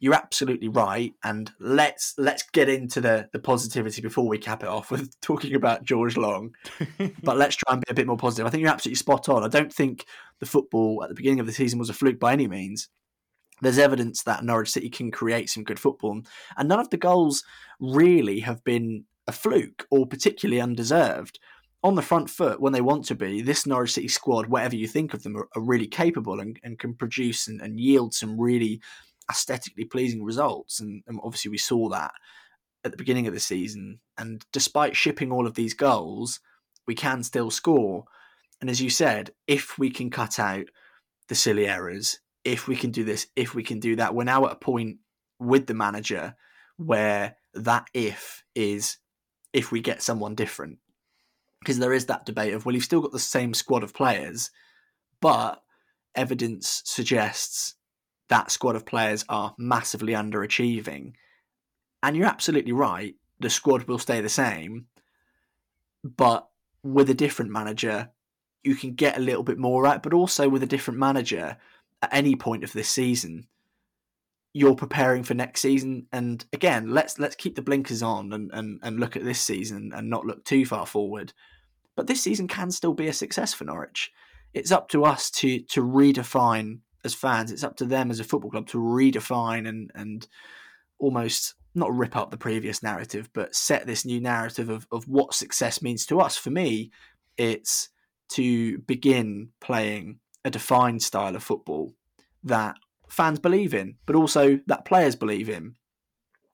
you're 0.00 0.14
absolutely 0.14 0.68
right. 0.68 1.14
And 1.22 1.50
let's 1.60 2.14
let's 2.18 2.42
get 2.42 2.68
into 2.68 3.00
the 3.00 3.28
the 3.32 3.38
positivity 3.38 4.02
before 4.02 4.26
we 4.26 4.38
cap 4.38 4.62
it 4.62 4.68
off 4.68 4.90
with 4.90 5.18
talking 5.20 5.54
about 5.54 5.84
George 5.84 6.16
Long. 6.16 6.54
but 7.22 7.36
let's 7.36 7.56
try 7.56 7.74
and 7.74 7.82
be 7.86 7.90
a 7.90 7.94
bit 7.94 8.08
more 8.08 8.16
positive. 8.16 8.46
I 8.46 8.50
think 8.50 8.62
you're 8.62 8.72
absolutely 8.72 8.96
spot 8.96 9.28
on. 9.28 9.44
I 9.44 9.48
don't 9.48 9.72
think 9.72 10.06
the 10.42 10.46
football 10.46 11.04
at 11.04 11.08
the 11.08 11.14
beginning 11.14 11.38
of 11.38 11.46
the 11.46 11.52
season 11.52 11.78
was 11.78 11.88
a 11.88 11.94
fluke 11.94 12.18
by 12.18 12.32
any 12.32 12.48
means. 12.48 12.88
There's 13.60 13.78
evidence 13.78 14.24
that 14.24 14.42
Norwich 14.42 14.72
City 14.72 14.90
can 14.90 15.12
create 15.12 15.48
some 15.48 15.62
good 15.62 15.78
football, 15.78 16.20
and 16.56 16.68
none 16.68 16.80
of 16.80 16.90
the 16.90 16.96
goals 16.96 17.44
really 17.78 18.40
have 18.40 18.64
been 18.64 19.04
a 19.28 19.32
fluke 19.32 19.86
or 19.88 20.04
particularly 20.04 20.60
undeserved. 20.60 21.38
On 21.84 21.94
the 21.94 22.02
front 22.02 22.28
foot, 22.28 22.60
when 22.60 22.72
they 22.72 22.80
want 22.80 23.04
to 23.04 23.14
be, 23.14 23.40
this 23.40 23.68
Norwich 23.68 23.92
City 23.92 24.08
squad, 24.08 24.48
whatever 24.48 24.74
you 24.74 24.88
think 24.88 25.14
of 25.14 25.22
them, 25.22 25.36
are, 25.36 25.48
are 25.54 25.62
really 25.62 25.86
capable 25.86 26.40
and, 26.40 26.58
and 26.64 26.76
can 26.76 26.94
produce 26.94 27.46
and, 27.46 27.60
and 27.60 27.78
yield 27.78 28.12
some 28.12 28.40
really 28.40 28.80
aesthetically 29.30 29.84
pleasing 29.84 30.24
results. 30.24 30.80
And, 30.80 31.04
and 31.06 31.20
obviously, 31.22 31.52
we 31.52 31.58
saw 31.58 31.88
that 31.90 32.10
at 32.84 32.90
the 32.90 32.98
beginning 32.98 33.28
of 33.28 33.34
the 33.34 33.38
season. 33.38 34.00
And 34.18 34.44
despite 34.50 34.96
shipping 34.96 35.30
all 35.30 35.46
of 35.46 35.54
these 35.54 35.74
goals, 35.74 36.40
we 36.84 36.96
can 36.96 37.22
still 37.22 37.52
score. 37.52 38.06
And 38.62 38.70
as 38.70 38.80
you 38.80 38.90
said, 38.90 39.32
if 39.48 39.76
we 39.76 39.90
can 39.90 40.08
cut 40.08 40.38
out 40.38 40.66
the 41.28 41.34
silly 41.34 41.66
errors, 41.66 42.20
if 42.44 42.68
we 42.68 42.76
can 42.76 42.92
do 42.92 43.02
this, 43.02 43.26
if 43.34 43.56
we 43.56 43.64
can 43.64 43.80
do 43.80 43.96
that, 43.96 44.14
we're 44.14 44.22
now 44.22 44.46
at 44.46 44.52
a 44.52 44.56
point 44.56 44.98
with 45.40 45.66
the 45.66 45.74
manager 45.74 46.36
where 46.76 47.36
that 47.54 47.88
if 47.92 48.44
is 48.54 48.98
if 49.52 49.72
we 49.72 49.80
get 49.80 50.00
someone 50.00 50.36
different. 50.36 50.78
Because 51.58 51.80
there 51.80 51.92
is 51.92 52.06
that 52.06 52.24
debate 52.24 52.54
of, 52.54 52.64
well, 52.64 52.72
you've 52.72 52.84
still 52.84 53.00
got 53.00 53.10
the 53.10 53.18
same 53.18 53.52
squad 53.52 53.82
of 53.82 53.94
players, 53.94 54.52
but 55.20 55.60
evidence 56.14 56.82
suggests 56.84 57.74
that 58.28 58.52
squad 58.52 58.76
of 58.76 58.86
players 58.86 59.24
are 59.28 59.56
massively 59.58 60.12
underachieving. 60.12 61.14
And 62.00 62.16
you're 62.16 62.26
absolutely 62.26 62.72
right, 62.72 63.16
the 63.40 63.50
squad 63.50 63.88
will 63.88 63.98
stay 63.98 64.20
the 64.20 64.28
same, 64.28 64.86
but 66.04 66.48
with 66.84 67.10
a 67.10 67.14
different 67.14 67.50
manager, 67.50 68.10
you 68.62 68.74
can 68.74 68.94
get 68.94 69.16
a 69.16 69.20
little 69.20 69.42
bit 69.42 69.58
more 69.58 69.86
out, 69.86 70.02
but 70.02 70.14
also 70.14 70.48
with 70.48 70.62
a 70.62 70.66
different 70.66 71.00
manager 71.00 71.56
at 72.00 72.12
any 72.12 72.36
point 72.36 72.64
of 72.64 72.72
this 72.72 72.88
season, 72.88 73.46
you're 74.52 74.74
preparing 74.74 75.22
for 75.22 75.34
next 75.34 75.60
season. 75.60 76.06
And 76.12 76.44
again, 76.52 76.90
let's 76.90 77.18
let's 77.18 77.36
keep 77.36 77.54
the 77.56 77.62
blinkers 77.62 78.02
on 78.02 78.32
and, 78.32 78.50
and, 78.52 78.80
and 78.82 79.00
look 79.00 79.16
at 79.16 79.24
this 79.24 79.40
season 79.40 79.92
and 79.94 80.10
not 80.10 80.26
look 80.26 80.44
too 80.44 80.66
far 80.66 80.86
forward. 80.86 81.32
But 81.96 82.06
this 82.06 82.22
season 82.22 82.48
can 82.48 82.70
still 82.70 82.94
be 82.94 83.08
a 83.08 83.12
success 83.12 83.54
for 83.54 83.64
Norwich. 83.64 84.12
It's 84.54 84.72
up 84.72 84.88
to 84.90 85.04
us 85.04 85.30
to 85.32 85.60
to 85.60 85.82
redefine 85.82 86.80
as 87.04 87.14
fans. 87.14 87.50
It's 87.50 87.64
up 87.64 87.76
to 87.76 87.86
them 87.86 88.10
as 88.10 88.20
a 88.20 88.24
football 88.24 88.50
club 88.50 88.66
to 88.68 88.78
redefine 88.78 89.66
and 89.68 89.90
and 89.94 90.26
almost 90.98 91.54
not 91.74 91.94
rip 91.94 92.16
up 92.16 92.30
the 92.30 92.36
previous 92.36 92.82
narrative, 92.82 93.30
but 93.32 93.54
set 93.54 93.86
this 93.86 94.04
new 94.04 94.20
narrative 94.20 94.68
of, 94.68 94.86
of 94.92 95.08
what 95.08 95.34
success 95.34 95.80
means 95.80 96.04
to 96.04 96.20
us. 96.20 96.36
For 96.36 96.50
me, 96.50 96.90
it's 97.38 97.88
to 98.34 98.78
begin 98.78 99.50
playing 99.60 100.18
a 100.44 100.50
defined 100.50 101.02
style 101.02 101.36
of 101.36 101.42
football 101.42 101.94
that 102.42 102.76
fans 103.08 103.38
believe 103.38 103.74
in, 103.74 103.96
but 104.06 104.16
also 104.16 104.60
that 104.66 104.84
players 104.84 105.16
believe 105.16 105.48
in, 105.48 105.74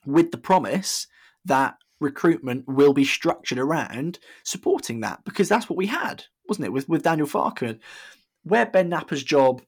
with 0.05 0.31
the 0.31 0.39
promise 0.39 1.07
that 1.45 1.77
recruitment 2.01 2.65
will 2.69 2.93
be 2.93 3.05
structured 3.05 3.59
around 3.59 4.19
supporting 4.45 5.01
that 5.01 5.25
because 5.25 5.49
that's 5.49 5.69
what 5.69 5.77
we 5.77 5.87
had, 5.87 6.25
wasn't 6.49 6.67
it, 6.67 6.73
with, 6.73 6.89
with 6.89 7.03
Daniel 7.03 7.27
Farke. 7.27 7.79
Where 8.43 8.67
Ben 8.67 8.91
Knapper's 8.91 9.25
job 9.25 9.63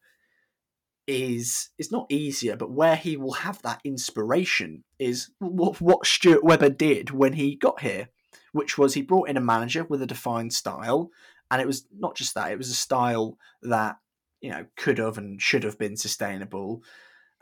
is 1.06 1.70
is 1.78 1.90
not 1.90 2.06
easier, 2.08 2.56
but 2.56 2.70
where 2.70 2.96
he 2.96 3.16
will 3.16 3.32
have 3.32 3.60
that 3.62 3.80
inspiration 3.84 4.84
is 4.98 5.30
what, 5.38 5.80
what 5.80 6.06
Stuart 6.06 6.44
Webber 6.44 6.70
did 6.70 7.10
when 7.10 7.32
he 7.32 7.56
got 7.56 7.80
here, 7.80 8.08
which 8.52 8.78
was 8.78 8.94
he 8.94 9.02
brought 9.02 9.28
in 9.28 9.36
a 9.36 9.40
manager 9.40 9.84
with 9.84 10.02
a 10.02 10.06
defined 10.06 10.52
style, 10.52 11.10
and 11.50 11.60
it 11.60 11.66
was 11.66 11.86
not 11.98 12.16
just 12.16 12.34
that; 12.34 12.52
it 12.52 12.58
was 12.58 12.70
a 12.70 12.74
style 12.74 13.36
that 13.62 13.96
you 14.40 14.50
know 14.50 14.66
could 14.76 14.98
have 14.98 15.18
and 15.18 15.40
should 15.40 15.64
have 15.64 15.78
been 15.78 15.96
sustainable. 15.96 16.82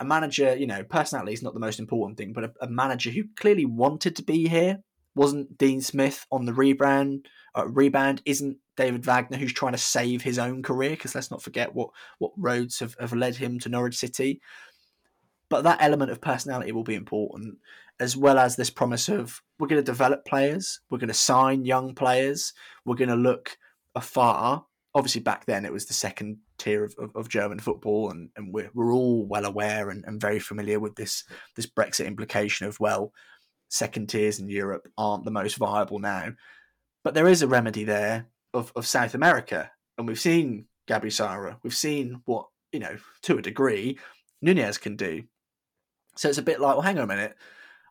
A 0.01 0.05
manager, 0.05 0.57
you 0.57 0.67
know, 0.67 0.85
personality 0.85 1.33
is 1.33 1.43
not 1.43 1.55
the 1.55 1.61
most 1.61 1.81
important 1.81 2.19
thing, 2.19 2.33
but 2.33 2.45
a, 2.45 2.53
a 2.63 2.69
manager 2.69 3.11
who 3.11 3.25
clearly 3.37 3.65
wanted 3.65 4.15
to 4.17 4.23
be 4.23 4.47
here 4.47 4.79
wasn't 5.15 5.59
Dean 5.59 5.81
Smith 5.81 6.25
on 6.31 6.45
the 6.45 6.53
rebrand. 6.53 7.27
Uh, 7.57 7.67
rebound 7.67 8.23
isn't 8.25 8.59
David 8.77 9.05
Wagner, 9.05 9.37
who's 9.37 9.53
trying 9.53 9.73
to 9.73 9.79
save 9.79 10.23
his 10.23 10.39
own 10.39 10.63
career, 10.63 10.91
because 10.91 11.15
let's 11.15 11.31
not 11.31 11.43
forget 11.43 11.75
what 11.75 11.91
what 12.19 12.33
roads 12.37 12.79
have, 12.79 12.97
have 13.01 13.13
led 13.13 13.37
him 13.37 13.59
to 13.61 13.69
Norwich 13.69 13.99
City. 13.99 14.41
But 15.49 15.63
that 15.63 15.83
element 15.83 16.11
of 16.11 16.21
personality 16.21 16.73
will 16.73 16.85
be 16.85 16.95
important, 16.95 17.59
as 17.99 18.17
well 18.17 18.39
as 18.39 18.55
this 18.55 18.71
promise 18.71 19.09
of 19.09 19.43
we're 19.59 19.67
going 19.67 19.83
to 19.83 19.93
develop 19.93 20.25
players, 20.25 20.81
we're 20.89 20.99
going 20.99 21.09
to 21.09 21.15
sign 21.15 21.65
young 21.65 21.95
players, 21.95 22.53
we're 22.85 22.95
going 22.95 23.09
to 23.09 23.17
look 23.17 23.59
afar. 23.99 24.65
Obviously, 24.95 25.21
back 25.21 25.45
then 25.45 25.65
it 25.65 25.73
was 25.73 25.87
the 25.87 25.95
second 25.95 26.39
tier 26.57 26.85
of, 26.85 26.95
of, 26.99 27.15
of 27.15 27.29
German 27.29 27.59
football, 27.59 28.11
and, 28.11 28.31
and 28.37 28.53
we're, 28.53 28.71
we're 28.75 28.93
all 28.93 29.27
well 29.27 29.45
aware 29.45 29.91
and, 29.91 30.05
and 30.07 30.21
very 30.21 30.39
familiar 30.39 30.81
with 30.81 30.97
this 30.97 31.25
this 31.57 31.67
Brexit 31.67 32.07
implication 32.07 32.67
of 32.67 32.81
well, 32.81 33.13
second 33.69 34.09
tiers 34.09 34.41
in 34.41 34.49
Europe 34.49 34.89
aren't 34.97 35.25
the 35.25 35.31
most 35.31 35.57
viable 35.57 35.99
now. 35.99 36.33
But 37.05 37.15
there 37.15 37.29
is 37.29 37.43
a 37.43 37.49
remedy 37.49 37.85
there 37.85 38.27
of, 38.55 38.73
of 38.75 38.87
South 38.87 39.15
America. 39.15 39.71
And 39.97 40.07
we've 40.07 40.19
seen 40.19 40.67
Gabby 40.87 41.11
Sara. 41.11 41.59
We've 41.63 41.75
seen 41.75 42.23
what, 42.25 42.47
you 42.73 42.81
know, 42.81 42.97
to 43.23 43.39
a 43.39 43.43
degree, 43.43 43.99
Nunez 44.43 44.79
can 44.79 44.97
do. 44.97 45.25
So 46.17 46.29
it's 46.29 46.39
a 46.39 46.43
bit 46.43 46.61
like, 46.61 46.75
well, 46.75 46.83
hang 46.83 46.99
on 46.99 47.05
a 47.05 47.07
minute. 47.07 47.37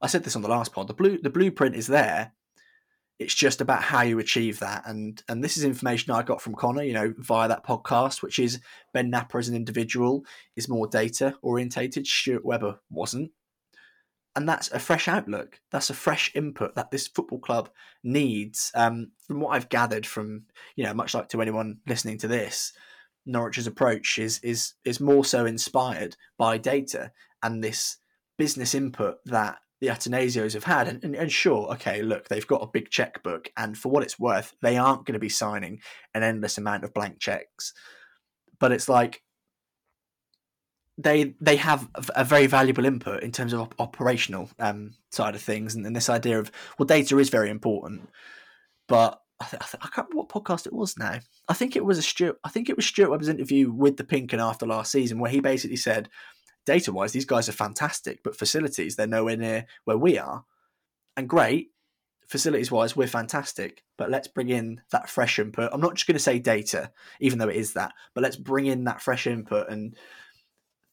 I 0.01 0.07
said 0.07 0.23
this 0.23 0.35
on 0.35 0.41
the 0.41 0.49
last 0.49 0.73
pod. 0.73 0.87
The 0.87 0.93
blue 0.93 1.19
the 1.19 1.29
blueprint 1.29 1.75
is 1.75 1.87
there. 1.87 2.33
It's 3.19 3.33
just 3.33 3.61
about 3.61 3.81
how 3.81 4.01
you 4.01 4.19
achieve 4.19 4.59
that. 4.59 4.83
And 4.85 5.21
and 5.27 5.43
this 5.43 5.57
is 5.57 5.63
information 5.63 6.11
I 6.11 6.23
got 6.23 6.41
from 6.41 6.55
Connor, 6.55 6.83
you 6.83 6.93
know, 6.93 7.13
via 7.17 7.47
that 7.47 7.65
podcast, 7.65 8.21
which 8.21 8.39
is 8.39 8.59
Ben 8.93 9.11
Knapper 9.11 9.39
as 9.39 9.49
an 9.49 9.55
individual 9.55 10.23
is 10.55 10.69
more 10.69 10.87
data 10.87 11.35
orientated. 11.41 12.05
Stuart 12.05 12.45
Webber 12.45 12.79
wasn't 12.89 13.31
and 14.37 14.47
that's 14.47 14.69
a 14.71 14.77
fresh 14.77 15.07
outlook. 15.07 15.59
That's 15.71 15.89
a 15.89 15.95
fresh 15.95 16.31
input 16.35 16.75
that 16.75 16.91
this 16.91 17.07
football 17.07 17.39
club 17.39 17.71
needs. 18.03 18.71
Um, 18.75 19.13
from 19.25 19.39
what 19.39 19.55
I've 19.55 19.67
gathered 19.67 20.05
from, 20.05 20.43
you 20.75 20.83
know, 20.83 20.93
much 20.93 21.15
like 21.15 21.27
to 21.29 21.41
anyone 21.41 21.79
listening 21.87 22.19
to 22.19 22.27
this, 22.27 22.71
Norwich's 23.25 23.65
approach 23.65 24.19
is 24.19 24.39
is 24.43 24.75
is 24.85 24.99
more 24.99 25.25
so 25.25 25.47
inspired 25.47 26.17
by 26.37 26.59
data 26.59 27.11
and 27.41 27.63
this 27.63 27.97
business 28.37 28.75
input 28.75 29.17
that 29.25 29.57
the 29.79 29.87
Attanasios 29.87 30.53
have 30.53 30.63
had. 30.63 30.87
And, 30.87 31.03
and, 31.03 31.15
and, 31.15 31.31
sure, 31.31 31.67
okay, 31.73 32.01
look, 32.01 32.27
they've 32.27 32.47
got 32.47 32.63
a 32.63 32.67
big 32.67 32.89
checkbook, 32.89 33.51
and 33.57 33.77
for 33.77 33.89
what 33.89 34.03
it's 34.03 34.19
worth, 34.19 34.53
they 34.61 34.77
aren't 34.77 35.05
going 35.05 35.13
to 35.13 35.19
be 35.19 35.29
signing 35.29 35.79
an 36.13 36.23
endless 36.23 36.57
amount 36.57 36.83
of 36.83 36.93
blank 36.93 37.19
checks. 37.19 37.73
But 38.59 38.71
it's 38.71 38.89
like 38.89 39.21
they 40.97 41.35
they 41.39 41.57
have 41.57 41.89
a 42.15 42.23
very 42.23 42.47
valuable 42.47 42.85
input 42.85 43.21
in 43.21 43.31
terms 43.31 43.53
of 43.53 43.59
op- 43.59 43.75
operational 43.79 44.49
um, 44.59 44.95
side 45.11 45.35
of 45.35 45.41
things, 45.41 45.75
and, 45.75 45.85
and, 45.85 45.95
this 45.95 46.09
idea 46.09 46.39
of 46.39 46.51
well, 46.79 46.87
data 46.87 47.17
is 47.19 47.29
very 47.29 47.49
important. 47.49 48.09
But 48.87 49.21
I, 49.39 49.45
th- 49.45 49.61
I, 49.61 49.65
th- 49.65 49.83
I, 49.83 49.89
can't 49.89 50.07
remember 50.09 50.27
what 50.27 50.29
podcast 50.29 50.65
it 50.65 50.73
was 50.73 50.97
now. 50.97 51.19
I 51.47 51.53
think 51.53 51.75
it 51.75 51.85
was 51.85 51.99
a 51.99 52.01
Stuart. 52.01 52.39
I 52.43 52.49
think 52.49 52.69
it 52.69 52.75
was 52.75 52.85
Stuart 52.87 53.11
Webber's 53.11 53.29
interview 53.29 53.71
with 53.71 53.97
the 53.97 54.03
Pink 54.03 54.33
Un 54.33 54.39
after 54.39 54.65
last 54.65 54.91
season, 54.91 55.19
where 55.19 55.29
he 55.29 55.39
basically 55.39 55.77
said, 55.77 56.09
data 56.67 56.91
wise, 56.91 57.13
these 57.13 57.25
guys 57.25 57.47
are 57.49 57.53
fantastic, 57.53 58.21
but 58.23 58.35
facilities 58.35 58.95
they're 58.95 59.07
nowhere 59.07 59.37
near 59.37 59.65
where 59.85 59.97
we 59.97 60.19
are. 60.19 60.43
And 61.15 61.27
great, 61.27 61.71
facilities 62.27 62.69
wise, 62.69 62.95
we're 62.95 63.07
fantastic, 63.07 63.83
but 63.97 64.11
let's 64.11 64.27
bring 64.27 64.49
in 64.49 64.81
that 64.91 65.09
fresh 65.09 65.39
input. 65.39 65.71
I'm 65.73 65.81
not 65.81 65.95
just 65.95 66.05
going 66.05 66.17
to 66.17 66.23
say 66.23 66.37
data, 66.37 66.91
even 67.21 67.39
though 67.39 67.47
it 67.47 67.55
is 67.55 67.73
that, 67.73 67.93
but 68.13 68.21
let's 68.21 68.35
bring 68.35 68.65
in 68.65 68.83
that 68.83 69.01
fresh 69.01 69.25
input 69.25 69.69
and 69.69 69.95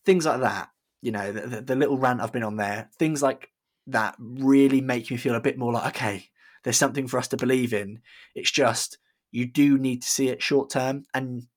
things 0.06 0.24
like 0.24 0.40
that. 0.40 0.70
You 1.02 1.10
know, 1.10 1.32
the, 1.32 1.40
the, 1.46 1.60
the 1.60 1.76
little 1.76 1.98
rant 1.98 2.20
I've 2.20 2.32
been 2.32 2.44
on 2.44 2.56
there, 2.56 2.88
things 2.96 3.20
like 3.20 3.50
that 3.88 4.14
really 4.18 4.80
make 4.80 5.10
me 5.10 5.16
feel 5.16 5.34
a 5.34 5.40
bit 5.40 5.58
more 5.58 5.72
like, 5.72 5.96
okay, 5.96 6.30
there's 6.62 6.78
something 6.78 7.08
for 7.08 7.18
us 7.18 7.28
to 7.28 7.36
believe 7.36 7.74
in. 7.74 8.00
It's 8.34 8.50
just 8.50 8.98
you 9.32 9.44
do 9.44 9.76
need 9.76 10.02
to 10.02 10.08
see 10.08 10.28
it 10.28 10.40
short 10.40 10.70
term, 10.70 11.04
and 11.12 11.48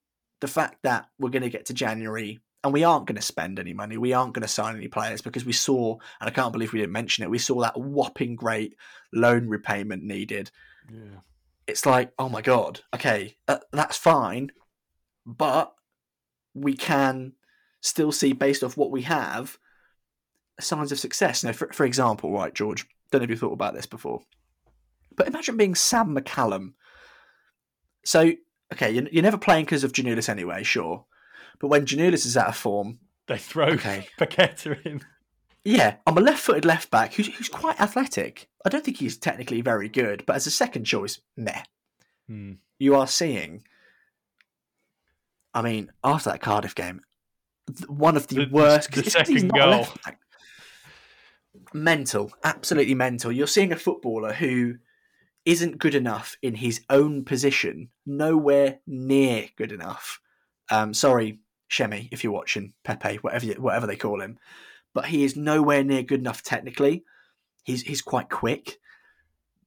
the 0.41 0.47
fact 0.47 0.79
that 0.83 1.05
we're 1.19 1.29
going 1.29 1.43
to 1.43 1.49
get 1.49 1.67
to 1.67 1.73
January 1.73 2.39
and 2.67 2.73
we 2.73 2.83
aren't 2.83 3.07
going 3.07 3.15
to 3.15 3.21
spend 3.21 3.59
any 3.59 3.73
money, 3.73 3.97
we 3.97 4.13
aren't 4.13 4.33
going 4.33 4.43
to 4.43 4.47
sign 4.47 4.75
any 4.75 4.87
players 4.87 5.21
because 5.21 5.45
we 5.45 5.53
saw, 5.53 5.97
and 6.19 6.27
I 6.27 6.31
can't 6.31 6.51
believe 6.51 6.73
we 6.73 6.79
didn't 6.79 6.91
mention 6.91 7.23
it, 7.23 7.29
we 7.29 7.39
saw 7.39 7.61
that 7.61 7.79
whopping 7.79 8.35
great 8.35 8.75
loan 9.13 9.47
repayment 9.47 10.03
needed. 10.03 10.51
Yeah. 10.91 11.21
It's 11.65 11.85
like, 11.85 12.11
oh 12.19 12.29
my 12.29 12.41
god, 12.41 12.81
okay, 12.93 13.37
uh, 13.47 13.59
that's 13.71 13.97
fine, 13.97 14.51
but 15.25 15.73
we 16.53 16.75
can 16.75 17.33
still 17.81 18.11
see, 18.11 18.33
based 18.33 18.63
off 18.63 18.77
what 18.77 18.91
we 18.91 19.01
have, 19.03 19.57
signs 20.59 20.91
of 20.91 20.99
success. 20.99 21.43
Now, 21.43 21.53
for, 21.53 21.71
for 21.71 21.85
example, 21.85 22.31
right, 22.31 22.53
George, 22.53 22.85
don't 23.11 23.21
know 23.21 23.25
if 23.25 23.29
you 23.29 23.37
thought 23.37 23.53
about 23.53 23.73
this 23.73 23.85
before, 23.85 24.21
but 25.15 25.27
imagine 25.27 25.57
being 25.57 25.75
Sam 25.75 26.15
McCallum. 26.15 26.73
So, 28.05 28.31
okay, 28.73 28.91
you're, 28.91 29.07
you're 29.09 29.23
never 29.23 29.37
playing 29.37 29.65
because 29.65 29.83
of 29.83 29.93
Giannoulis 29.93 30.29
anyway, 30.29 30.63
sure. 30.63 31.05
But 31.59 31.67
when 31.67 31.85
Giannoulis 31.85 32.25
is 32.25 32.37
out 32.37 32.49
of 32.49 32.57
form, 32.57 32.99
they 33.27 33.37
throw 33.37 33.67
okay. 33.67 34.07
Placheta 34.19 34.85
in. 34.85 35.01
Yeah, 35.63 35.95
I'm 36.05 36.17
a 36.17 36.21
left-footed 36.21 36.63
left 36.65 36.89
back 36.91 37.13
who's, 37.13 37.27
who's 37.27 37.49
quite 37.49 37.79
athletic. 37.79 38.47
I 38.65 38.69
don't 38.69 38.85
think 38.85 38.97
he's 38.97 39.17
technically 39.17 39.61
very 39.61 39.89
good, 39.89 40.23
but 40.25 40.35
as 40.35 40.47
a 40.47 40.51
second 40.51 40.85
choice, 40.85 41.19
meh. 41.35 41.63
Hmm. 42.27 42.53
You 42.79 42.95
are 42.95 43.07
seeing. 43.07 43.63
I 45.53 45.61
mean, 45.61 45.91
after 46.03 46.29
that 46.29 46.41
Cardiff 46.41 46.75
game, 46.75 47.01
one 47.87 48.15
of 48.15 48.27
the, 48.27 48.45
the 48.45 48.49
worst. 48.51 48.91
The 48.91 49.09
second 49.09 49.49
goal. 49.49 49.87
Mental, 51.73 52.31
absolutely 52.43 52.93
mental. 52.93 53.31
You're 53.31 53.47
seeing 53.47 53.71
a 53.71 53.77
footballer 53.77 54.33
who 54.33 54.75
isn't 55.45 55.79
good 55.79 55.95
enough 55.95 56.37
in 56.41 56.55
his 56.55 56.81
own 56.89 57.25
position, 57.25 57.89
nowhere 58.05 58.79
near 58.85 59.49
good 59.57 59.71
enough. 59.71 60.19
Um, 60.69 60.93
sorry, 60.93 61.39
Shemi, 61.69 62.09
if 62.11 62.23
you're 62.23 62.33
watching 62.33 62.73
Pepe, 62.83 63.17
whatever 63.17 63.45
you, 63.45 63.53
whatever 63.55 63.87
they 63.87 63.95
call 63.95 64.21
him, 64.21 64.37
but 64.93 65.05
he 65.05 65.23
is 65.23 65.35
nowhere 65.35 65.83
near 65.83 66.03
good 66.03 66.19
enough 66.19 66.41
technically. 66.43 67.03
He's 67.63 67.81
he's 67.81 68.01
quite 68.01 68.29
quick, 68.29 68.77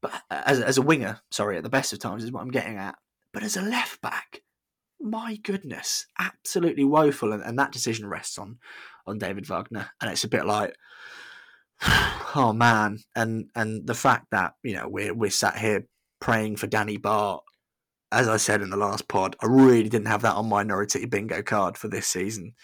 but 0.00 0.12
as 0.30 0.60
as 0.60 0.78
a 0.78 0.82
winger, 0.82 1.20
sorry, 1.30 1.56
at 1.56 1.62
the 1.62 1.68
best 1.68 1.92
of 1.92 1.98
times 1.98 2.24
is 2.24 2.32
what 2.32 2.40
I'm 2.40 2.50
getting 2.50 2.76
at. 2.76 2.96
But 3.32 3.42
as 3.42 3.56
a 3.56 3.62
left 3.62 4.00
back, 4.00 4.42
my 5.00 5.36
goodness, 5.36 6.06
absolutely 6.18 6.84
woeful. 6.84 7.32
And, 7.32 7.42
and 7.42 7.58
that 7.58 7.72
decision 7.72 8.08
rests 8.08 8.38
on 8.38 8.58
on 9.06 9.18
David 9.18 9.46
Wagner, 9.46 9.90
and 10.00 10.10
it's 10.10 10.24
a 10.24 10.28
bit 10.28 10.46
like, 10.46 10.74
oh 11.82 12.52
man, 12.54 12.98
and 13.14 13.46
and 13.54 13.86
the 13.86 13.94
fact 13.94 14.26
that 14.30 14.54
you 14.62 14.74
know 14.74 14.88
we're 14.88 15.14
we're 15.14 15.30
sat 15.30 15.58
here 15.58 15.86
praying 16.20 16.56
for 16.56 16.66
Danny 16.66 16.98
Batth. 16.98 17.40
As 18.12 18.28
I 18.28 18.38
said 18.38 18.60
in 18.60 18.70
the 18.70 18.76
last 18.76 19.08
pod, 19.08 19.36
I 19.40 19.46
really 19.46 19.88
didn't 19.88 20.08
have 20.08 20.22
that 20.22 20.34
on 20.34 20.48
my 20.48 20.62
Norwich 20.62 20.96
bingo 21.08 21.42
card 21.42 21.78
for 21.78 21.88
this 21.88 22.06
season. 22.06 22.54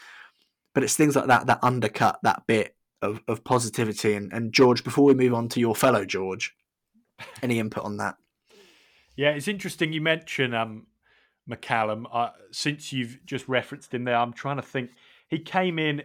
But 0.74 0.82
it's 0.82 0.96
things 0.96 1.16
like 1.16 1.26
that 1.26 1.46
that 1.46 1.60
undercut 1.62 2.18
that 2.22 2.46
bit 2.46 2.76
of, 3.00 3.20
of 3.28 3.44
positivity. 3.44 4.14
And, 4.14 4.32
and 4.32 4.52
George, 4.52 4.84
before 4.84 5.04
we 5.04 5.14
move 5.14 5.34
on 5.34 5.48
to 5.50 5.60
your 5.60 5.76
fellow 5.76 6.04
George, 6.04 6.54
any 7.42 7.58
input 7.58 7.84
on 7.84 7.96
that? 7.98 8.16
Yeah, 9.16 9.30
it's 9.30 9.48
interesting 9.48 9.92
you 9.92 10.00
mention 10.00 10.52
um, 10.52 10.86
McCallum. 11.48 12.04
Uh, 12.12 12.30
since 12.50 12.92
you've 12.92 13.18
just 13.24 13.48
referenced 13.48 13.94
him 13.94 14.04
there, 14.04 14.16
I'm 14.16 14.32
trying 14.32 14.56
to 14.56 14.62
think. 14.62 14.90
He 15.28 15.38
came 15.38 15.78
in 15.78 16.02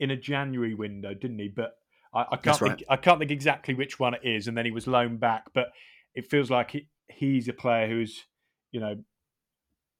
in 0.00 0.10
a 0.10 0.16
January 0.16 0.74
window, 0.74 1.14
didn't 1.14 1.38
he? 1.38 1.48
But 1.48 1.76
I, 2.12 2.26
I 2.32 2.36
can't 2.36 2.60
right. 2.60 2.78
think, 2.78 2.84
I 2.88 2.96
can't 2.96 3.18
think 3.18 3.30
exactly 3.30 3.74
which 3.74 4.00
one 4.00 4.14
it 4.14 4.22
is. 4.24 4.48
And 4.48 4.56
then 4.56 4.64
he 4.64 4.70
was 4.70 4.86
loaned 4.86 5.20
back, 5.20 5.46
but 5.54 5.68
it 6.14 6.28
feels 6.28 6.50
like 6.50 6.72
he, 6.72 6.88
he's 7.08 7.48
a 7.48 7.52
player 7.52 7.86
who's 7.86 8.24
you 8.70 8.80
know 8.80 8.96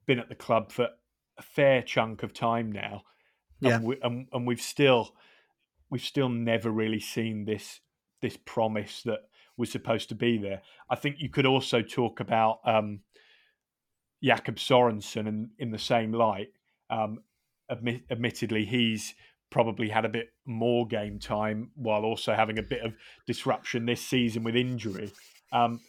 been 0.07 0.19
at 0.19 0.29
the 0.29 0.35
club 0.35 0.73
for 0.73 0.89
a 1.39 1.43
fair 1.43 1.83
chunk 1.83 2.23
of 2.23 2.33
time 2.33 2.73
now. 2.73 3.03
Yeah, 3.61 3.77
and, 3.77 3.85
we, 3.85 3.97
and, 4.03 4.27
and 4.33 4.47
we've 4.47 4.61
still 4.61 5.15
we've 5.91 6.03
still 6.03 6.29
never 6.29 6.71
really 6.71 7.01
seen 7.01 7.45
this 7.45 7.81
this 8.21 8.37
promise 8.37 9.03
that 9.03 9.21
was 9.57 9.71
supposed 9.71 10.09
to 10.09 10.15
be 10.15 10.39
there. 10.39 10.63
I 10.91 10.97
think 10.97 11.17
you 11.19 11.29
could 11.29 11.47
also 11.47 11.83
talk 11.83 12.21
about 12.21 12.61
um, 12.65 13.01
Jacob 14.23 14.57
Sorensen 14.57 15.27
in, 15.27 15.51
in 15.59 15.71
the 15.71 15.79
same 15.79 16.13
light. 16.13 16.49
Um, 16.91 17.21
admit, 17.69 18.03
admittedly, 18.11 18.65
he's 18.65 19.15
probably 19.51 19.89
had 19.89 20.05
a 20.05 20.09
bit 20.09 20.29
more 20.45 20.87
game 20.87 21.19
time 21.19 21.71
while 21.75 22.05
also 22.05 22.35
having 22.35 22.59
a 22.59 22.63
bit 22.63 22.83
of 22.83 22.95
disruption 23.27 23.87
this 23.87 24.01
season 24.01 24.45
with 24.45 24.57
injury. 24.57 25.13
Um, 25.53 25.81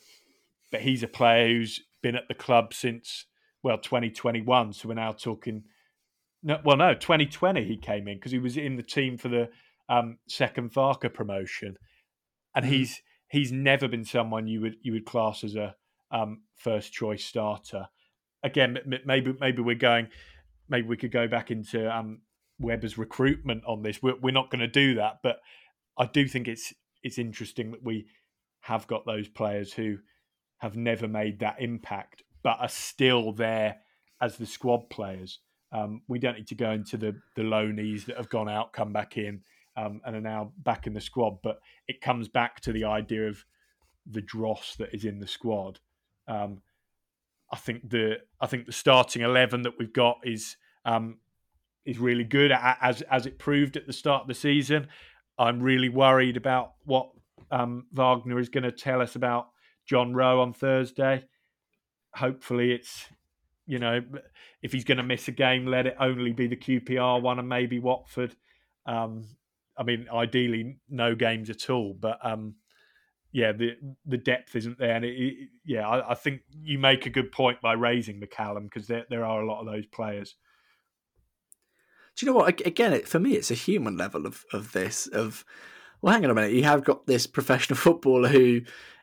but 0.72 0.82
he's 0.82 1.04
a 1.04 1.08
player 1.08 1.48
who's 1.48 1.82
been 2.02 2.16
at 2.16 2.28
the 2.28 2.34
club 2.34 2.74
since 2.74 3.26
well 3.64 3.78
2021. 3.78 4.74
So 4.74 4.90
we're 4.90 4.96
now 4.96 5.12
talking. 5.12 5.64
No, 6.42 6.60
well, 6.64 6.78
no, 6.78 6.94
2020 6.94 7.66
he 7.66 7.78
came 7.78 8.08
in 8.08 8.18
because 8.18 8.32
he 8.32 8.40
was 8.40 8.56
in 8.56 8.78
the 8.78 8.84
team 8.84 9.18
for 9.18 9.28
the 9.28 9.50
um, 9.90 10.20
second 10.28 10.72
Farke 10.72 11.14
promotion, 11.14 11.76
and 12.56 12.66
mm. 12.66 12.70
he's 12.70 13.02
he's 13.30 13.52
never 13.52 13.88
been 13.88 14.06
someone 14.06 14.48
you 14.48 14.62
would 14.62 14.76
you 14.82 14.94
would 14.94 15.06
class 15.06 15.44
as 15.44 15.56
a 15.56 15.76
um, 16.12 16.42
first 16.56 16.94
choice 16.94 17.24
starter. 17.24 17.88
Again, 18.44 18.78
maybe 19.06 19.36
maybe 19.40 19.62
we're 19.62 19.76
going, 19.76 20.08
maybe 20.70 20.88
we 20.88 20.98
could 20.98 21.12
go 21.12 21.28
back 21.28 21.52
into 21.52 21.94
um, 21.94 22.22
Webber's 22.60 22.98
recruitment 22.98 23.64
on 23.66 23.82
this. 23.84 24.02
We're, 24.02 24.18
we're 24.20 24.32
not 24.32 24.50
going 24.50 24.62
to 24.62 24.68
do 24.68 24.96
that, 24.96 25.20
but 25.24 25.40
I 25.98 26.06
do 26.06 26.28
think 26.28 26.48
it's 26.48 26.74
it's 27.04 27.18
interesting 27.18 27.72
that 27.72 27.84
we 27.84 28.08
have 28.62 28.88
got 28.88 29.06
those 29.06 29.28
players 29.28 29.74
who 29.74 29.98
have 30.60 30.76
never 30.76 31.08
made 31.08 31.40
that 31.40 31.58
impact, 31.60 32.24
but 32.44 32.58
are 32.60 32.70
still 32.70 33.32
there 33.32 33.78
as 34.22 34.38
the 34.38 34.46
squad 34.46 34.90
players. 34.90 35.40
Um, 35.72 36.02
we 36.08 36.20
don't 36.20 36.36
need 36.36 36.48
to 36.48 36.56
go 36.56 36.72
into 36.72 36.98
the 36.98 37.16
the 37.36 37.44
loanies 37.44 38.06
that 38.06 38.18
have 38.18 38.30
gone 38.30 38.50
out, 38.50 38.74
come 38.74 38.94
back 38.94 39.18
in, 39.18 39.42
um, 39.76 40.02
and 40.06 40.16
are 40.16 40.22
now 40.22 40.52
back 40.58 40.88
in 40.88 40.94
the 40.94 41.02
squad. 41.02 41.42
But 41.42 41.60
it 41.88 42.02
comes 42.02 42.28
back 42.28 42.60
to 42.62 42.72
the 42.72 42.86
idea 42.86 43.28
of 43.28 43.44
the 44.06 44.22
dross 44.22 44.76
that 44.78 44.94
is 44.94 45.06
in 45.06 45.20
the 45.20 45.28
squad. 45.28 45.80
Um, 46.28 46.62
I 47.52 47.58
think 47.58 47.90
the 47.90 48.18
I 48.42 48.48
think 48.48 48.66
the 48.66 48.72
starting 48.72 49.22
eleven 49.22 49.62
that 49.64 49.78
we've 49.78 49.94
got 49.94 50.20
is 50.24 50.58
um, 50.86 51.18
is 51.86 52.00
really 52.00 52.24
good 52.24 52.52
as 52.52 53.02
as 53.04 53.26
it 53.26 53.40
proved 53.40 53.78
at 53.78 53.88
the 53.88 53.94
start 53.94 54.24
of 54.24 54.28
the 54.28 54.34
season. 54.34 54.88
I'm 55.38 55.62
really 55.62 55.90
worried 55.90 56.36
about 56.36 56.74
what 56.84 57.12
um, 57.52 57.86
Wagner 57.94 58.40
is 58.40 58.50
going 58.50 58.66
to 58.66 58.72
tell 58.72 59.02
us 59.02 59.16
about 59.16 59.50
John 59.90 60.14
Rowe 60.14 60.40
on 60.40 60.54
Thursday. 60.54 61.24
Hopefully, 62.14 62.72
it's 62.72 63.06
you 63.66 63.80
know 63.80 64.02
if 64.62 64.72
he's 64.72 64.84
going 64.84 65.00
to 65.00 65.04
miss 65.04 65.28
a 65.28 65.32
game, 65.32 65.66
let 65.66 65.88
it 65.88 65.96
only 66.00 66.32
be 66.32 66.46
the 66.46 66.56
QPR 66.56 67.20
one 67.20 67.40
and 67.40 67.50
maybe 67.50 67.80
Watford. 67.80 68.36
Um, 68.86 69.26
I 69.76 69.84
mean, 69.84 70.08
ideally, 70.14 70.78
no 70.90 71.16
games 71.16 71.50
at 71.50 71.72
all. 71.72 71.96
But 72.00 72.20
um, 72.24 72.56
yeah, 73.32 73.52
the 73.52 73.78
the 74.06 74.18
depth 74.18 74.56
isn't 74.56 74.78
there, 74.78 74.96
and 74.96 75.04
it, 75.04 75.16
it, 75.16 75.50
yeah, 75.66 75.88
I, 75.88 76.12
I, 76.12 76.14
think 76.14 76.42
you 76.62 76.78
make 76.78 77.08
a 77.08 77.12
good 77.12 77.32
point 77.32 77.60
by 77.60 77.74
raising 77.74 78.22
McCallum 78.22 78.66
because 78.66 78.86
there 78.86 79.06
there 79.10 79.26
are 79.26 79.42
a 79.42 79.48
lot 79.48 79.60
of 79.60 79.66
those 79.66 79.88
players. 79.88 80.36
Do 82.16 82.26
you 82.26 82.32
know 82.32 82.38
what? 82.38 82.66
Again, 82.66 83.02
for 83.06 83.20
me, 83.20 83.32
it's 83.32 83.50
a 83.50 83.56
human 83.56 83.98
level 83.98 84.28
of 84.28 84.46
of 84.54 84.72
this. 84.72 85.08
Of 85.08 85.46
well, 86.02 86.14
hang 86.14 86.26
on 86.26 86.32
a 86.32 86.36
minute, 86.36 86.52
you 86.52 86.64
have 86.64 86.84
got 86.84 87.08
this 87.08 87.26
professional 87.26 87.78
footballer 87.80 88.30
who 88.30 88.62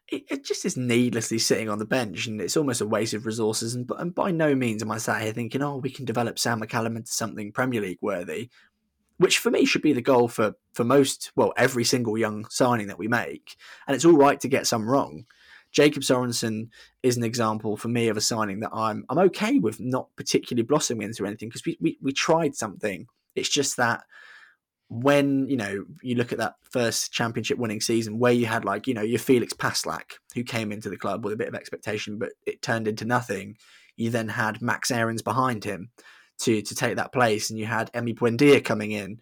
it, 0.08 0.24
it, 0.30 0.44
just 0.44 0.64
is 0.64 0.76
needlessly 0.76 1.38
sitting 1.38 1.68
on 1.68 1.78
the 1.78 1.84
bench, 1.84 2.26
and 2.26 2.40
it's 2.40 2.56
almost 2.56 2.80
a 2.80 2.86
waste 2.86 3.14
of 3.14 3.26
resources. 3.26 3.74
And, 3.74 3.90
and 3.98 4.14
by 4.14 4.30
no 4.30 4.54
means 4.54 4.82
am 4.82 4.90
I 4.90 4.98
sat 4.98 5.22
here 5.22 5.32
thinking, 5.32 5.62
oh, 5.62 5.78
we 5.78 5.90
can 5.90 6.04
develop 6.04 6.38
Sam 6.38 6.60
McCallum 6.60 6.96
into 6.96 7.10
something 7.10 7.52
Premier 7.52 7.80
League 7.80 7.98
worthy 8.00 8.50
which 9.18 9.38
for 9.38 9.50
me 9.50 9.64
should 9.64 9.82
be 9.82 9.92
the 9.92 10.02
goal 10.02 10.28
for 10.28 10.54
for 10.72 10.84
most, 10.84 11.32
well, 11.36 11.52
every 11.56 11.84
single 11.84 12.18
young 12.18 12.44
signing 12.46 12.88
that 12.88 12.98
we 12.98 13.08
make. 13.08 13.56
And 13.86 13.94
it's 13.94 14.04
all 14.04 14.16
right 14.16 14.38
to 14.40 14.48
get 14.48 14.66
some 14.66 14.88
wrong. 14.88 15.24
Jacob 15.72 16.02
Sorensen 16.02 16.68
is 17.02 17.16
an 17.16 17.24
example 17.24 17.76
for 17.76 17.88
me 17.88 18.08
of 18.08 18.16
a 18.16 18.20
signing 18.20 18.60
that 18.60 18.70
I'm 18.72 19.04
I'm 19.08 19.18
okay 19.18 19.58
with 19.58 19.80
not 19.80 20.08
particularly 20.16 20.64
blossoming 20.64 21.06
into 21.06 21.26
anything 21.26 21.48
because 21.48 21.64
we, 21.64 21.78
we 21.80 21.98
we 22.02 22.12
tried 22.12 22.54
something. 22.54 23.06
It's 23.34 23.48
just 23.48 23.76
that 23.76 24.04
when 24.88 25.48
you 25.48 25.56
know 25.56 25.84
you 26.02 26.14
look 26.14 26.32
at 26.32 26.38
that 26.38 26.54
first 26.62 27.12
championship 27.12 27.58
winning 27.58 27.80
season 27.80 28.18
where 28.18 28.32
you 28.32 28.46
had 28.46 28.64
like 28.64 28.86
you 28.86 28.94
know 28.94 29.02
your 29.02 29.18
Felix 29.18 29.52
Passlack 29.52 30.18
who 30.34 30.44
came 30.44 30.70
into 30.70 30.88
the 30.88 30.96
club 30.96 31.24
with 31.24 31.34
a 31.34 31.36
bit 31.36 31.48
of 31.48 31.54
expectation 31.54 32.18
but 32.18 32.30
it 32.46 32.62
turned 32.62 32.86
into 32.86 33.04
nothing. 33.04 33.56
You 33.96 34.10
then 34.10 34.28
had 34.28 34.62
Max 34.62 34.90
Aarons 34.90 35.22
behind 35.22 35.64
him 35.64 35.90
to 36.40 36.62
to 36.62 36.74
take 36.74 36.96
that 36.96 37.12
place, 37.12 37.50
and 37.50 37.58
you 37.58 37.66
had 37.66 37.92
Emi 37.92 38.14
Buendia 38.14 38.62
coming 38.62 38.92
in 38.92 39.18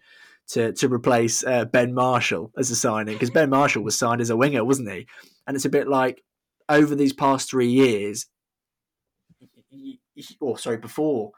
to 0.49 0.73
to 0.73 0.87
replace 0.87 1.43
uh, 1.43 1.65
Ben 1.65 1.93
Marshall 1.93 2.51
as 2.57 2.69
a 2.69 2.75
signing 2.75 3.15
because 3.15 3.31
Ben 3.31 3.49
Marshall 3.49 3.83
was 3.83 3.97
signed 3.97 4.21
as 4.21 4.29
a 4.29 4.37
winger, 4.37 4.63
wasn't 4.63 4.91
he? 4.91 5.07
And 5.47 5.55
it's 5.55 5.65
a 5.65 5.69
bit 5.69 5.87
like 5.87 6.23
over 6.69 6.95
these 6.95 7.13
past 7.13 7.49
three 7.49 7.69
years, 7.69 8.27
or 10.39 10.57
sorry, 10.57 10.77
before 10.77 11.31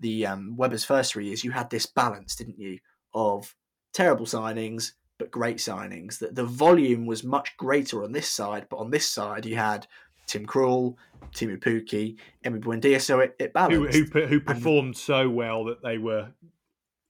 the 0.00 0.26
um, 0.26 0.56
Webber's 0.56 0.84
first 0.84 1.12
three 1.12 1.26
years, 1.26 1.44
you 1.44 1.50
had 1.50 1.70
this 1.70 1.86
balance, 1.86 2.34
didn't 2.34 2.58
you, 2.58 2.78
of 3.14 3.54
terrible 3.92 4.26
signings 4.26 4.92
but 5.18 5.30
great 5.30 5.58
signings. 5.58 6.18
That 6.18 6.34
the 6.34 6.44
volume 6.44 7.06
was 7.06 7.22
much 7.22 7.56
greater 7.56 8.02
on 8.02 8.12
this 8.12 8.28
side, 8.28 8.66
but 8.70 8.78
on 8.78 8.90
this 8.90 9.08
side 9.08 9.44
you 9.44 9.56
had 9.56 9.86
Tim 10.26 10.46
Krul, 10.46 10.96
Teemu 11.34 11.58
Pukki, 11.58 12.16
Emi 12.44 12.60
Buendia. 12.60 13.00
So 13.00 13.20
it, 13.20 13.36
it 13.38 13.52
balanced. 13.52 13.96
Who, 13.96 14.04
who, 14.04 14.26
who 14.26 14.40
performed 14.40 14.86
and, 14.86 14.96
so 14.96 15.28
well 15.28 15.64
that 15.64 15.82
they 15.82 15.98
were 15.98 16.30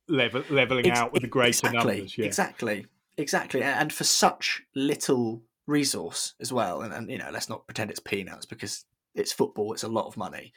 level, 0.08 0.42
leveling 0.50 0.86
ex- 0.86 0.98
out 0.98 1.12
with 1.12 1.22
the 1.22 1.28
greater 1.28 1.68
exactly, 1.68 1.96
numbers. 1.96 2.18
Yeah. 2.18 2.26
Exactly, 2.26 2.86
exactly. 3.16 3.62
And 3.62 3.92
for 3.92 4.04
such 4.04 4.62
little 4.74 5.42
resource 5.66 6.34
as 6.40 6.52
well. 6.52 6.82
And, 6.82 6.92
and, 6.92 7.10
you 7.10 7.18
know, 7.18 7.30
let's 7.32 7.48
not 7.48 7.66
pretend 7.66 7.90
it's 7.90 8.00
peanuts 8.00 8.44
because 8.44 8.84
it's 9.14 9.32
football, 9.32 9.72
it's 9.72 9.84
a 9.84 9.88
lot 9.88 10.06
of 10.06 10.16
money. 10.16 10.52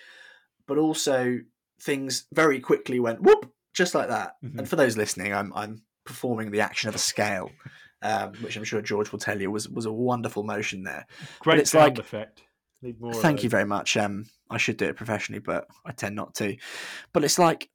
But 0.66 0.78
also, 0.78 1.40
things 1.80 2.26
very 2.34 2.60
quickly 2.60 3.00
went 3.00 3.22
whoop, 3.22 3.52
just 3.74 3.94
like 3.94 4.08
that. 4.08 4.38
Mm-hmm. 4.44 4.60
And 4.60 4.70
for 4.70 4.76
those 4.76 4.98
listening, 4.98 5.34
I'm, 5.34 5.52
I'm 5.54 5.82
performing 6.06 6.52
the 6.52 6.62
action 6.62 6.90
of 6.90 6.96
a 6.96 7.00
scale. 7.00 7.50
Um, 8.02 8.34
which 8.42 8.58
I'm 8.58 8.66
sure 8.66 8.82
George 8.82 9.14
will 9.14 9.20
tell 9.20 9.40
you 9.40 9.50
was 9.50 9.70
was 9.70 9.86
a 9.86 9.92
wonderful 9.92 10.44
motion 10.44 10.84
there. 10.84 11.08
Great 11.40 11.60
it's 11.60 11.72
sound 11.72 11.98
like, 11.98 12.00
effect. 12.00 12.44
Thank 13.16 13.44
you 13.44 13.50
very 13.50 13.66
much. 13.66 13.96
Um, 13.96 14.26
I 14.50 14.58
should 14.58 14.76
do 14.76 14.86
it 14.86 14.98
professionally, 14.98 15.40
but 15.40 15.68
I 15.86 15.94
tend 15.94 16.16
not 16.16 16.36
to. 16.36 16.58
But 17.14 17.24
it's 17.24 17.40
like, 17.40 17.70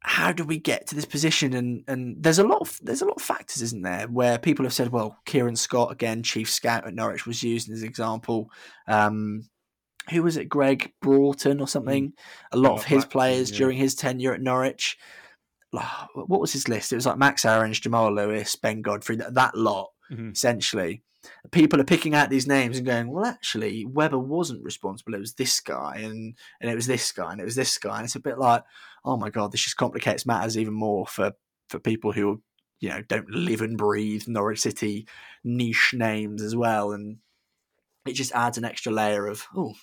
how 0.00 0.32
do 0.32 0.44
we 0.44 0.58
get 0.58 0.88
to 0.88 0.96
this 0.96 1.04
position? 1.04 1.54
And 1.54 1.84
and 1.86 2.20
there's 2.20 2.40
a 2.40 2.46
lot 2.46 2.60
of 2.60 2.80
there's 2.82 3.02
a 3.02 3.04
lot 3.04 3.16
of 3.16 3.22
factors, 3.22 3.62
isn't 3.62 3.82
there, 3.82 4.08
where 4.08 4.38
people 4.38 4.64
have 4.64 4.72
said, 4.72 4.90
well, 4.90 5.16
Kieran 5.24 5.54
Scott 5.56 5.92
again, 5.92 6.24
chief 6.24 6.50
scout 6.50 6.86
at 6.86 6.94
Norwich, 6.94 7.26
was 7.26 7.42
used 7.42 7.70
as 7.70 7.82
an 7.82 7.88
example. 7.88 8.50
Um, 8.88 9.48
who 10.10 10.22
was 10.22 10.36
it, 10.36 10.48
Greg 10.48 10.92
Broughton 11.00 11.60
or 11.60 11.68
something? 11.68 12.08
Mm. 12.08 12.12
A 12.52 12.56
lot 12.56 12.78
of 12.78 12.84
his 12.84 13.04
players 13.04 13.50
yeah. 13.50 13.58
during 13.58 13.76
his 13.76 13.94
tenure 13.94 14.34
at 14.34 14.40
Norwich. 14.40 14.98
What 15.70 16.40
was 16.40 16.52
his 16.52 16.68
list? 16.68 16.92
It 16.92 16.96
was 16.96 17.06
like 17.06 17.18
Max 17.18 17.44
Aarons, 17.44 17.80
Jamal 17.80 18.14
Lewis, 18.14 18.56
Ben 18.56 18.82
Godfrey, 18.82 19.16
that, 19.16 19.34
that 19.34 19.54
lot, 19.54 19.90
mm-hmm. 20.10 20.30
essentially 20.30 21.02
people 21.50 21.80
are 21.80 21.84
picking 21.84 22.14
out 22.14 22.30
these 22.30 22.46
names 22.46 22.76
and 22.76 22.86
going, 22.86 23.10
well, 23.10 23.24
actually, 23.24 23.84
Webber 23.84 24.18
wasn't 24.18 24.64
responsible. 24.64 25.14
It 25.14 25.20
was 25.20 25.34
this 25.34 25.60
guy, 25.60 25.96
and 25.98 26.36
and 26.60 26.70
it 26.70 26.74
was 26.74 26.86
this 26.86 27.12
guy, 27.12 27.32
and 27.32 27.40
it 27.40 27.44
was 27.44 27.56
this 27.56 27.76
guy. 27.78 27.96
And 27.96 28.04
it's 28.04 28.16
a 28.16 28.20
bit 28.20 28.38
like, 28.38 28.64
oh 29.04 29.16
my 29.16 29.30
god, 29.30 29.52
this 29.52 29.62
just 29.62 29.76
complicates 29.76 30.26
matters 30.26 30.56
even 30.56 30.74
more 30.74 31.06
for 31.06 31.32
for 31.68 31.78
people 31.78 32.12
who 32.12 32.42
you 32.80 32.88
know 32.90 33.02
don't 33.02 33.30
live 33.30 33.60
and 33.60 33.76
breathe 33.76 34.24
Norwich 34.26 34.60
City 34.60 35.06
niche 35.44 35.94
names 35.94 36.42
as 36.42 36.54
well, 36.54 36.92
and 36.92 37.18
it 38.06 38.14
just 38.14 38.32
adds 38.32 38.58
an 38.58 38.64
extra 38.64 38.92
layer 38.92 39.26
of 39.26 39.46
oh. 39.56 39.74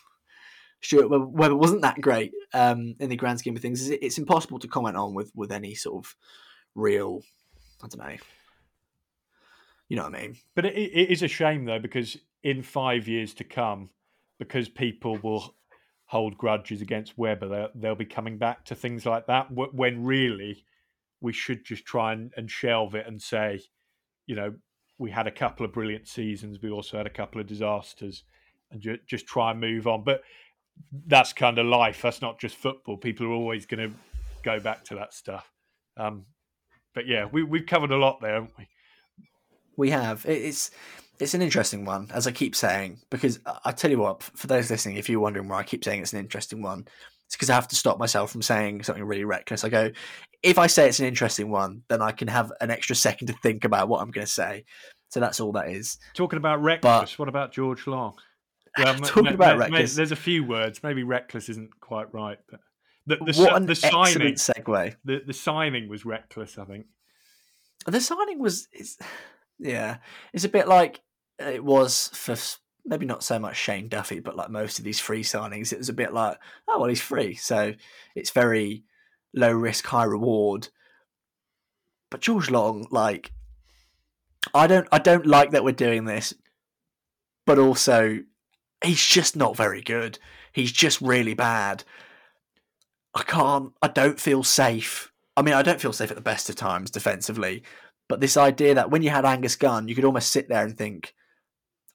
Stuart 0.82 1.10
Webber 1.10 1.56
wasn't 1.56 1.82
that 1.82 2.00
great 2.00 2.32
um, 2.54 2.96
in 3.00 3.10
the 3.10 3.16
grand 3.16 3.40
scheme 3.40 3.56
of 3.56 3.62
things. 3.62 3.90
It's 3.90 4.18
impossible 4.18 4.60
to 4.60 4.68
comment 4.68 4.98
on 4.98 5.14
with 5.14 5.32
with 5.36 5.52
any 5.52 5.74
sort 5.76 6.06
of 6.06 6.16
real, 6.76 7.22
I 7.84 7.88
don't 7.88 8.08
know, 8.08 8.18
you 9.88 9.96
know 9.96 10.04
what 10.04 10.16
I 10.16 10.22
mean? 10.22 10.38
But 10.56 10.66
it, 10.66 10.76
it 10.76 11.10
is 11.10 11.24
a 11.24 11.28
shame 11.28 11.66
though 11.66 11.80
because 11.80 12.18
in 12.44 12.62
five 12.62 13.08
years 13.08 13.34
to 13.36 13.44
come, 13.44 13.90
because 14.38 14.70
people 14.70 15.18
will 15.24 15.56
hold 16.06 16.38
grudges 16.38 16.82
against 16.82 17.18
Webber, 17.18 17.48
they'll, 17.48 17.70
they'll 17.74 17.96
be 17.96 18.06
coming 18.06 18.38
back 18.38 18.66
to 18.66 18.76
things 18.76 19.06
like 19.06 19.26
that. 19.28 19.48
When 19.52 20.04
really, 20.04 20.66
we 21.22 21.34
should 21.34 21.66
just 21.66 21.86
try 21.86 22.14
and, 22.14 22.32
and 22.38 22.52
shelve 22.52 22.94
it 22.94 23.08
and 23.08 23.22
say, 23.22 23.62
you 24.28 24.36
know, 24.36 24.54
we 24.98 25.12
had 25.12 25.28
a 25.28 25.32
couple 25.32 25.66
of 25.66 25.74
brilliant 25.74 26.08
seasons. 26.08 26.62
We 26.62 26.70
also 26.70 26.98
had 26.98 27.08
a 27.08 27.12
couple 27.12 27.42
of 27.42 27.48
disasters, 27.48 28.24
and 28.72 28.82
ju- 28.82 29.00
just 29.08 29.26
try 29.26 29.52
and 29.52 29.60
move 29.60 29.88
on. 29.88 30.04
But 30.04 30.22
that's 31.08 31.34
kind 31.34 31.58
of 31.58 31.66
life. 31.66 32.02
That's 32.02 32.22
not 32.22 32.40
just 32.40 32.56
football. 32.56 32.98
People 32.98 33.28
are 33.28 33.32
always 33.32 33.66
going 33.66 33.90
to 33.90 33.96
go 34.44 34.60
back 34.60 34.84
to 34.86 34.96
that 34.96 35.14
stuff. 35.14 35.50
Um, 35.98 36.26
but 36.94 37.08
yeah, 37.08 37.26
we 37.32 37.44
we've 37.44 37.66
covered 37.66 37.92
a 37.92 37.98
lot 37.98 38.22
there, 38.22 38.34
haven't 38.34 38.52
we? 38.58 38.68
We 39.78 39.90
have. 39.90 40.26
It's 40.26 40.72
it's 41.20 41.34
an 41.34 41.42
interesting 41.42 41.86
one, 41.86 42.10
as 42.14 42.28
I 42.28 42.32
keep 42.32 42.56
saying, 42.56 43.00
because 43.10 43.40
I 43.64 43.72
tell 43.72 43.92
you 43.92 44.00
what, 44.00 44.24
for 44.24 44.48
those 44.48 44.70
listening, 44.70 44.98
if 44.98 45.10
you're 45.10 45.20
wondering 45.20 45.48
why 45.48 45.60
I 45.60 45.64
keep 45.64 45.84
saying 45.84 46.02
it's 46.02 46.14
an 46.14 46.20
interesting 46.20 46.62
one, 46.62 46.88
it's 47.26 47.36
because 47.36 47.50
I 47.50 47.56
have 47.56 47.68
to 47.70 47.76
stop 47.76 47.98
myself 47.98 48.32
from 48.32 48.42
saying 48.42 48.84
something 48.84 49.04
really 49.04 49.24
reckless. 49.24 49.64
I 49.64 49.70
go, 49.70 49.92
if 50.44 50.58
I 50.58 50.68
say 50.68 50.88
it's 50.88 51.00
an 51.00 51.06
interesting 51.06 51.50
one, 51.50 51.84
then 51.88 52.02
I 52.02 52.12
can 52.12 52.28
have 52.28 52.52
an 52.62 52.70
extra 52.70 52.96
second 52.96 53.28
to 53.28 53.34
think 53.42 53.64
about 53.64 53.88
what 53.88 54.02
I'm 54.02 54.12
going 54.12 54.26
to 54.26 54.32
say. 54.32 54.66
So 55.10 55.20
that's 55.20 55.40
all 55.40 55.54
that 55.54 55.70
is. 55.70 55.98
Talking 56.14 56.38
about 56.38 56.62
reckless, 56.62 57.12
but, 57.12 57.20
what 57.20 57.30
about 57.30 57.54
George 57.54 57.88
Long? 57.88 58.16
Well, 58.78 58.96
talking 58.96 59.28
m- 59.28 59.36
about 59.36 59.54
m- 59.54 59.60
reckless, 59.60 59.96
there's 59.96 60.12
a 60.12 60.18
few 60.18 60.44
words. 60.44 60.82
Maybe 60.84 61.04
reckless 61.04 61.50
isn't 61.50 61.80
quite 61.80 62.14
right, 62.14 62.38
but 62.50 62.60
the, 63.08 63.18
the, 63.18 63.34
what 63.38 63.56
an 63.56 63.66
the 63.66 63.76
signing, 63.76 64.34
segue. 64.34 64.96
The, 65.06 65.22
the 65.26 65.34
signing 65.34 65.88
was 65.88 66.06
reckless, 66.06 66.58
I 66.58 66.66
think. 66.66 66.88
The 67.86 68.02
signing 68.02 68.40
was, 68.40 68.68
it's, 68.72 68.98
yeah, 69.60 69.98
it's 70.34 70.44
a 70.44 70.50
bit 70.50 70.68
like 70.68 71.02
uh, 71.42 71.46
it 71.46 71.64
was 71.64 72.10
for 72.14 72.36
maybe 72.86 73.06
not 73.06 73.24
so 73.24 73.40
much 73.40 73.58
Shane 73.58 73.90
Duffy, 73.90 74.20
but 74.20 74.36
like 74.36 74.50
most 74.50 74.80
of 74.80 74.86
these 74.86 75.00
free 75.00 75.24
signings, 75.24 75.72
it 75.72 75.78
was 75.78 75.90
a 75.90 75.94
bit 75.94 76.14
like, 76.14 76.38
oh 76.68 76.80
well, 76.80 76.90
he's 76.90 77.02
free, 77.02 77.36
so 77.36 77.74
it's 78.16 78.32
very 78.32 78.84
low 79.34 79.52
risk, 79.52 79.86
high 79.86 80.04
reward. 80.04 80.70
But 82.10 82.22
George 82.22 82.50
Long, 82.50 82.88
like, 82.92 83.32
I 84.54 84.68
don't, 84.68 84.88
I 84.92 85.00
don't 85.00 85.26
like 85.26 85.52
that 85.52 85.64
we're 85.64 85.72
doing 85.72 86.06
this, 86.06 86.34
but 87.46 87.60
also 87.60 88.20
he's 88.84 89.06
just 89.06 89.36
not 89.36 89.56
very 89.56 89.82
good. 89.82 90.20
He's 90.52 90.72
just 90.72 91.02
really 91.02 91.34
bad. 91.34 91.84
I 93.14 93.24
can't. 93.24 93.74
I 93.82 93.88
don't 93.88 94.20
feel 94.20 94.44
safe. 94.44 95.12
I 95.38 95.42
mean, 95.42 95.54
I 95.54 95.64
don't 95.64 95.82
feel 95.82 95.94
safe 95.94 96.12
at 96.12 96.18
the 96.18 96.22
best 96.22 96.50
of 96.50 96.56
times 96.56 96.92
defensively, 96.92 97.64
but 98.08 98.20
this 98.20 98.38
idea 98.38 98.76
that 98.76 98.92
when 98.92 99.02
you 99.02 99.10
had 99.10 99.26
Angus 99.26 99.56
Gunn, 99.56 99.88
you 99.88 99.96
could 99.96 100.06
almost 100.06 100.32
sit 100.32 100.48
there 100.48 100.64
and 100.64 100.78
think, 100.78 101.14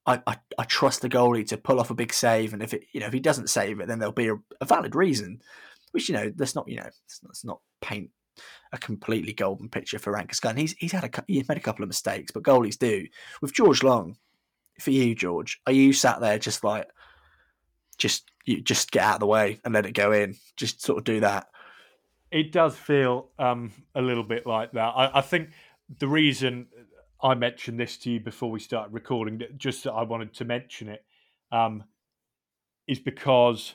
I, 0.07 0.21
I, 0.27 0.37
I, 0.59 0.65
trust 0.65 1.03
the 1.03 1.09
goalie 1.09 1.47
to 1.49 1.59
pull 1.59 1.79
off 1.79 1.91
a 1.91 1.95
big 1.95 2.13
save, 2.13 2.53
and 2.53 2.63
if 2.63 2.75
it 2.75 2.85
you 2.93 3.01
know 3.01 3.07
if 3.07 3.13
he 3.13 3.21
doesn't 3.21 3.51
save 3.51 3.81
it, 3.81 3.87
then 3.87 3.99
there'll 3.99 4.13
be 4.13 4.29
a, 4.29 4.37
a 4.61 4.65
valid 4.65 4.95
reason. 4.95 5.41
Which 5.93 6.09
you 6.09 6.15
know, 6.15 6.33
let's 6.39 6.55
not 6.55 6.69
you 6.69 6.77
know 6.77 6.89
let's 7.25 7.45
not 7.45 7.61
paint 7.83 8.11
a 8.73 8.79
completely 8.79 9.33
golden 9.33 9.69
picture 9.69 9.99
for 9.99 10.17
Angus 10.17 10.41
Gunn. 10.41 10.57
He's 10.57 10.73
he's 10.79 10.93
had 10.93 11.05
a 11.05 11.25
he's 11.27 11.49
made 11.49 11.59
a 11.59 11.63
couple 11.63 11.83
of 11.83 11.89
mistakes, 11.89 12.33
but 12.33 12.43
goalies 12.43 12.79
do. 12.79 13.07
With 13.43 13.53
George 13.53 13.83
Long, 13.83 14.17
for 14.81 14.91
you, 14.91 15.15
George, 15.15 15.61
are 15.67 15.73
you 15.73 15.93
sat 15.93 16.21
there 16.21 16.39
just 16.39 16.65
like 16.65 16.89
just 17.99 18.31
you 18.45 18.61
just 18.61 18.91
get 18.91 19.03
out 19.03 19.15
of 19.15 19.21
the 19.21 19.27
way 19.27 19.61
and 19.65 19.75
let 19.75 19.87
it 19.87 19.93
go 19.93 20.13
in? 20.13 20.37
Just 20.57 20.83
sort 20.83 20.99
of 20.99 21.05
do 21.05 21.21
that. 21.21 21.49
It 22.31 22.53
does 22.53 22.77
feel 22.77 23.31
um, 23.39 23.73
a 23.95 24.01
little 24.01 24.23
bit 24.23 24.47
like 24.47 24.73
that. 24.73 24.93
I, 24.97 25.19
I 25.19 25.21
think 25.21 25.51
the 25.99 26.09
reason 26.09 26.69
I 27.23 27.35
mentioned 27.35 27.79
this 27.79 27.97
to 27.99 28.11
you 28.11 28.21
before 28.21 28.51
we 28.51 28.61
started 28.61 28.95
recording, 28.95 29.43
just 29.57 29.85
that 29.85 29.93
I 29.93 30.03
wanted 30.03 30.33
to 30.35 30.45
mention 30.45 30.89
it, 30.89 31.05
um, 31.53 31.85
is 32.87 33.01
because 33.01 33.75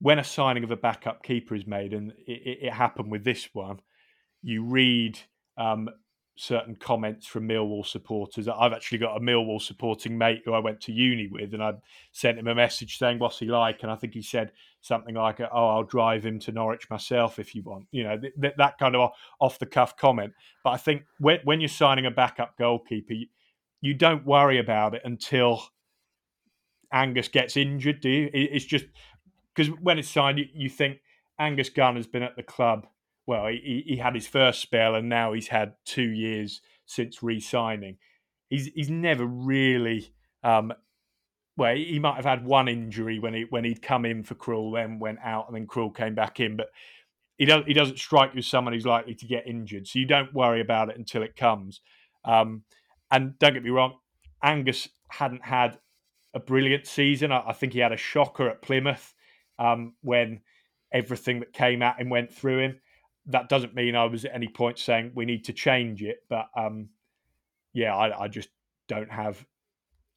when 0.00 0.18
a 0.18 0.24
signing 0.24 0.62
of 0.62 0.70
a 0.70 0.76
backup 0.76 1.22
keeper 1.22 1.54
is 1.54 1.66
made, 1.66 1.94
and 1.94 2.12
it, 2.26 2.58
it 2.62 2.72
happened 2.72 3.10
with 3.10 3.24
this 3.24 3.48
one, 3.54 3.80
you 4.42 4.62
read 4.62 5.18
um, 5.56 5.88
certain 6.36 6.76
comments 6.76 7.26
from 7.26 7.48
Millwall 7.48 7.84
supporters. 7.84 8.46
I've 8.46 8.74
actually 8.74 8.98
got 8.98 9.16
a 9.16 9.20
Millwall 9.20 9.60
supporting 9.60 10.16
mate 10.16 10.42
who 10.44 10.52
I 10.52 10.58
went 10.58 10.80
to 10.82 10.92
uni 10.92 11.28
with, 11.28 11.54
and 11.54 11.62
I 11.62 11.72
sent 12.12 12.38
him 12.38 12.46
a 12.46 12.54
message 12.54 12.98
saying, 12.98 13.18
"What's 13.18 13.38
he 13.38 13.46
like?" 13.46 13.82
And 13.82 13.90
I 13.90 13.96
think 13.96 14.12
he 14.12 14.22
said 14.22 14.52
something 14.82 15.14
like, 15.14 15.40
"Oh, 15.40 15.68
I'll 15.68 15.82
drive 15.82 16.24
him 16.24 16.38
to 16.40 16.52
Norwich 16.52 16.88
myself 16.90 17.38
if 17.38 17.54
you 17.54 17.62
want." 17.62 17.86
You 17.90 18.04
know, 18.04 18.18
th- 18.18 18.54
that 18.58 18.78
kind 18.78 18.94
of 18.94 19.12
off 19.40 19.58
the 19.58 19.66
cuff 19.66 19.96
comment. 19.96 20.34
But 20.62 20.70
I 20.70 20.76
think 20.76 21.04
when 21.18 21.40
when 21.44 21.60
you're 21.60 21.68
signing 21.68 22.04
a 22.04 22.10
backup 22.10 22.56
goalkeeper, 22.58 23.14
you, 23.14 23.26
you 23.80 23.94
don't 23.94 24.26
worry 24.26 24.58
about 24.58 24.94
it 24.94 25.02
until 25.04 25.62
Angus 26.92 27.28
gets 27.28 27.56
injured. 27.56 28.00
Do 28.00 28.10
you? 28.10 28.30
It's 28.34 28.66
just 28.66 28.84
because 29.54 29.68
when 29.80 29.98
it's 29.98 30.10
signed, 30.10 30.38
you, 30.38 30.46
you 30.52 30.68
think 30.68 30.98
Angus 31.38 31.70
Gunn 31.70 31.96
has 31.96 32.06
been 32.06 32.22
at 32.22 32.36
the 32.36 32.42
club 32.42 32.86
well, 33.26 33.46
he, 33.46 33.82
he 33.86 33.96
had 33.96 34.14
his 34.14 34.26
first 34.26 34.60
spell 34.60 34.94
and 34.94 35.08
now 35.08 35.32
he's 35.32 35.48
had 35.48 35.74
two 35.84 36.08
years 36.08 36.60
since 36.86 37.22
re-signing. 37.22 37.98
He's 38.48 38.66
he's 38.74 38.90
never 38.90 39.26
really 39.26 40.12
um, 40.44 40.72
well, 41.56 41.74
he 41.74 41.98
might 41.98 42.16
have 42.16 42.24
had 42.24 42.44
one 42.44 42.68
injury 42.68 43.18
when 43.18 43.34
he 43.34 43.46
when 43.48 43.64
he'd 43.64 43.82
come 43.82 44.04
in 44.04 44.22
for 44.22 44.34
Krul, 44.34 44.74
then 44.74 44.98
went 44.98 45.18
out, 45.24 45.46
and 45.48 45.56
then 45.56 45.66
Krul 45.66 45.94
came 45.94 46.14
back 46.14 46.38
in. 46.38 46.56
But 46.56 46.68
he 47.38 47.46
doesn't 47.46 47.66
he 47.66 47.72
doesn't 47.72 47.98
strike 47.98 48.32
you 48.34 48.38
as 48.38 48.46
someone 48.46 48.74
who's 48.74 48.86
likely 48.86 49.14
to 49.14 49.26
get 49.26 49.46
injured, 49.46 49.88
so 49.88 49.98
you 49.98 50.06
don't 50.06 50.34
worry 50.34 50.60
about 50.60 50.90
it 50.90 50.98
until 50.98 51.22
it 51.22 51.34
comes. 51.34 51.80
Um, 52.24 52.62
and 53.10 53.38
don't 53.38 53.54
get 53.54 53.64
me 53.64 53.70
wrong, 53.70 53.94
Angus 54.42 54.88
hadn't 55.08 55.44
had 55.44 55.78
a 56.34 56.40
brilliant 56.40 56.86
season. 56.86 57.32
I, 57.32 57.42
I 57.48 57.52
think 57.54 57.72
he 57.72 57.78
had 57.78 57.92
a 57.92 57.96
shocker 57.96 58.48
at 58.48 58.62
Plymouth 58.62 59.14
um, 59.58 59.94
when 60.02 60.42
everything 60.92 61.40
that 61.40 61.52
came 61.52 61.82
at 61.82 62.00
him 62.00 62.10
went 62.10 62.32
through 62.32 62.58
him 62.58 62.80
that 63.28 63.48
doesn't 63.48 63.74
mean 63.74 63.96
I 63.96 64.04
was 64.04 64.24
at 64.24 64.34
any 64.34 64.48
point 64.48 64.78
saying 64.78 65.12
we 65.14 65.24
need 65.24 65.44
to 65.44 65.52
change 65.52 66.02
it, 66.02 66.18
but 66.28 66.46
um, 66.56 66.88
yeah, 67.72 67.94
I, 67.94 68.24
I, 68.24 68.28
just 68.28 68.48
don't 68.88 69.10
have 69.10 69.44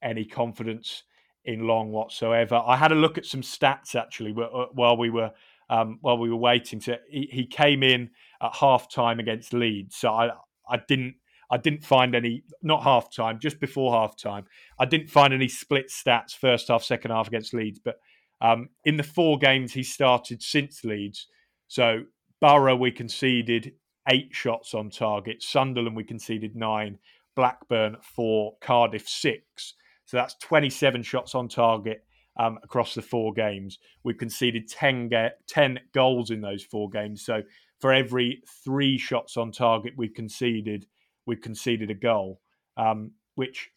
any 0.01 0.25
confidence 0.25 1.03
in 1.45 1.65
Long 1.65 1.91
whatsoever. 1.91 2.61
I 2.65 2.75
had 2.75 2.91
a 2.91 2.95
look 2.95 3.17
at 3.17 3.25
some 3.25 3.41
stats 3.41 3.95
actually 3.95 4.35
uh, 4.39 4.65
while 4.73 4.97
we 4.97 5.09
were 5.09 5.31
um, 5.69 5.97
while 6.01 6.17
we 6.17 6.29
were 6.29 6.35
waiting. 6.35 6.79
So 6.79 6.97
he, 7.09 7.27
he 7.31 7.45
came 7.45 7.83
in 7.83 8.11
at 8.41 8.55
half 8.55 8.89
time 8.91 9.19
against 9.19 9.53
Leeds, 9.53 9.95
so 9.95 10.13
I 10.13 10.29
I 10.69 10.79
didn't 10.87 11.15
I 11.49 11.57
didn't 11.57 11.83
find 11.83 12.13
any 12.13 12.43
not 12.61 12.83
half 12.83 13.13
time 13.13 13.39
just 13.39 13.59
before 13.59 13.91
half 13.91 14.15
time. 14.15 14.45
I 14.77 14.85
didn't 14.85 15.09
find 15.09 15.33
any 15.33 15.47
split 15.47 15.89
stats 15.89 16.35
first 16.35 16.67
half 16.67 16.83
second 16.83 17.11
half 17.11 17.27
against 17.27 17.53
Leeds, 17.53 17.79
but 17.83 17.99
um, 18.41 18.69
in 18.85 18.97
the 18.97 19.03
four 19.03 19.37
games 19.37 19.73
he 19.73 19.83
started 19.83 20.41
since 20.43 20.83
Leeds. 20.83 21.27
So 21.67 22.03
Borough, 22.41 22.75
we 22.75 22.91
conceded 22.91 23.73
eight 24.09 24.29
shots 24.31 24.73
on 24.73 24.89
target. 24.89 25.43
Sunderland, 25.43 25.95
we 25.95 26.03
conceded 26.03 26.55
nine. 26.55 26.97
Blackburn, 27.35 27.97
four. 28.01 28.55
Cardiff, 28.61 29.07
six. 29.07 29.75
So 30.05 30.17
that's 30.17 30.35
27 30.35 31.03
shots 31.03 31.35
on 31.35 31.47
target 31.47 32.03
um, 32.39 32.57
across 32.63 32.95
the 32.95 33.01
four 33.01 33.33
games. 33.33 33.77
We've 34.03 34.17
conceded 34.17 34.67
10, 34.67 35.09
ga- 35.09 35.29
10 35.47 35.79
goals 35.93 36.31
in 36.31 36.41
those 36.41 36.63
four 36.63 36.89
games. 36.89 37.23
So 37.23 37.43
for 37.79 37.93
every 37.93 38.41
three 38.63 38.97
shots 38.97 39.37
on 39.37 39.51
target 39.51 39.93
we've 39.97 40.13
conceded, 40.13 40.85
we've 41.25 41.41
conceded 41.41 41.91
a 41.91 41.93
goal, 41.93 42.41
um, 42.77 43.11
which 43.35 43.69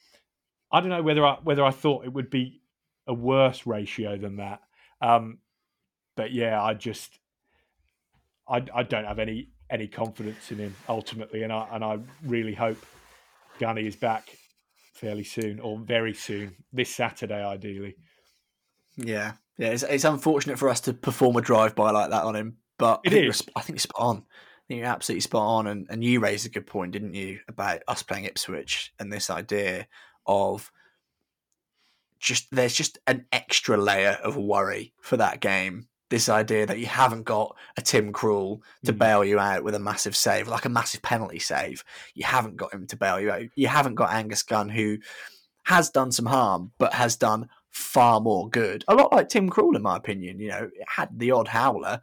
I 0.72 0.80
don't 0.80 0.88
know 0.90 1.02
whether 1.02 1.24
I, 1.24 1.36
whether 1.42 1.64
I 1.64 1.70
thought 1.70 2.06
it 2.06 2.12
would 2.12 2.30
be 2.30 2.62
a 3.06 3.12
worse 3.12 3.66
ratio 3.66 4.16
than 4.16 4.36
that. 4.36 4.60
Um, 5.00 5.38
but 6.16 6.32
yeah, 6.32 6.62
I 6.62 6.74
just 6.74 7.18
I, 8.48 8.64
I 8.74 8.82
don't 8.82 9.04
have 9.04 9.18
any 9.18 9.48
any 9.70 9.88
confidence 9.88 10.52
in 10.52 10.58
him 10.58 10.76
ultimately, 10.88 11.42
and 11.42 11.52
I 11.52 11.66
and 11.72 11.84
I 11.84 11.98
really 12.24 12.54
hope 12.54 12.84
Gunny 13.58 13.86
is 13.86 13.96
back 13.96 14.36
fairly 14.94 15.24
soon 15.24 15.60
or 15.60 15.78
very 15.78 16.14
soon 16.14 16.56
this 16.72 16.94
Saturday, 16.94 17.44
ideally. 17.44 17.96
Yeah, 18.96 19.32
yeah, 19.58 19.68
it's, 19.68 19.82
it's 19.82 20.04
unfortunate 20.04 20.58
for 20.58 20.68
us 20.68 20.80
to 20.82 20.92
perform 20.92 21.36
a 21.36 21.40
drive 21.40 21.74
by 21.74 21.90
like 21.90 22.10
that 22.10 22.24
on 22.24 22.36
him, 22.36 22.58
but 22.78 23.00
it 23.04 23.14
I 23.14 23.16
is. 23.16 23.42
I 23.56 23.62
think 23.62 23.80
spot 23.80 24.00
on. 24.00 24.16
I 24.18 24.62
think 24.68 24.78
you're 24.80 24.88
absolutely 24.88 25.20
spot 25.20 25.42
on, 25.42 25.66
and, 25.66 25.86
and 25.90 26.04
you 26.04 26.20
raised 26.20 26.46
a 26.46 26.50
good 26.50 26.66
point, 26.66 26.92
didn't 26.92 27.14
you, 27.14 27.40
about 27.48 27.82
us 27.88 28.02
playing 28.02 28.24
Ipswich 28.24 28.92
and 28.98 29.12
this 29.12 29.30
idea 29.30 29.86
of 30.26 30.70
just 32.20 32.46
there's 32.52 32.74
just 32.74 32.98
an 33.06 33.26
extra 33.32 33.76
layer 33.76 34.18
of 34.22 34.36
worry 34.36 34.94
for 35.00 35.16
that 35.16 35.40
game 35.40 35.88
this 36.12 36.28
idea 36.28 36.66
that 36.66 36.78
you 36.78 36.84
haven't 36.84 37.22
got 37.22 37.56
a 37.78 37.80
Tim 37.80 38.12
Krul 38.12 38.60
to 38.84 38.92
mm. 38.92 38.98
bail 38.98 39.24
you 39.24 39.38
out 39.38 39.64
with 39.64 39.74
a 39.74 39.78
massive 39.78 40.14
save, 40.14 40.46
like 40.46 40.66
a 40.66 40.68
massive 40.68 41.00
penalty 41.00 41.38
save. 41.38 41.82
You 42.14 42.24
haven't 42.24 42.56
got 42.56 42.72
him 42.72 42.86
to 42.88 42.96
bail 42.98 43.18
you 43.18 43.30
out. 43.30 43.44
You 43.56 43.66
haven't 43.68 43.94
got 43.94 44.12
Angus 44.12 44.42
Gunn, 44.42 44.68
who 44.68 44.98
has 45.64 45.88
done 45.88 46.12
some 46.12 46.26
harm, 46.26 46.72
but 46.78 46.92
has 46.92 47.16
done 47.16 47.48
far 47.70 48.20
more 48.20 48.50
good. 48.50 48.84
A 48.88 48.94
lot 48.94 49.10
like 49.10 49.30
Tim 49.30 49.48
Krul, 49.48 49.74
in 49.74 49.80
my 49.80 49.96
opinion. 49.96 50.38
You 50.38 50.48
know, 50.48 50.70
had 50.86 51.08
the 51.18 51.30
odd 51.30 51.48
howler. 51.48 52.02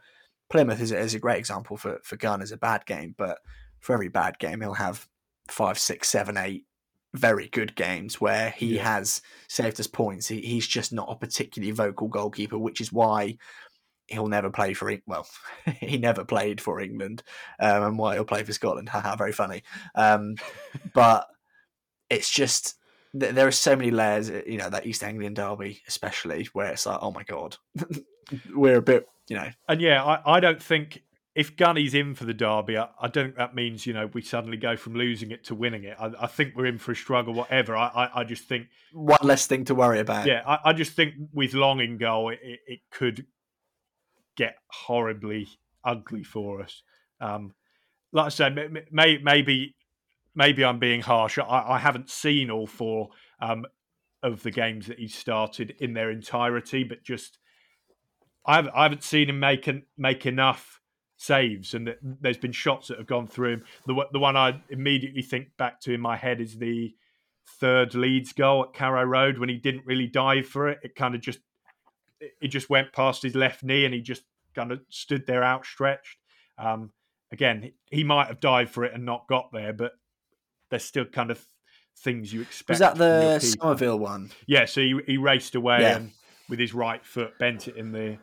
Plymouth 0.50 0.82
is, 0.82 0.92
is 0.92 1.14
a 1.14 1.20
great 1.20 1.38
example 1.38 1.78
for, 1.78 2.00
for 2.04 2.18
Gunn 2.18 2.42
as 2.42 2.52
a 2.52 2.58
bad 2.58 2.88
game, 2.88 3.14
but 3.16 3.38
for 3.80 3.94
every 3.94 4.10
bad 4.10 4.40
game, 4.40 4.62
he'll 4.62 4.74
have 4.74 5.08
five, 5.48 5.78
six, 5.78 6.10
seven, 6.10 6.36
eight 6.36 6.66
very 7.14 7.48
good 7.48 7.76
games 7.76 8.20
where 8.20 8.50
he 8.52 8.78
yeah. 8.78 8.96
has 8.96 9.22
saved 9.48 9.80
us 9.80 9.88
points. 9.88 10.28
He, 10.28 10.42
he's 10.42 10.68
just 10.68 10.92
not 10.92 11.12
a 11.12 11.16
particularly 11.16 11.72
vocal 11.72 12.08
goalkeeper, 12.08 12.58
which 12.58 12.82
is 12.82 12.92
why 12.92 13.38
he'll 14.10 14.28
never 14.28 14.50
play 14.50 14.74
for 14.74 14.94
well 15.06 15.28
he 15.80 15.98
never 15.98 16.24
played 16.24 16.60
for 16.60 16.80
england 16.80 17.24
um, 17.60 17.84
and 17.84 17.98
why 17.98 18.16
he'll 18.16 18.26
play 18.26 18.44
for 18.44 18.54
scotland 18.54 18.90
haha 18.90 19.16
very 19.16 19.32
funny 19.32 19.64
um, 19.96 20.36
but 20.94 21.28
it's 22.10 22.30
just 22.30 22.76
there 23.14 23.48
are 23.48 23.52
so 23.52 23.76
many 23.76 23.92
layers 23.92 24.30
you 24.30 24.58
know 24.58 24.70
that 24.70 24.86
east 24.86 25.04
anglian 25.04 25.34
derby 25.34 25.82
especially 25.88 26.48
where 26.54 26.72
it's 26.72 26.86
like 26.86 27.00
oh 27.02 27.12
my 27.12 27.24
god 27.24 27.58
we're 28.54 28.78
a 28.78 28.82
bit 28.82 29.08
you 29.28 29.36
know 29.36 29.50
and 29.68 29.82
yeah 29.82 30.04
I, 30.04 30.38
I 30.38 30.40
don't 30.40 30.62
think 30.62 31.02
if 31.40 31.56
Gunny's 31.56 31.94
in 31.94 32.16
for 32.16 32.26
the 32.26 32.34
derby, 32.34 32.78
I, 32.78 32.90
I, 33.00 33.08
don't 33.08 33.28
think 33.28 33.38
that 33.38 33.56
means 33.56 33.86
you 33.86 33.94
know 33.94 34.08
we 34.08 34.22
suddenly 34.22 34.58
go 34.58 34.76
from 34.76 34.96
losing 34.96 35.32
it 35.32 35.46
to 35.46 35.56
winning 35.56 35.86
it. 35.86 35.96
I, 36.00 36.12
I 36.22 36.28
think 36.28 36.54
we're 36.54 36.66
in 36.66 36.78
for 36.78 36.92
a 36.92 36.96
struggle, 36.96 37.34
whatever. 37.34 37.78
I, 37.78 37.88
I, 37.88 38.22
I, 38.22 38.24
just 38.26 38.44
think 38.44 38.68
one 38.92 39.20
less 39.22 39.48
thing 39.48 39.64
to 39.66 39.76
worry 39.76 40.00
about. 40.00 40.26
Yeah, 40.26 40.42
I, 40.46 40.74
just 40.74 40.94
think 40.94 41.14
with 41.32 41.54
Long 41.54 41.80
in 41.80 41.98
goal, 41.98 42.30
it, 42.30 42.40
it 42.44 42.80
could 42.92 43.26
get 44.40 44.56
horribly 44.68 45.50
ugly 45.84 46.24
for 46.24 46.62
us. 46.62 46.82
Um, 47.20 47.54
like 48.14 48.28
I 48.28 48.30
said, 48.30 48.56
may, 48.90 49.20
maybe 49.22 49.76
maybe 50.34 50.64
I'm 50.64 50.80
being 50.80 51.02
harsh. 51.02 51.38
I, 51.38 51.66
I 51.76 51.78
haven't 51.78 52.10
seen 52.10 52.50
all 52.50 52.66
four 52.66 53.10
um, 53.42 53.66
of 54.24 54.42
the 54.42 54.52
games 54.52 54.88
that 54.88 54.98
he 54.98 55.10
started 55.10 55.76
in 55.80 55.94
their 55.94 56.10
entirety, 56.10 56.84
but 56.86 57.04
just 57.04 57.38
I 58.46 58.56
haven't, 58.56 58.74
I 58.74 58.84
haven't 58.84 59.04
seen 59.04 59.30
him 59.30 59.40
make 59.40 59.68
an, 59.68 59.84
make 59.98 60.26
enough 60.26 60.80
saves, 61.18 61.74
and 61.74 61.94
there's 62.02 62.38
been 62.38 62.54
shots 62.54 62.88
that 62.88 62.98
have 62.98 63.08
gone 63.08 63.28
through 63.28 63.54
him. 63.54 63.64
The 63.86 64.06
the 64.14 64.20
one 64.20 64.38
I 64.38 64.62
immediately 64.70 65.22
think 65.22 65.50
back 65.58 65.82
to 65.82 65.94
in 65.94 66.02
my 66.02 66.16
head 66.16 66.40
is 66.40 66.58
the 66.58 66.96
third 67.60 67.94
Leeds 67.94 68.32
goal 68.32 68.64
at 68.64 68.74
Carrow 68.74 69.04
Road 69.04 69.38
when 69.38 69.50
he 69.50 69.58
didn't 69.58 69.86
really 69.86 70.08
dive 70.08 70.48
for 70.48 70.70
it. 70.70 70.80
It 70.82 70.96
kind 70.96 71.16
of 71.16 71.22
just 71.22 71.40
it 72.20 72.48
just 72.48 72.70
went 72.70 72.94
past 72.94 73.24
his 73.24 73.36
left 73.36 73.64
knee, 73.64 73.86
and 73.86 73.94
he 73.94 74.02
just 74.02 74.24
kind 74.56 74.72
of 74.72 74.82
stood 74.90 75.26
there 75.28 75.44
outstretched. 75.44 76.18
Um, 76.58 76.92
again, 77.32 77.72
he 77.92 78.04
might 78.04 78.28
have 78.28 78.40
dived 78.40 78.72
for 78.72 78.84
it 78.84 78.94
and 78.94 79.06
not 79.06 79.28
got 79.28 79.52
there, 79.52 79.74
but 79.74 79.94
there's 80.70 80.84
still 80.84 81.06
kind 81.06 81.32
of 81.32 81.44
things 82.00 82.34
you 82.34 82.42
expect. 82.42 82.70
Was 82.70 82.80
that 82.80 82.98
the 82.98 83.40
Summerville 83.40 84.00
one? 84.00 84.32
Yeah, 84.48 84.66
so 84.66 84.82
he, 84.82 85.00
he 85.06 85.18
raced 85.18 85.56
away 85.56 85.82
yeah. 85.82 85.98
and 85.98 86.12
with 86.48 86.60
his 86.60 86.74
right 86.74 87.06
foot 87.06 87.38
bent 87.40 87.68
it 87.68 87.76
in 87.76 87.92
the 87.92 88.18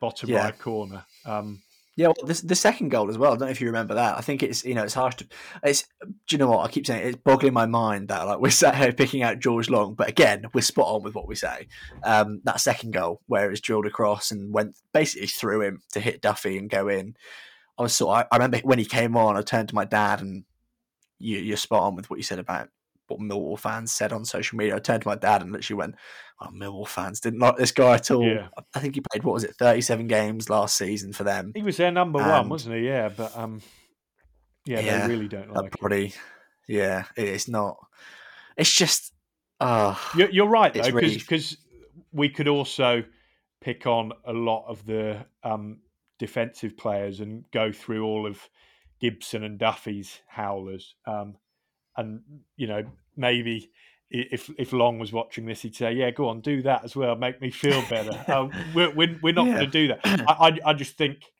bottom 0.00 0.30
yeah. 0.30 0.44
right 0.44 0.58
corner. 0.58 1.04
Um, 1.24 1.62
yeah, 2.00 2.06
well, 2.06 2.26
this, 2.26 2.40
the 2.40 2.54
second 2.54 2.88
goal 2.88 3.10
as 3.10 3.18
well. 3.18 3.32
I 3.32 3.36
don't 3.36 3.48
know 3.48 3.52
if 3.52 3.60
you 3.60 3.66
remember 3.66 3.92
that. 3.92 4.16
I 4.16 4.22
think 4.22 4.42
it's 4.42 4.64
you 4.64 4.74
know 4.74 4.84
it's 4.84 4.94
harsh 4.94 5.16
to. 5.16 5.26
It's 5.62 5.86
do 6.02 6.14
you 6.30 6.38
know 6.38 6.48
what 6.48 6.64
I 6.64 6.72
keep 6.72 6.86
saying? 6.86 7.06
It's 7.06 7.18
boggling 7.22 7.52
my 7.52 7.66
mind 7.66 8.08
that 8.08 8.26
like 8.26 8.40
we're 8.40 8.50
sat 8.50 8.74
here 8.74 8.90
picking 8.90 9.22
out 9.22 9.38
George 9.38 9.68
Long, 9.68 9.92
but 9.92 10.08
again 10.08 10.46
we're 10.54 10.62
spot 10.62 10.86
on 10.86 11.02
with 11.02 11.14
what 11.14 11.28
we 11.28 11.34
say. 11.34 11.68
Um, 12.02 12.40
that 12.44 12.60
second 12.60 12.92
goal 12.92 13.20
where 13.26 13.44
it 13.44 13.50
was 13.50 13.60
drilled 13.60 13.84
across 13.84 14.30
and 14.30 14.50
went 14.50 14.78
basically 14.94 15.26
through 15.26 15.60
him 15.60 15.82
to 15.92 16.00
hit 16.00 16.22
Duffy 16.22 16.56
and 16.56 16.70
go 16.70 16.88
in. 16.88 17.16
I 17.78 17.82
was 17.82 17.92
sort. 17.92 18.16
Of, 18.16 18.26
I, 18.30 18.34
I 18.34 18.36
remember 18.38 18.60
when 18.64 18.78
he 18.78 18.86
came 18.86 19.14
on, 19.14 19.36
I 19.36 19.42
turned 19.42 19.68
to 19.68 19.74
my 19.74 19.84
dad 19.84 20.22
and 20.22 20.44
you, 21.18 21.36
you're 21.36 21.58
spot 21.58 21.82
on 21.82 21.96
with 21.96 22.08
what 22.08 22.18
you 22.18 22.22
said 22.22 22.38
about 22.38 22.70
what 23.10 23.20
Millwall 23.20 23.58
fans 23.58 23.92
said 23.92 24.12
on 24.12 24.24
social 24.24 24.56
media. 24.56 24.76
I 24.76 24.78
turned 24.78 25.02
to 25.02 25.08
my 25.08 25.16
dad 25.16 25.42
and 25.42 25.52
literally 25.52 25.78
went, 25.78 25.94
"Oh, 26.40 26.48
Millwall 26.54 26.88
fans 26.88 27.20
didn't 27.20 27.40
like 27.40 27.56
this 27.56 27.72
guy 27.72 27.94
at 27.94 28.10
all." 28.10 28.24
Yeah. 28.24 28.48
I 28.74 28.80
think 28.80 28.94
he 28.94 29.00
played 29.00 29.24
what 29.24 29.34
was 29.34 29.44
it, 29.44 29.56
thirty-seven 29.56 30.06
games 30.06 30.48
last 30.48 30.76
season 30.76 31.12
for 31.12 31.24
them. 31.24 31.52
He 31.54 31.62
was 31.62 31.76
their 31.76 31.90
number 31.90 32.20
and, 32.20 32.30
one, 32.30 32.48
wasn't 32.48 32.76
he? 32.76 32.86
Yeah, 32.86 33.08
but 33.08 33.36
um, 33.36 33.60
yeah, 34.64 34.80
yeah 34.80 35.06
they 35.06 35.14
really 35.14 35.28
don't 35.28 35.52
like 35.52 35.72
probably, 35.78 36.14
Yeah, 36.70 37.04
it's 37.16 37.48
not. 37.48 37.78
It's 38.56 38.72
just. 38.72 39.12
Uh, 39.58 39.96
you're, 40.16 40.30
you're 40.30 40.48
right 40.48 40.72
though, 40.72 40.82
because 40.82 40.94
really... 40.94 41.56
we 42.12 42.28
could 42.28 42.46
also 42.46 43.02
pick 43.60 43.86
on 43.86 44.12
a 44.24 44.32
lot 44.32 44.66
of 44.68 44.86
the 44.86 45.26
um, 45.42 45.80
defensive 46.18 46.76
players 46.76 47.20
and 47.20 47.44
go 47.50 47.72
through 47.72 48.04
all 48.04 48.24
of 48.24 48.48
Gibson 49.00 49.42
and 49.42 49.58
Duffy's 49.58 50.20
howlers. 50.28 50.94
Um, 51.06 51.34
and 52.00 52.22
you 52.56 52.66
know 52.66 52.84
maybe 53.16 53.70
if 54.10 54.50
if 54.58 54.72
Long 54.72 54.98
was 54.98 55.12
watching 55.12 55.46
this, 55.46 55.62
he'd 55.62 55.76
say, 55.76 55.92
"Yeah, 55.92 56.10
go 56.10 56.28
on, 56.28 56.40
do 56.40 56.62
that 56.62 56.84
as 56.84 56.96
well. 56.96 57.14
Make 57.14 57.40
me 57.40 57.50
feel 57.50 57.82
better." 57.88 58.24
um, 58.32 58.50
we're, 58.74 58.90
we're, 58.90 59.18
we're 59.22 59.32
not 59.32 59.46
yeah. 59.46 59.54
going 59.54 59.70
to 59.70 59.70
do 59.70 59.88
that. 59.88 60.00
I, 60.04 60.48
I, 60.48 60.58
I 60.70 60.74
just 60.74 60.96
think 60.96 61.32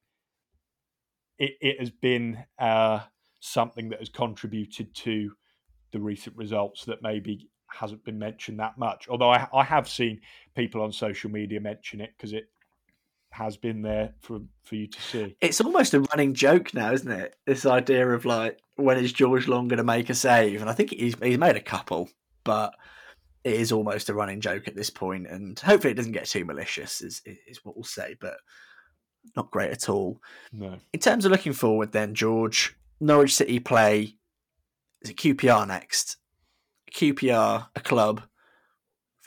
it 1.38 1.52
it 1.60 1.80
has 1.80 1.90
been 1.90 2.44
uh, 2.58 3.00
something 3.40 3.88
that 3.88 3.98
has 3.98 4.08
contributed 4.08 4.94
to 4.94 5.32
the 5.92 5.98
recent 5.98 6.36
results 6.36 6.84
that 6.84 7.02
maybe 7.02 7.48
hasn't 7.66 8.04
been 8.04 8.18
mentioned 8.18 8.60
that 8.60 8.78
much. 8.78 9.08
Although 9.08 9.30
I 9.30 9.48
I 9.52 9.64
have 9.64 9.88
seen 9.88 10.20
people 10.54 10.80
on 10.80 10.92
social 10.92 11.30
media 11.30 11.60
mention 11.60 12.00
it 12.00 12.12
because 12.16 12.32
it 12.32 12.48
has 13.30 13.56
been 13.56 13.82
there 13.82 14.12
for 14.20 14.40
for 14.62 14.74
you 14.74 14.86
to 14.86 15.00
see. 15.00 15.36
It's 15.40 15.60
almost 15.60 15.94
a 15.94 16.00
running 16.00 16.34
joke 16.34 16.74
now, 16.74 16.92
isn't 16.92 17.10
it? 17.10 17.36
This 17.46 17.66
idea 17.66 18.08
of 18.08 18.24
like 18.24 18.58
when 18.76 18.98
is 18.98 19.12
George 19.12 19.48
Long 19.48 19.68
going 19.68 19.78
to 19.78 19.84
make 19.84 20.10
a 20.10 20.14
save? 20.14 20.60
And 20.60 20.70
I 20.70 20.72
think 20.72 20.90
he's 20.90 21.14
he's 21.22 21.38
made 21.38 21.56
a 21.56 21.60
couple, 21.60 22.08
but 22.44 22.74
it 23.44 23.54
is 23.54 23.72
almost 23.72 24.08
a 24.08 24.14
running 24.14 24.40
joke 24.40 24.68
at 24.68 24.76
this 24.76 24.90
point. 24.90 25.26
And 25.26 25.58
hopefully, 25.58 25.92
it 25.92 25.96
doesn't 25.96 26.12
get 26.12 26.26
too 26.26 26.44
malicious, 26.44 27.00
is 27.00 27.22
is 27.24 27.64
what 27.64 27.76
we'll 27.76 27.84
say. 27.84 28.16
But 28.20 28.36
not 29.36 29.50
great 29.50 29.70
at 29.70 29.88
all. 29.88 30.20
No. 30.52 30.76
In 30.92 31.00
terms 31.00 31.24
of 31.24 31.32
looking 31.32 31.52
forward, 31.52 31.92
then 31.92 32.14
George 32.14 32.76
Norwich 33.00 33.34
City 33.34 33.58
play 33.60 34.16
is 35.02 35.10
it 35.10 35.16
QPR 35.16 35.66
next? 35.66 36.16
QPR, 36.94 37.68
a 37.74 37.80
club 37.80 38.22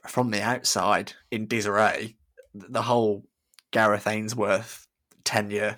from 0.08 0.32
the 0.32 0.41
outside 0.41 1.14
in 1.32 1.47
disarray. 1.47 2.16
The 2.54 2.84
whole 2.84 3.26
Gareth 3.74 4.08
Ainsworth 4.08 4.88
tenure, 5.26 5.78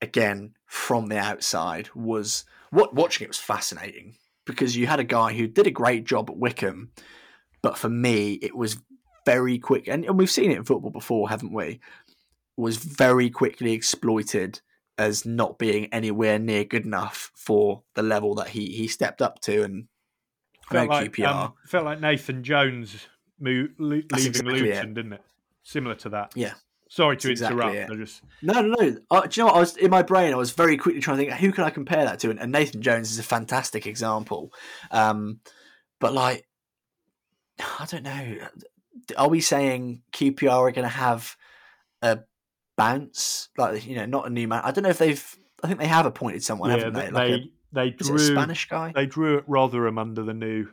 again 0.00 0.54
from 0.64 1.08
the 1.08 1.18
outside, 1.18 1.90
was 1.94 2.44
what 2.70 2.94
watching 2.94 3.26
it 3.26 3.28
was 3.28 3.38
fascinating 3.38 4.14
because 4.46 4.76
you 4.76 4.86
had 4.86 5.00
a 5.00 5.04
guy 5.04 5.34
who 5.34 5.46
did 5.46 5.66
a 5.66 5.70
great 5.70 6.04
job 6.04 6.30
at 6.30 6.36
Wycombe, 6.36 6.90
but 7.62 7.76
for 7.76 7.90
me 7.90 8.34
it 8.34 8.56
was 8.56 8.78
very 9.26 9.58
quick, 9.58 9.86
and, 9.88 10.04
and 10.04 10.16
we've 10.18 10.30
seen 10.30 10.50
it 10.50 10.56
in 10.56 10.64
football 10.64 10.90
before, 10.90 11.28
haven't 11.28 11.52
we? 11.52 11.80
Was 12.56 12.78
very 12.78 13.28
quickly 13.28 13.72
exploited 13.72 14.60
as 14.96 15.24
not 15.24 15.58
being 15.58 15.86
anywhere 15.86 16.38
near 16.38 16.64
good 16.64 16.84
enough 16.84 17.32
for 17.34 17.82
the 17.94 18.02
level 18.02 18.34
that 18.36 18.48
he 18.48 18.66
he 18.66 18.86
stepped 18.86 19.20
up 19.20 19.40
to, 19.40 19.62
and 19.62 19.88
felt 20.70 20.88
like 20.88 21.12
QPR 21.12 21.26
um, 21.26 21.52
felt 21.66 21.84
like 21.84 22.00
Nathan 22.00 22.42
Jones 22.42 23.06
leaving 23.40 24.04
exactly 24.12 24.60
Luton, 24.60 24.90
it. 24.90 24.94
didn't 24.94 25.12
it? 25.14 25.22
Similar 25.62 25.94
to 25.96 26.08
that. 26.10 26.32
Yeah, 26.34 26.54
Sorry 26.90 27.16
to 27.18 27.30
exactly 27.30 27.78
interrupt. 27.78 28.00
Just... 28.00 28.22
No, 28.42 28.60
no, 28.60 28.74
no. 28.74 28.96
Uh, 29.12 29.20
do 29.20 29.40
you 29.40 29.42
know 29.42 29.46
what? 29.46 29.56
I 29.56 29.60
was 29.60 29.76
in 29.76 29.92
my 29.92 30.02
brain. 30.02 30.32
I 30.32 30.36
was 30.36 30.50
very 30.50 30.76
quickly 30.76 31.00
trying 31.00 31.18
to 31.18 31.24
think 31.24 31.40
who 31.40 31.52
can 31.52 31.62
I 31.62 31.70
compare 31.70 32.04
that 32.04 32.18
to, 32.18 32.30
and, 32.30 32.40
and 32.40 32.50
Nathan 32.50 32.82
Jones 32.82 33.12
is 33.12 33.20
a 33.20 33.22
fantastic 33.22 33.86
example. 33.86 34.52
Um, 34.90 35.38
but 36.00 36.12
like, 36.12 36.48
I 37.60 37.86
don't 37.88 38.02
know. 38.02 38.38
Are 39.16 39.28
we 39.28 39.40
saying 39.40 40.02
QPR 40.12 40.50
are 40.50 40.72
going 40.72 40.82
to 40.82 40.88
have 40.88 41.36
a 42.02 42.18
bounce? 42.76 43.50
Like, 43.56 43.86
you 43.86 43.94
know, 43.94 44.06
not 44.06 44.26
a 44.26 44.30
new 44.30 44.48
man. 44.48 44.62
I 44.64 44.72
don't 44.72 44.82
know 44.82 44.90
if 44.90 44.98
they've. 44.98 45.38
I 45.62 45.68
think 45.68 45.78
they 45.78 45.86
have 45.86 46.06
appointed 46.06 46.42
someone, 46.42 46.70
yeah, 46.70 46.78
haven't 46.78 46.94
they? 46.94 47.10
Like 47.10 47.12
they 47.12 47.34
a, 47.34 47.50
they 47.72 47.90
drew 47.90 48.16
a 48.16 48.18
Spanish 48.18 48.68
guy. 48.68 48.90
They 48.92 49.06
drew 49.06 49.38
at 49.38 49.48
Rotherham 49.48 49.96
under 49.96 50.24
the 50.24 50.34
new 50.34 50.66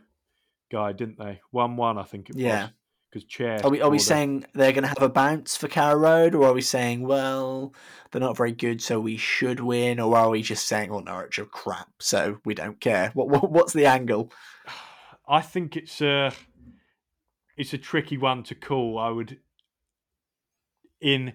guy, 0.71 0.93
didn't 0.93 1.19
they? 1.19 1.41
One 1.51 1.77
one, 1.77 1.99
I 1.99 2.03
think 2.03 2.31
it 2.31 2.37
yeah. 2.37 2.63
was 2.63 2.71
because 3.09 3.23
chair. 3.25 3.59
Are 3.63 3.69
we 3.69 3.81
are 3.81 3.89
we 3.89 3.99
saying 3.99 4.45
they're 4.53 4.71
going 4.71 4.83
to 4.83 4.89
have 4.89 5.01
a 5.01 5.09
bounce 5.09 5.55
for 5.55 5.67
Carrow 5.67 5.97
Road, 5.97 6.35
or 6.35 6.47
are 6.47 6.53
we 6.53 6.61
saying 6.61 7.01
well 7.01 7.73
they're 8.11 8.21
not 8.21 8.37
very 8.37 8.51
good, 8.51 8.81
so 8.81 8.99
we 8.99 9.17
should 9.17 9.59
win, 9.59 9.99
or 9.99 10.15
are 10.15 10.29
we 10.29 10.41
just 10.41 10.67
saying 10.67 10.89
well 10.89 11.01
Norwich 11.01 11.39
are 11.39 11.45
crap, 11.45 11.89
so 11.99 12.39
we 12.45 12.53
don't 12.53 12.79
care? 12.79 13.11
What, 13.13 13.29
what 13.29 13.51
what's 13.51 13.73
the 13.73 13.85
angle? 13.85 14.31
I 15.27 15.41
think 15.41 15.75
it's 15.75 16.01
a 16.01 16.31
it's 17.57 17.73
a 17.73 17.77
tricky 17.77 18.17
one 18.17 18.43
to 18.43 18.55
call. 18.55 18.97
I 18.99 19.09
would 19.09 19.39
in 21.01 21.33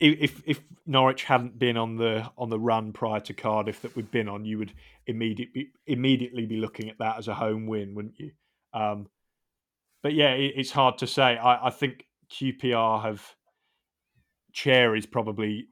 if 0.00 0.42
if 0.46 0.60
Norwich 0.86 1.24
hadn't 1.24 1.58
been 1.58 1.76
on 1.76 1.96
the 1.96 2.30
on 2.36 2.50
the 2.50 2.58
run 2.58 2.92
prior 2.92 3.20
to 3.20 3.34
Cardiff 3.34 3.82
that 3.82 3.96
we've 3.96 4.10
been 4.10 4.28
on, 4.28 4.44
you 4.44 4.58
would 4.58 4.72
immediately 5.06 5.70
immediately 5.86 6.46
be 6.46 6.58
looking 6.58 6.88
at 6.88 6.98
that 6.98 7.18
as 7.18 7.28
a 7.28 7.34
home 7.34 7.66
win, 7.66 7.94
wouldn't 7.94 8.18
you? 8.18 8.30
Um, 8.72 9.08
but 10.02 10.14
yeah, 10.14 10.32
it, 10.32 10.54
it's 10.56 10.70
hard 10.70 10.98
to 10.98 11.06
say. 11.06 11.36
I, 11.36 11.66
I 11.66 11.70
think 11.70 12.06
QPR 12.30 13.02
have 13.02 13.34
Chair 14.52 14.96
is 14.96 15.06
probably 15.06 15.68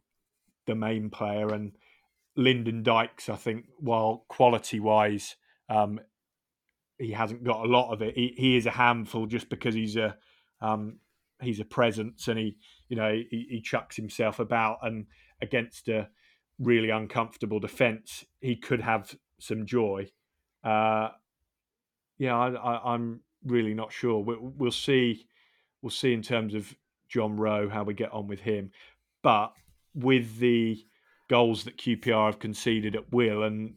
the 0.66 0.74
main 0.74 1.10
player, 1.10 1.48
and 1.48 1.72
Lyndon 2.36 2.82
Dykes. 2.82 3.28
I 3.28 3.36
think 3.36 3.66
while 3.78 4.24
quality 4.28 4.80
wise, 4.80 5.36
um, 5.68 6.00
he 6.98 7.12
hasn't 7.12 7.44
got 7.44 7.64
a 7.64 7.68
lot 7.68 7.92
of 7.92 8.02
it. 8.02 8.14
He, 8.14 8.34
he 8.36 8.56
is 8.56 8.66
a 8.66 8.70
handful 8.70 9.26
just 9.26 9.48
because 9.48 9.74
he's 9.74 9.96
a 9.96 10.16
um, 10.60 10.98
he's 11.40 11.60
a 11.60 11.64
presence, 11.64 12.28
and 12.28 12.38
he 12.38 12.56
you 12.88 12.96
know 12.96 13.12
he, 13.12 13.46
he 13.48 13.60
chucks 13.60 13.96
himself 13.96 14.38
about, 14.38 14.78
and 14.82 15.06
against 15.40 15.88
a 15.88 16.08
really 16.58 16.90
uncomfortable 16.90 17.60
defence, 17.60 18.24
he 18.40 18.56
could 18.56 18.80
have 18.80 19.14
some 19.38 19.66
joy. 19.66 20.08
Uh, 20.64 21.10
yeah, 22.18 22.36
I, 22.36 22.94
I'm 22.94 23.20
really 23.46 23.74
not 23.74 23.92
sure. 23.92 24.22
We'll, 24.22 24.38
we'll 24.40 24.70
see. 24.70 25.26
We'll 25.82 25.90
see 25.90 26.12
in 26.12 26.22
terms 26.22 26.54
of 26.54 26.74
John 27.08 27.36
Rowe 27.36 27.68
how 27.68 27.84
we 27.84 27.94
get 27.94 28.12
on 28.12 28.26
with 28.26 28.40
him, 28.40 28.70
but 29.22 29.52
with 29.94 30.38
the 30.38 30.84
goals 31.28 31.64
that 31.64 31.78
QPR 31.78 32.26
have 32.26 32.38
conceded 32.38 32.94
at 32.94 33.12
will 33.12 33.42
and 33.42 33.74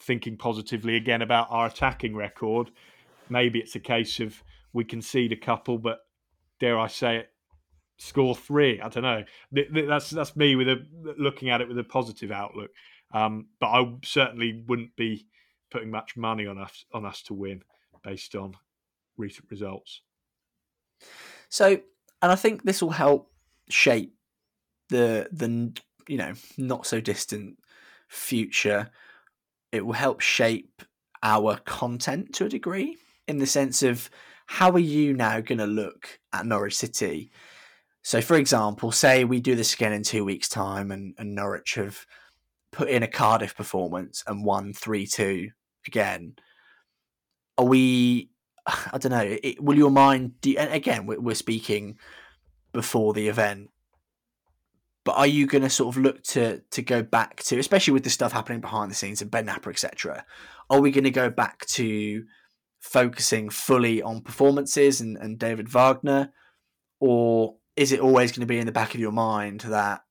thinking 0.00 0.36
positively 0.36 0.96
again 0.96 1.22
about 1.22 1.48
our 1.50 1.66
attacking 1.66 2.16
record, 2.16 2.70
maybe 3.28 3.58
it's 3.58 3.76
a 3.76 3.80
case 3.80 4.20
of 4.20 4.42
we 4.72 4.84
concede 4.84 5.32
a 5.32 5.36
couple, 5.36 5.78
but 5.78 6.00
dare 6.58 6.78
I 6.78 6.86
say 6.86 7.18
it, 7.18 7.30
score 7.98 8.34
three. 8.34 8.80
I 8.80 8.88
don't 8.88 9.02
know. 9.02 9.24
That's 9.86 10.10
that's 10.10 10.36
me 10.36 10.56
with 10.56 10.68
a 10.68 10.86
looking 11.18 11.50
at 11.50 11.60
it 11.60 11.68
with 11.68 11.78
a 11.78 11.84
positive 11.84 12.30
outlook. 12.30 12.70
Um, 13.12 13.48
but 13.58 13.66
I 13.66 13.92
certainly 14.04 14.64
wouldn't 14.68 14.94
be 14.96 15.26
putting 15.70 15.90
much 15.90 16.16
money 16.16 16.46
on 16.46 16.58
us 16.58 16.84
on 16.92 17.04
us 17.04 17.22
to 17.22 17.34
win 17.34 17.62
based 18.02 18.34
on 18.34 18.54
recent 19.16 19.50
results. 19.50 20.02
So, 21.48 21.80
and 22.22 22.32
I 22.32 22.36
think 22.36 22.62
this 22.62 22.82
will 22.82 22.90
help 22.90 23.30
shape 23.68 24.14
the 24.88 25.28
the 25.32 25.72
you 26.08 26.16
know 26.16 26.32
not 26.58 26.86
so 26.86 27.00
distant 27.00 27.58
future. 28.08 28.90
It 29.72 29.86
will 29.86 29.94
help 29.94 30.20
shape 30.20 30.82
our 31.22 31.56
content 31.58 32.34
to 32.34 32.46
a 32.46 32.48
degree 32.48 32.96
in 33.28 33.38
the 33.38 33.46
sense 33.46 33.82
of 33.82 34.10
how 34.46 34.72
are 34.72 34.80
you 34.80 35.14
now 35.14 35.40
going 35.40 35.58
to 35.58 35.66
look 35.66 36.18
at 36.32 36.44
Norwich 36.44 36.76
City? 36.76 37.30
So, 38.02 38.20
for 38.20 38.36
example, 38.36 38.90
say 38.90 39.24
we 39.24 39.40
do 39.40 39.54
this 39.54 39.74
again 39.74 39.92
in 39.92 40.02
two 40.02 40.24
weeks' 40.24 40.48
time 40.48 40.90
and, 40.90 41.14
and 41.18 41.34
Norwich 41.34 41.74
have 41.74 42.04
put 42.72 42.88
in 42.88 43.02
a 43.02 43.08
Cardiff 43.08 43.54
performance 43.54 44.24
and 44.26 44.44
won 44.44 44.72
3 44.72 45.06
2 45.06 45.48
again. 45.86 46.34
Are 47.60 47.66
we, 47.66 48.30
I 48.66 48.96
don't 48.96 49.12
know, 49.12 49.36
it, 49.42 49.62
will 49.62 49.76
your 49.76 49.90
mind, 49.90 50.32
you, 50.42 50.56
again, 50.58 51.04
we're, 51.04 51.20
we're 51.20 51.34
speaking 51.34 51.98
before 52.72 53.12
the 53.12 53.28
event, 53.28 53.68
but 55.04 55.16
are 55.16 55.26
you 55.26 55.46
going 55.46 55.62
to 55.62 55.70
sort 55.70 55.94
of 55.94 56.02
look 56.02 56.22
to 56.24 56.60
to 56.70 56.82
go 56.82 57.02
back 57.02 57.42
to, 57.44 57.58
especially 57.58 57.92
with 57.92 58.04
the 58.04 58.10
stuff 58.10 58.32
happening 58.32 58.60
behind 58.60 58.90
the 58.90 58.94
scenes 58.94 59.22
and 59.22 59.30
Ben 59.30 59.46
Knapper, 59.46 59.70
etc.? 59.70 60.24
Are 60.68 60.80
we 60.80 60.90
going 60.90 61.04
to 61.04 61.10
go 61.10 61.30
back 61.30 61.66
to 61.66 62.24
focusing 62.80 63.50
fully 63.50 64.02
on 64.02 64.20
performances 64.20 65.00
and, 65.00 65.16
and 65.16 65.38
David 65.38 65.68
Wagner, 65.68 66.32
or 66.98 67.56
is 67.76 67.92
it 67.92 68.00
always 68.00 68.30
going 68.30 68.40
to 68.40 68.46
be 68.46 68.58
in 68.58 68.66
the 68.66 68.72
back 68.72 68.94
of 68.94 69.00
your 69.00 69.12
mind 69.12 69.60
that 69.62 70.02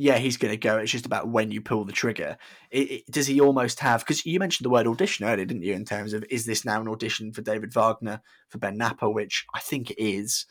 yeah, 0.00 0.16
he's 0.16 0.38
going 0.38 0.50
to 0.50 0.56
go. 0.56 0.78
It's 0.78 0.90
just 0.90 1.04
about 1.04 1.28
when 1.28 1.50
you 1.50 1.60
pull 1.60 1.84
the 1.84 1.92
trigger. 1.92 2.38
It, 2.70 2.90
it, 2.90 3.10
does 3.10 3.26
he 3.26 3.38
almost 3.38 3.80
have? 3.80 4.00
Because 4.00 4.24
you 4.24 4.38
mentioned 4.38 4.64
the 4.64 4.70
word 4.70 4.86
audition 4.86 5.26
earlier, 5.26 5.44
didn't 5.44 5.62
you? 5.62 5.74
In 5.74 5.84
terms 5.84 6.14
of 6.14 6.24
is 6.30 6.46
this 6.46 6.64
now 6.64 6.80
an 6.80 6.88
audition 6.88 7.34
for 7.34 7.42
David 7.42 7.74
Wagner 7.74 8.22
for 8.48 8.56
Ben 8.56 8.78
Knapper, 8.78 9.12
which 9.12 9.44
I 9.54 9.60
think 9.60 9.90
it 9.90 10.02
is. 10.02 10.46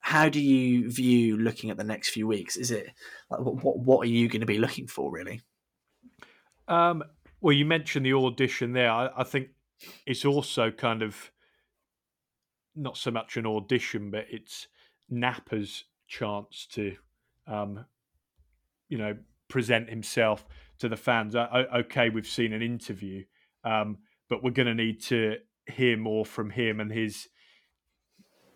How 0.00 0.28
do 0.28 0.38
you 0.38 0.90
view 0.90 1.38
looking 1.38 1.70
at 1.70 1.78
the 1.78 1.84
next 1.84 2.10
few 2.10 2.26
weeks? 2.26 2.56
Is 2.56 2.70
it 2.70 2.88
like, 3.30 3.40
what 3.40 3.78
what 3.78 4.06
are 4.06 4.10
you 4.10 4.28
going 4.28 4.40
to 4.40 4.46
be 4.46 4.58
looking 4.58 4.86
for 4.86 5.10
really? 5.10 5.40
Um, 6.68 7.02
well, 7.40 7.54
you 7.54 7.64
mentioned 7.64 8.04
the 8.04 8.12
audition 8.12 8.74
there. 8.74 8.90
I, 8.90 9.08
I 9.16 9.24
think 9.24 9.48
it's 10.04 10.26
also 10.26 10.70
kind 10.70 11.00
of 11.00 11.30
not 12.76 12.98
so 12.98 13.10
much 13.10 13.38
an 13.38 13.46
audition, 13.46 14.10
but 14.10 14.26
it's 14.30 14.66
Knapper's 15.10 15.84
chance 16.06 16.66
to, 16.72 16.96
um, 17.46 17.86
you 18.92 18.98
know, 18.98 19.16
present 19.48 19.88
himself 19.88 20.44
to 20.78 20.86
the 20.86 20.98
fans. 20.98 21.34
okay, 21.34 22.10
we've 22.10 22.26
seen 22.26 22.52
an 22.52 22.60
interview, 22.60 23.24
um, 23.64 23.96
but 24.28 24.44
we're 24.44 24.50
going 24.50 24.68
to 24.68 24.74
need 24.74 25.00
to 25.04 25.36
hear 25.64 25.96
more 25.96 26.26
from 26.26 26.50
him 26.50 26.78
and 26.78 26.92
his 26.92 27.26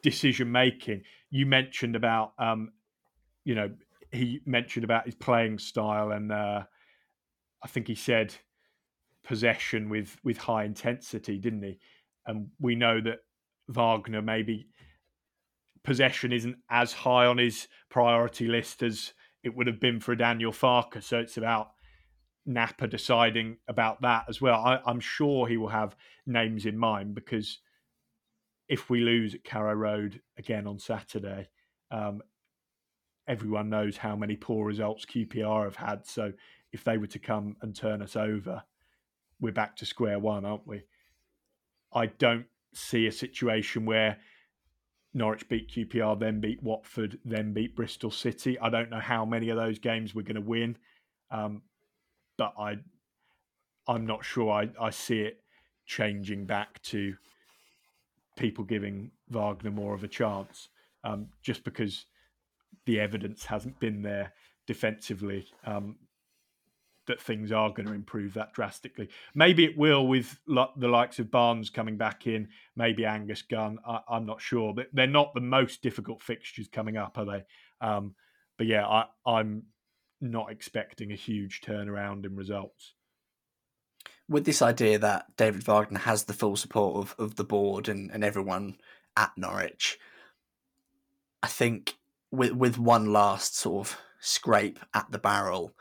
decision 0.03 0.53
making. 0.53 1.05
You 1.31 1.47
mentioned 1.47 1.97
about, 1.97 2.35
um, 2.39 2.73
you 3.47 3.55
know, 3.55 3.71
he 4.13 4.43
mentioned 4.45 4.85
about 4.85 5.07
his 5.07 5.15
playing 5.15 5.59
style, 5.59 6.11
and 6.11 6.31
uh, 6.31 6.65
I 7.65 7.69
think 7.69 7.89
he 7.89 7.95
said 7.95 8.35
possession 9.25 9.89
with 9.89 10.19
with 10.23 10.37
high 10.37 10.65
intensity, 10.65 11.39
didn't 11.39 11.63
he? 11.63 11.79
And 12.27 12.49
we 12.61 12.75
know 12.75 13.01
that 13.01 13.21
Wagner 13.69 14.21
maybe 14.21 14.69
possession 15.83 16.31
isn't 16.31 16.57
as 16.69 16.93
high 16.93 17.25
on 17.25 17.39
his 17.39 17.69
priority 17.89 18.49
list 18.49 18.83
as 18.83 19.15
it 19.47 19.55
would 19.55 19.69
have 19.69 19.79
been 19.79 20.01
for 20.01 20.17
Daniel 20.17 20.51
Farke. 20.51 21.01
So 21.01 21.19
it's 21.21 21.37
about 21.37 21.71
Knapper 22.49 22.91
deciding 22.91 23.59
about 23.69 24.03
that 24.03 24.25
as 24.29 24.41
well. 24.41 24.57
I, 24.57 24.81
am 24.91 24.99
sure 24.99 25.47
he 25.47 25.57
will 25.57 25.69
have 25.69 25.97
names 26.27 26.67
in 26.67 26.77
mind 26.77 27.15
because 27.15 27.61
if 28.69 28.91
we 28.91 29.01
lose 29.01 29.37
at 29.37 29.45
Carrow 29.45 29.75
Road 29.75 30.21
again 30.37 30.67
on 30.67 30.81
Saturday, 30.81 31.49
um, 31.93 32.23
everyone 33.29 33.71
knows 33.71 33.97
how 33.97 34.17
many 34.17 34.35
poor 34.35 34.67
results 34.67 35.07
QPR 35.07 35.63
have 35.63 35.77
had. 35.77 36.05
So 36.09 36.33
if 36.73 36.83
they 36.83 36.99
were 36.99 37.07
to 37.07 37.21
come 37.21 37.57
and 37.63 37.75
turn 37.75 38.03
us 38.03 38.17
over, 38.17 38.65
we're 39.41 39.53
back 39.53 39.77
to 39.77 39.87
square 39.87 40.19
one, 40.19 40.45
aren't 40.45 40.67
we? 40.67 40.83
I 41.93 42.07
don't 42.07 42.47
see 42.75 43.07
a 43.07 43.13
situation 43.13 43.87
where 43.87 44.19
Norwich 45.17 45.49
beat 45.49 45.71
QPR, 45.71 46.21
then 46.21 46.41
beat 46.41 46.63
Watford, 46.63 47.19
then 47.25 47.55
beat 47.55 47.75
Bristol 47.75 48.11
City. 48.11 48.59
I 48.59 48.69
don't 48.69 48.91
know 48.91 49.01
how 49.01 49.25
many 49.25 49.49
of 49.49 49.57
those 49.57 49.79
games 49.79 50.15
we're 50.15 50.23
going 50.23 50.35
to 50.37 50.43
win, 50.43 50.77
um, 51.31 51.63
but 52.37 52.53
I, 52.59 52.77
I'm 53.89 54.07
not 54.07 54.27
sure. 54.27 54.53
I, 54.53 54.69
I 54.79 54.91
see 54.91 55.21
it 55.21 55.41
changing 55.87 56.45
back 56.45 56.83
to 56.83 57.15
people 58.37 58.63
giving 58.63 59.11
Wagner 59.31 59.71
more 59.71 59.95
of 59.95 60.05
a 60.05 60.09
chance, 60.09 60.69
um, 61.03 61.29
just 61.43 61.65
because 61.65 62.05
the 62.85 63.01
evidence 63.01 63.47
hasn't 63.47 63.81
been 63.81 64.03
there 64.03 64.35
defensively. 64.67 65.47
Um, 65.65 65.97
that 67.07 67.21
things 67.21 67.53
are 67.53 67.71
going 67.71 67.87
to 67.87 67.93
improve 67.93 68.35
that 68.35 68.53
drastically. 68.53 69.09
Maybe 69.35 69.65
it 69.65 69.77
will 69.77 70.07
with 70.07 70.39
the 70.47 70.89
likes 70.89 71.19
of 71.19 71.31
Barnes 71.31 71.71
coming 71.71 71.97
back 71.97 72.27
in, 72.27 72.49
maybe 72.75 73.05
Angus 73.05 73.43
Gunn. 73.43 73.79
I, 73.87 74.01
am 74.11 74.27
not 74.27 74.41
sure, 74.41 74.75
but 74.75 74.89
they're 74.93 75.07
not 75.07 75.35
the 75.35 75.41
most 75.41 75.83
difficult 75.83 76.23
fixtures 76.23 76.69
coming 76.69 76.97
up, 76.97 77.19
are 77.19 77.25
they? 77.25 77.45
Um, 77.81 78.15
but 78.59 78.67
yeah, 78.67 78.87
I, 78.87 79.05
I'm 79.25 79.65
not 80.21 80.51
expecting 80.51 81.13
a 81.13 81.17
huge 81.17 81.61
turnaround 81.61 82.25
in 82.25 82.37
results. 82.37 82.95
With 84.29 84.45
this 84.45 84.63
idea 84.63 84.99
that 84.99 85.37
David 85.37 85.63
Wagner 85.63 86.01
has 86.01 86.25
the 86.25 86.33
full 86.33 86.57
support 86.57 86.97
of, 86.97 87.15
of 87.19 87.37
the 87.37 87.45
board 87.45 87.89
and, 87.89 88.11
and 88.11 88.25
everyone 88.25 88.77
at 89.17 89.33
Norwich, 89.37 89.99
I 91.43 91.47
think 91.47 91.97
with 92.33 92.53
with 92.53 92.77
one 92.77 93.13
last 93.13 93.57
sort 93.57 93.87
of 93.87 93.99
scrape 94.19 94.81
at 94.93 95.11
the 95.11 95.19
barrel, 95.19 95.75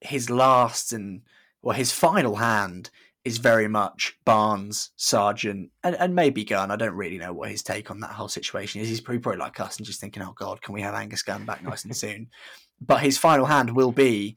his 0.00 0.30
last 0.30 0.92
and 0.92 1.22
well 1.62 1.76
his 1.76 1.92
final 1.92 2.36
hand 2.36 2.90
is 3.24 3.38
very 3.38 3.68
much 3.68 4.16
Barnes, 4.24 4.90
Sargent, 4.96 5.70
and, 5.84 5.96
and 5.96 6.14
maybe 6.14 6.44
Gunn. 6.44 6.70
I 6.70 6.76
don't 6.76 6.94
really 6.94 7.18
know 7.18 7.32
what 7.32 7.50
his 7.50 7.62
take 7.62 7.90
on 7.90 8.00
that 8.00 8.12
whole 8.12 8.28
situation 8.28 8.80
is. 8.80 8.88
He's 8.88 9.02
probably, 9.02 9.20
probably 9.20 9.40
like 9.40 9.60
us 9.60 9.76
and 9.76 9.86
just 9.86 10.00
thinking, 10.00 10.22
oh 10.22 10.32
God, 10.32 10.62
can 10.62 10.72
we 10.72 10.80
have 10.80 10.94
Angus 10.94 11.22
Gunn 11.22 11.44
back 11.44 11.62
nice 11.62 11.84
and 11.84 11.96
soon? 11.96 12.28
But 12.80 13.02
his 13.02 13.18
final 13.18 13.46
hand 13.46 13.74
will 13.74 13.90
be 13.90 14.36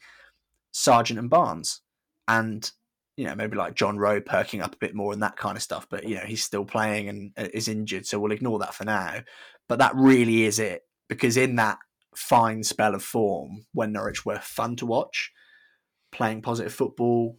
Sargent 0.71 1.19
and 1.19 1.29
Barnes. 1.29 1.81
And, 2.27 2.69
you 3.15 3.25
know, 3.25 3.35
maybe 3.35 3.55
like 3.55 3.75
John 3.75 3.99
Rowe 3.99 4.19
perking 4.19 4.61
up 4.61 4.73
a 4.73 4.79
bit 4.79 4.95
more 4.95 5.13
and 5.13 5.21
that 5.21 5.37
kind 5.37 5.55
of 5.55 5.61
stuff. 5.61 5.85
But, 5.87 6.07
you 6.07 6.15
know, 6.15 6.25
he's 6.25 6.43
still 6.43 6.65
playing 6.65 7.07
and 7.07 7.31
uh, 7.37 7.49
is 7.53 7.67
injured. 7.67 8.07
So 8.07 8.19
we'll 8.19 8.31
ignore 8.31 8.57
that 8.57 8.73
for 8.73 8.83
now. 8.83 9.19
But 9.69 9.77
that 9.77 9.95
really 9.95 10.45
is 10.45 10.57
it. 10.57 10.81
Because 11.07 11.37
in 11.37 11.57
that 11.57 11.77
fine 12.15 12.63
spell 12.63 12.95
of 12.95 13.03
form, 13.03 13.67
when 13.73 13.91
Norwich 13.91 14.25
were 14.25 14.39
fun 14.39 14.75
to 14.77 14.87
watch, 14.87 15.31
playing 16.11 16.41
positive 16.41 16.73
football, 16.73 17.37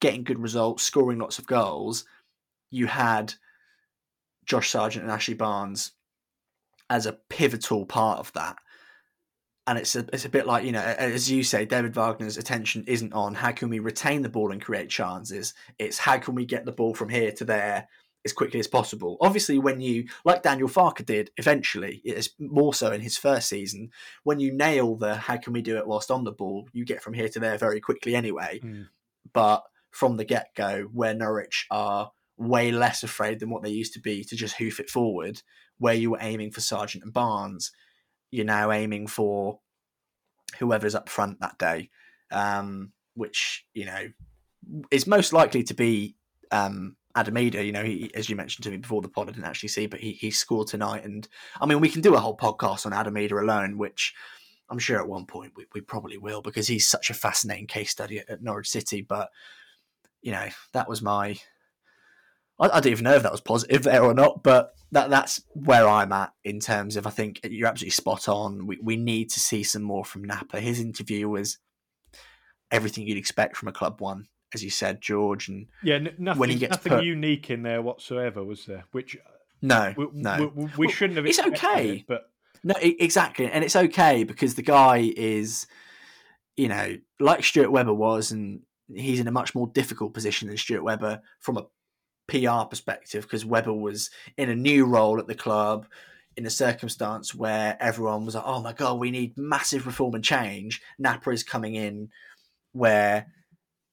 getting 0.00 0.24
good 0.24 0.38
results, 0.38 0.82
scoring 0.82 1.18
lots 1.18 1.38
of 1.38 1.46
goals, 1.46 2.04
you 2.70 2.86
had 2.86 3.34
Josh 4.44 4.70
Sargent 4.70 5.04
and 5.04 5.12
Ashley 5.12 5.34
Barnes 5.34 5.92
as 6.90 7.06
a 7.06 7.18
pivotal 7.28 7.86
part 7.86 8.18
of 8.18 8.32
that. 8.32 8.56
And 9.66 9.78
it's 9.78 9.94
a 9.94 10.06
it's 10.12 10.24
a 10.24 10.30
bit 10.30 10.46
like 10.46 10.64
you 10.64 10.72
know, 10.72 10.80
as 10.80 11.30
you 11.30 11.42
say, 11.42 11.66
David 11.66 11.94
Wagner's 11.94 12.38
attention 12.38 12.84
isn't 12.86 13.12
on 13.12 13.34
how 13.34 13.52
can 13.52 13.68
we 13.68 13.80
retain 13.80 14.22
the 14.22 14.30
ball 14.30 14.50
and 14.50 14.62
create 14.62 14.88
chances. 14.88 15.52
It's 15.78 15.98
how 15.98 16.16
can 16.16 16.34
we 16.34 16.46
get 16.46 16.64
the 16.64 16.72
ball 16.72 16.94
from 16.94 17.10
here 17.10 17.32
to 17.32 17.44
there 17.44 17.88
as 18.24 18.32
quickly 18.32 18.60
as 18.60 18.66
possible. 18.66 19.16
Obviously, 19.20 19.58
when 19.58 19.80
you, 19.80 20.06
like 20.24 20.42
Daniel 20.42 20.68
Farke 20.68 21.04
did 21.04 21.30
eventually, 21.36 22.02
it's 22.04 22.30
more 22.38 22.74
so 22.74 22.92
in 22.92 23.00
his 23.00 23.16
first 23.16 23.48
season, 23.48 23.90
when 24.24 24.40
you 24.40 24.52
nail 24.52 24.96
the 24.96 25.14
how 25.14 25.36
can 25.36 25.52
we 25.52 25.62
do 25.62 25.76
it 25.78 25.86
whilst 25.86 26.10
on 26.10 26.24
the 26.24 26.32
ball, 26.32 26.68
you 26.72 26.84
get 26.84 27.02
from 27.02 27.14
here 27.14 27.28
to 27.28 27.40
there 27.40 27.58
very 27.58 27.80
quickly 27.80 28.14
anyway. 28.14 28.60
Mm. 28.62 28.88
But 29.32 29.62
from 29.90 30.16
the 30.16 30.24
get 30.24 30.54
go, 30.54 30.88
where 30.92 31.14
Norwich 31.14 31.66
are 31.70 32.10
way 32.36 32.70
less 32.70 33.02
afraid 33.02 33.40
than 33.40 33.50
what 33.50 33.62
they 33.62 33.70
used 33.70 33.94
to 33.94 34.00
be 34.00 34.24
to 34.24 34.36
just 34.36 34.56
hoof 34.56 34.78
it 34.80 34.90
forward, 34.90 35.42
where 35.78 35.94
you 35.94 36.10
were 36.10 36.18
aiming 36.20 36.50
for 36.50 36.60
Sargent 36.60 37.04
and 37.04 37.12
Barnes, 37.12 37.72
you're 38.30 38.44
now 38.44 38.70
aiming 38.70 39.06
for 39.06 39.60
whoever's 40.58 40.94
up 40.94 41.08
front 41.08 41.40
that 41.40 41.58
day, 41.58 41.90
um, 42.30 42.92
which, 43.14 43.64
you 43.74 43.86
know, 43.86 44.08
is 44.90 45.06
most 45.06 45.32
likely 45.32 45.62
to 45.62 45.74
be 45.74 46.16
um, 46.50 46.96
Adam 47.14 47.34
Idah, 47.34 47.64
you 47.64 47.72
know, 47.72 47.84
he, 47.84 48.10
as 48.14 48.28
you 48.28 48.36
mentioned 48.36 48.64
to 48.64 48.70
me 48.70 48.76
before 48.76 49.02
the 49.02 49.08
pod, 49.08 49.28
I 49.28 49.32
didn't 49.32 49.46
actually 49.46 49.70
see, 49.70 49.86
but 49.86 50.00
he, 50.00 50.12
he 50.12 50.30
scored 50.30 50.68
tonight. 50.68 51.04
And 51.04 51.26
I 51.60 51.66
mean, 51.66 51.80
we 51.80 51.88
can 51.88 52.02
do 52.02 52.14
a 52.14 52.20
whole 52.20 52.36
podcast 52.36 52.86
on 52.86 52.92
Adam 52.92 53.14
Idah 53.14 53.42
alone, 53.42 53.78
which 53.78 54.14
I'm 54.70 54.78
sure 54.78 54.98
at 54.98 55.08
one 55.08 55.26
point 55.26 55.52
we, 55.56 55.66
we 55.74 55.80
probably 55.80 56.18
will 56.18 56.42
because 56.42 56.68
he's 56.68 56.86
such 56.86 57.10
a 57.10 57.14
fascinating 57.14 57.66
case 57.66 57.90
study 57.90 58.18
at, 58.18 58.28
at 58.28 58.42
Norwich 58.42 58.68
City. 58.68 59.02
But, 59.02 59.30
you 60.20 60.32
know, 60.32 60.48
that 60.72 60.88
was 60.88 61.02
my 61.02 61.38
I, 62.58 62.66
I, 62.66 62.80
don't 62.80 62.92
even 62.92 63.04
know 63.04 63.14
if 63.14 63.22
that 63.22 63.32
was 63.32 63.40
positive 63.40 63.82
there 63.82 64.02
or 64.02 64.14
not, 64.14 64.42
but 64.42 64.74
that 64.92 65.10
that's 65.10 65.42
where 65.52 65.88
I'm 65.88 66.12
at 66.12 66.32
in 66.44 66.60
terms 66.60 66.96
of 66.96 67.06
I 67.06 67.10
think 67.10 67.40
you're 67.44 67.68
absolutely 67.68 67.90
spot 67.90 68.28
on. 68.28 68.66
We 68.66 68.78
we 68.82 68.96
need 68.96 69.30
to 69.30 69.40
see 69.40 69.62
some 69.62 69.82
more 69.82 70.04
from 70.04 70.24
Knapper. 70.24 70.58
His 70.58 70.80
interview 70.80 71.28
was 71.28 71.58
everything 72.70 73.06
you'd 73.06 73.18
expect 73.18 73.56
from 73.56 73.68
a 73.68 73.72
club 73.72 74.00
one, 74.00 74.26
as 74.54 74.62
you 74.62 74.70
said, 74.70 75.00
George. 75.00 75.48
And 75.48 75.66
yeah, 75.82 75.96
n- 75.96 76.14
nothing, 76.18 76.40
when 76.40 76.50
he 76.50 76.56
gets 76.56 76.72
nothing 76.72 76.92
put... 76.92 77.04
unique 77.04 77.50
in 77.50 77.62
there 77.62 77.82
whatsoever, 77.82 78.42
was 78.44 78.66
there? 78.66 78.84
Which 78.92 79.16
uh, 79.16 79.30
no, 79.62 79.94
we, 79.96 80.06
no, 80.12 80.52
we, 80.54 80.68
we 80.76 80.90
shouldn't 80.90 81.16
have. 81.16 81.26
It's 81.26 81.38
okay, 81.38 81.98
it, 81.98 82.06
but 82.06 82.30
no, 82.64 82.74
exactly, 82.80 83.50
and 83.50 83.64
it's 83.64 83.76
okay 83.76 84.24
because 84.24 84.54
the 84.54 84.62
guy 84.62 85.12
is, 85.16 85.66
you 86.56 86.68
know, 86.68 86.96
like 87.20 87.44
Stuart 87.44 87.70
Webber 87.70 87.94
was, 87.94 88.30
and 88.30 88.60
he's 88.94 89.20
in 89.20 89.28
a 89.28 89.32
much 89.32 89.54
more 89.54 89.68
difficult 89.68 90.14
position 90.14 90.48
than 90.48 90.56
Stuart 90.56 90.82
Webber 90.82 91.20
from 91.40 91.56
a 91.56 91.66
PR 92.28 92.66
perspective 92.68 93.24
because 93.24 93.44
Webber 93.44 93.72
was 93.72 94.10
in 94.36 94.50
a 94.50 94.54
new 94.54 94.84
role 94.84 95.18
at 95.18 95.26
the 95.26 95.34
club 95.34 95.86
in 96.36 96.46
a 96.46 96.50
circumstance 96.50 97.34
where 97.34 97.76
everyone 97.80 98.24
was 98.24 98.34
like, 98.34 98.44
"Oh 98.46 98.62
my 98.62 98.72
god, 98.72 98.98
we 98.98 99.10
need 99.10 99.36
massive 99.36 99.86
reform 99.86 100.14
and 100.14 100.24
change." 100.24 100.80
Knapper 101.02 101.32
is 101.32 101.42
coming 101.42 101.74
in 101.74 102.10
where 102.72 103.26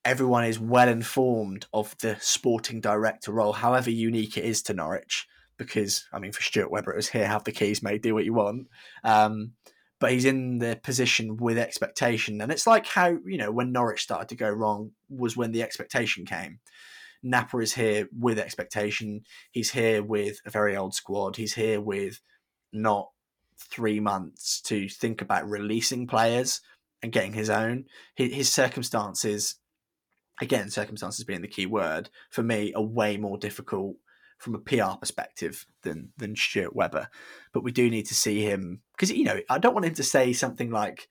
everyone 0.06 0.46
is 0.46 0.60
well 0.60 0.88
informed 0.88 1.66
of 1.74 1.98
the 1.98 2.16
sporting 2.22 2.80
director 2.80 3.32
role, 3.32 3.54
however 3.54 3.90
unique 3.90 4.38
it 4.38 4.46
is 4.46 4.62
to 4.64 4.74
Norwich. 4.74 5.28
Because 5.58 6.08
I 6.14 6.20
mean, 6.20 6.32
for 6.32 6.42
Stuart 6.42 6.72
Webber, 6.72 6.92
it 6.92 6.98
was 6.98 7.10
here, 7.10 7.28
have 7.28 7.44
the 7.44 7.52
keys, 7.52 7.82
mate, 7.82 8.04
do 8.04 8.14
what 8.14 8.26
you 8.26 8.34
want. 8.34 8.68
Um, 9.04 9.54
but 10.00 10.12
he's 10.12 10.26
in 10.26 10.60
the 10.60 10.80
position 10.84 11.38
with 11.38 11.58
expectation, 11.58 12.42
and 12.42 12.52
it's 12.52 12.68
like 12.68 12.86
how 12.86 13.18
you 13.26 13.38
know 13.38 13.52
when 13.52 13.72
Norwich 13.72 14.04
started 14.04 14.30
to 14.30 14.36
go 14.36 14.50
wrong 14.50 14.92
was 15.10 15.38
when 15.38 15.52
the 15.52 15.64
expectation 15.64 16.26
came. 16.26 16.60
Knapper 17.26 17.64
is 17.64 17.74
here 17.74 18.08
with 18.18 18.38
expectation. 18.38 19.22
He's 19.52 19.72
here 19.72 20.04
with 20.04 20.40
a 20.46 20.50
very 20.50 20.76
old 20.76 20.94
squad. 20.94 21.38
He's 21.38 21.54
here 21.54 21.82
with 21.82 22.20
not 22.72 23.10
three 23.58 24.00
months 24.00 24.62
to 24.62 24.90
think 24.90 25.22
about 25.22 25.50
releasing 25.50 26.06
players 26.06 26.62
and 27.02 27.12
getting 27.12 27.34
his 27.34 27.50
own. 27.50 27.86
His 28.16 28.52
circumstances, 28.52 29.56
again, 30.42 30.70
circumstances 30.70 31.26
being 31.26 31.42
the 31.42 31.48
key 31.48 31.66
word 31.66 32.10
for 32.30 32.44
me, 32.44 32.74
are 32.74 32.84
way 32.84 33.18
more 33.18 33.38
difficult 33.38 33.98
from 34.38 34.56
a 34.56 34.60
PR 34.60 34.98
perspective 35.00 35.66
than 35.84 36.10
than 36.18 36.36
Stuart 36.36 36.76
Webber. 36.76 37.10
But 37.54 37.64
we 37.64 37.72
do 37.72 37.90
need 37.90 38.06
to 38.08 38.16
see 38.16 38.42
him 38.42 38.82
because 38.94 39.12
you 39.12 39.24
know 39.24 39.40
I 39.50 39.58
don't 39.58 39.74
want 39.74 39.86
him 39.86 39.94
to 39.96 40.04
say 40.04 40.34
something 40.34 40.70
like 40.72 41.08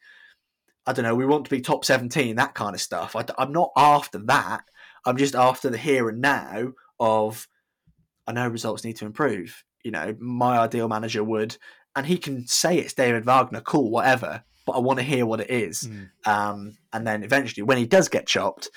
I 0.86 0.92
don't 0.92 1.04
know 1.04 1.14
we 1.14 1.26
want 1.26 1.44
to 1.44 1.50
be 1.50 1.60
top 1.60 1.84
seventeen 1.84 2.36
that 2.36 2.54
kind 2.54 2.74
of 2.74 2.80
stuff. 2.80 3.16
I, 3.16 3.24
am 3.38 3.52
not 3.52 3.70
after 3.76 4.18
that. 4.18 4.64
I'm 5.06 5.16
just 5.16 5.34
after 5.34 5.70
the 5.70 5.78
here 5.78 6.08
and 6.08 6.20
now 6.20 6.72
of 7.00 7.48
I 8.26 8.32
know 8.32 8.48
results 8.48 8.84
need 8.84 8.96
to 8.96 9.06
improve. 9.06 9.64
You 9.82 9.90
know, 9.90 10.16
my 10.18 10.58
ideal 10.58 10.88
manager 10.88 11.22
would, 11.22 11.58
and 11.94 12.06
he 12.06 12.16
can 12.16 12.46
say 12.46 12.78
it's 12.78 12.94
David 12.94 13.26
Wagner, 13.26 13.60
cool, 13.60 13.90
whatever. 13.90 14.44
But 14.64 14.72
I 14.72 14.78
want 14.78 14.98
to 14.98 15.04
hear 15.04 15.26
what 15.26 15.40
it 15.40 15.50
is. 15.50 15.82
Mm. 15.82 16.08
Um, 16.26 16.78
and 16.90 17.06
then 17.06 17.22
eventually, 17.22 17.64
when 17.64 17.76
he 17.76 17.86
does 17.86 18.08
get 18.08 18.26
chopped, 18.26 18.70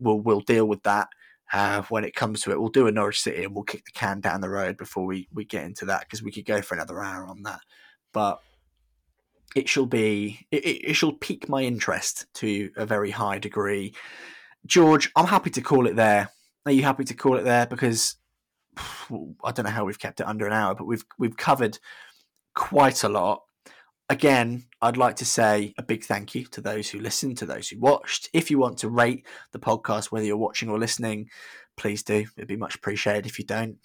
we'll 0.00 0.20
we'll 0.20 0.40
deal 0.40 0.66
with 0.66 0.82
that. 0.84 1.08
Uh, 1.50 1.82
when 1.88 2.04
it 2.04 2.14
comes 2.14 2.42
to 2.42 2.50
it, 2.50 2.60
we'll 2.60 2.68
do 2.68 2.86
a 2.86 2.92
Norwich 2.92 3.22
City 3.22 3.44
and 3.44 3.54
we'll 3.54 3.64
kick 3.64 3.84
the 3.86 3.92
can 3.92 4.20
down 4.20 4.42
the 4.42 4.50
road 4.50 4.76
before 4.76 5.06
we, 5.06 5.28
we 5.32 5.46
get 5.46 5.64
into 5.64 5.86
that 5.86 6.00
because 6.00 6.22
we 6.22 6.30
could 6.30 6.44
go 6.44 6.60
for 6.60 6.74
another 6.74 7.02
hour 7.02 7.26
on 7.26 7.42
that. 7.44 7.60
But 8.12 8.40
it 9.56 9.66
shall 9.66 9.86
be 9.86 10.46
it, 10.50 10.56
it 10.58 10.94
shall 10.94 11.12
pique 11.12 11.48
my 11.48 11.62
interest 11.62 12.26
to 12.34 12.70
a 12.76 12.84
very 12.84 13.10
high 13.10 13.38
degree 13.38 13.94
George, 14.66 15.10
I'm 15.16 15.26
happy 15.26 15.50
to 15.50 15.60
call 15.60 15.86
it 15.86 15.96
there. 15.96 16.30
Are 16.66 16.72
you 16.72 16.82
happy 16.82 17.04
to 17.04 17.14
call 17.14 17.38
it 17.38 17.44
there? 17.44 17.66
Because 17.66 18.16
I 18.78 19.52
don't 19.52 19.64
know 19.64 19.70
how 19.70 19.84
we've 19.84 19.98
kept 19.98 20.20
it 20.20 20.28
under 20.28 20.46
an 20.46 20.52
hour, 20.52 20.74
but 20.74 20.86
we've 20.86 21.04
we've 21.18 21.36
covered 21.36 21.78
quite 22.54 23.02
a 23.04 23.08
lot. 23.08 23.42
Again, 24.10 24.64
I'd 24.80 24.96
like 24.96 25.16
to 25.16 25.26
say 25.26 25.74
a 25.76 25.82
big 25.82 26.02
thank 26.02 26.34
you 26.34 26.44
to 26.46 26.62
those 26.62 26.88
who 26.88 26.98
listened, 26.98 27.36
to 27.38 27.46
those 27.46 27.68
who 27.68 27.78
watched. 27.78 28.30
If 28.32 28.50
you 28.50 28.58
want 28.58 28.78
to 28.78 28.88
rate 28.88 29.26
the 29.52 29.58
podcast, 29.58 30.06
whether 30.06 30.24
you're 30.24 30.38
watching 30.38 30.70
or 30.70 30.78
listening, 30.78 31.28
please 31.76 32.02
do. 32.02 32.24
It'd 32.36 32.48
be 32.48 32.56
much 32.56 32.74
appreciated. 32.74 33.26
If 33.26 33.38
you 33.38 33.44
don't, 33.44 33.76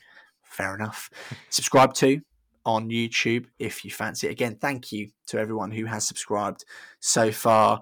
fair 0.41 0.75
enough. 0.75 1.09
Subscribe 1.49 1.93
to 1.95 2.21
on 2.65 2.89
YouTube 2.89 3.47
if 3.59 3.83
you 3.83 3.91
fancy 3.91 4.27
it. 4.27 4.31
Again, 4.31 4.55
thank 4.55 4.93
you 4.93 5.09
to 5.27 5.39
everyone 5.39 5.71
who 5.71 5.85
has 5.85 6.07
subscribed 6.07 6.63
so 7.01 7.31
far. 7.31 7.81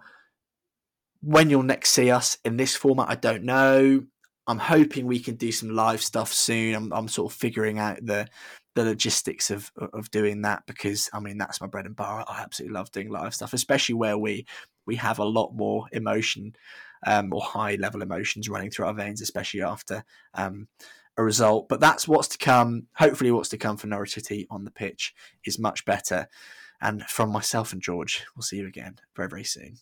When 1.22 1.52
you'll 1.52 1.62
next 1.62 1.92
see 1.92 2.10
us 2.10 2.40
in 2.44 2.58
this 2.58 2.76
format, 2.76 3.10
I 3.10 3.16
don't 3.16 3.44
know. 3.44 4.04
I'm 4.48 4.58
hoping 4.58 5.06
we 5.06 5.20
can 5.20 5.36
do 5.36 5.52
some 5.52 5.70
live 5.76 6.02
stuff 6.02 6.34
soon. 6.34 6.74
I'm, 6.74 6.92
I'm 6.92 7.08
sort 7.08 7.32
of 7.32 7.38
figuring 7.38 7.78
out 7.78 8.04
the 8.04 8.28
the 8.76 8.84
logistics 8.86 9.50
of 9.52 9.72
of 9.76 10.10
doing 10.12 10.44
that 10.44 10.64
because 10.66 11.10
I 11.14 11.20
mean 11.20 11.38
that's 11.38 11.62
my 11.62 11.68
bread 11.68 11.86
and 11.86 11.96
butter. 11.96 12.24
I 12.28 12.42
absolutely 12.42 12.74
love 12.74 12.92
doing 12.92 13.10
live 13.10 13.36
stuff, 13.36 13.54
especially 13.54 13.96
where 13.96 14.18
we 14.18 14.46
we 14.86 14.96
have 14.96 15.20
a 15.20 15.26
lot 15.26 15.54
more 15.54 15.88
emotion 15.92 16.56
um, 17.06 17.34
or 17.34 17.42
high 17.42 17.76
level 17.76 18.02
emotions 18.02 18.50
running 18.50 18.72
through 18.72 18.86
our 18.86 18.94
veins, 18.94 19.22
especially 19.22 19.62
after 19.62 20.04
um, 20.34 20.68
a 21.18 21.24
result. 21.24 21.68
But 21.68 21.80
that's 21.80 22.08
what's 22.08 22.30
to 22.30 22.38
come. 22.38 22.88
Hopefully, 22.96 23.32
what's 23.32 23.50
to 23.50 23.58
come 23.58 23.78
for 23.78 23.88
Norwich 23.88 24.14
City 24.14 24.48
on 24.50 24.64
the 24.64 24.72
pitch 24.72 25.14
is 25.46 25.60
much 25.60 25.86
better. 25.86 26.28
And 26.84 27.04
from 27.04 27.32
myself 27.32 27.74
and 27.74 27.82
George, 27.82 28.26
we'll 28.36 28.42
see 28.42 28.58
you 28.58 28.68
again 28.68 29.00
very 29.16 29.30
very 29.30 29.44
soon. 29.44 29.78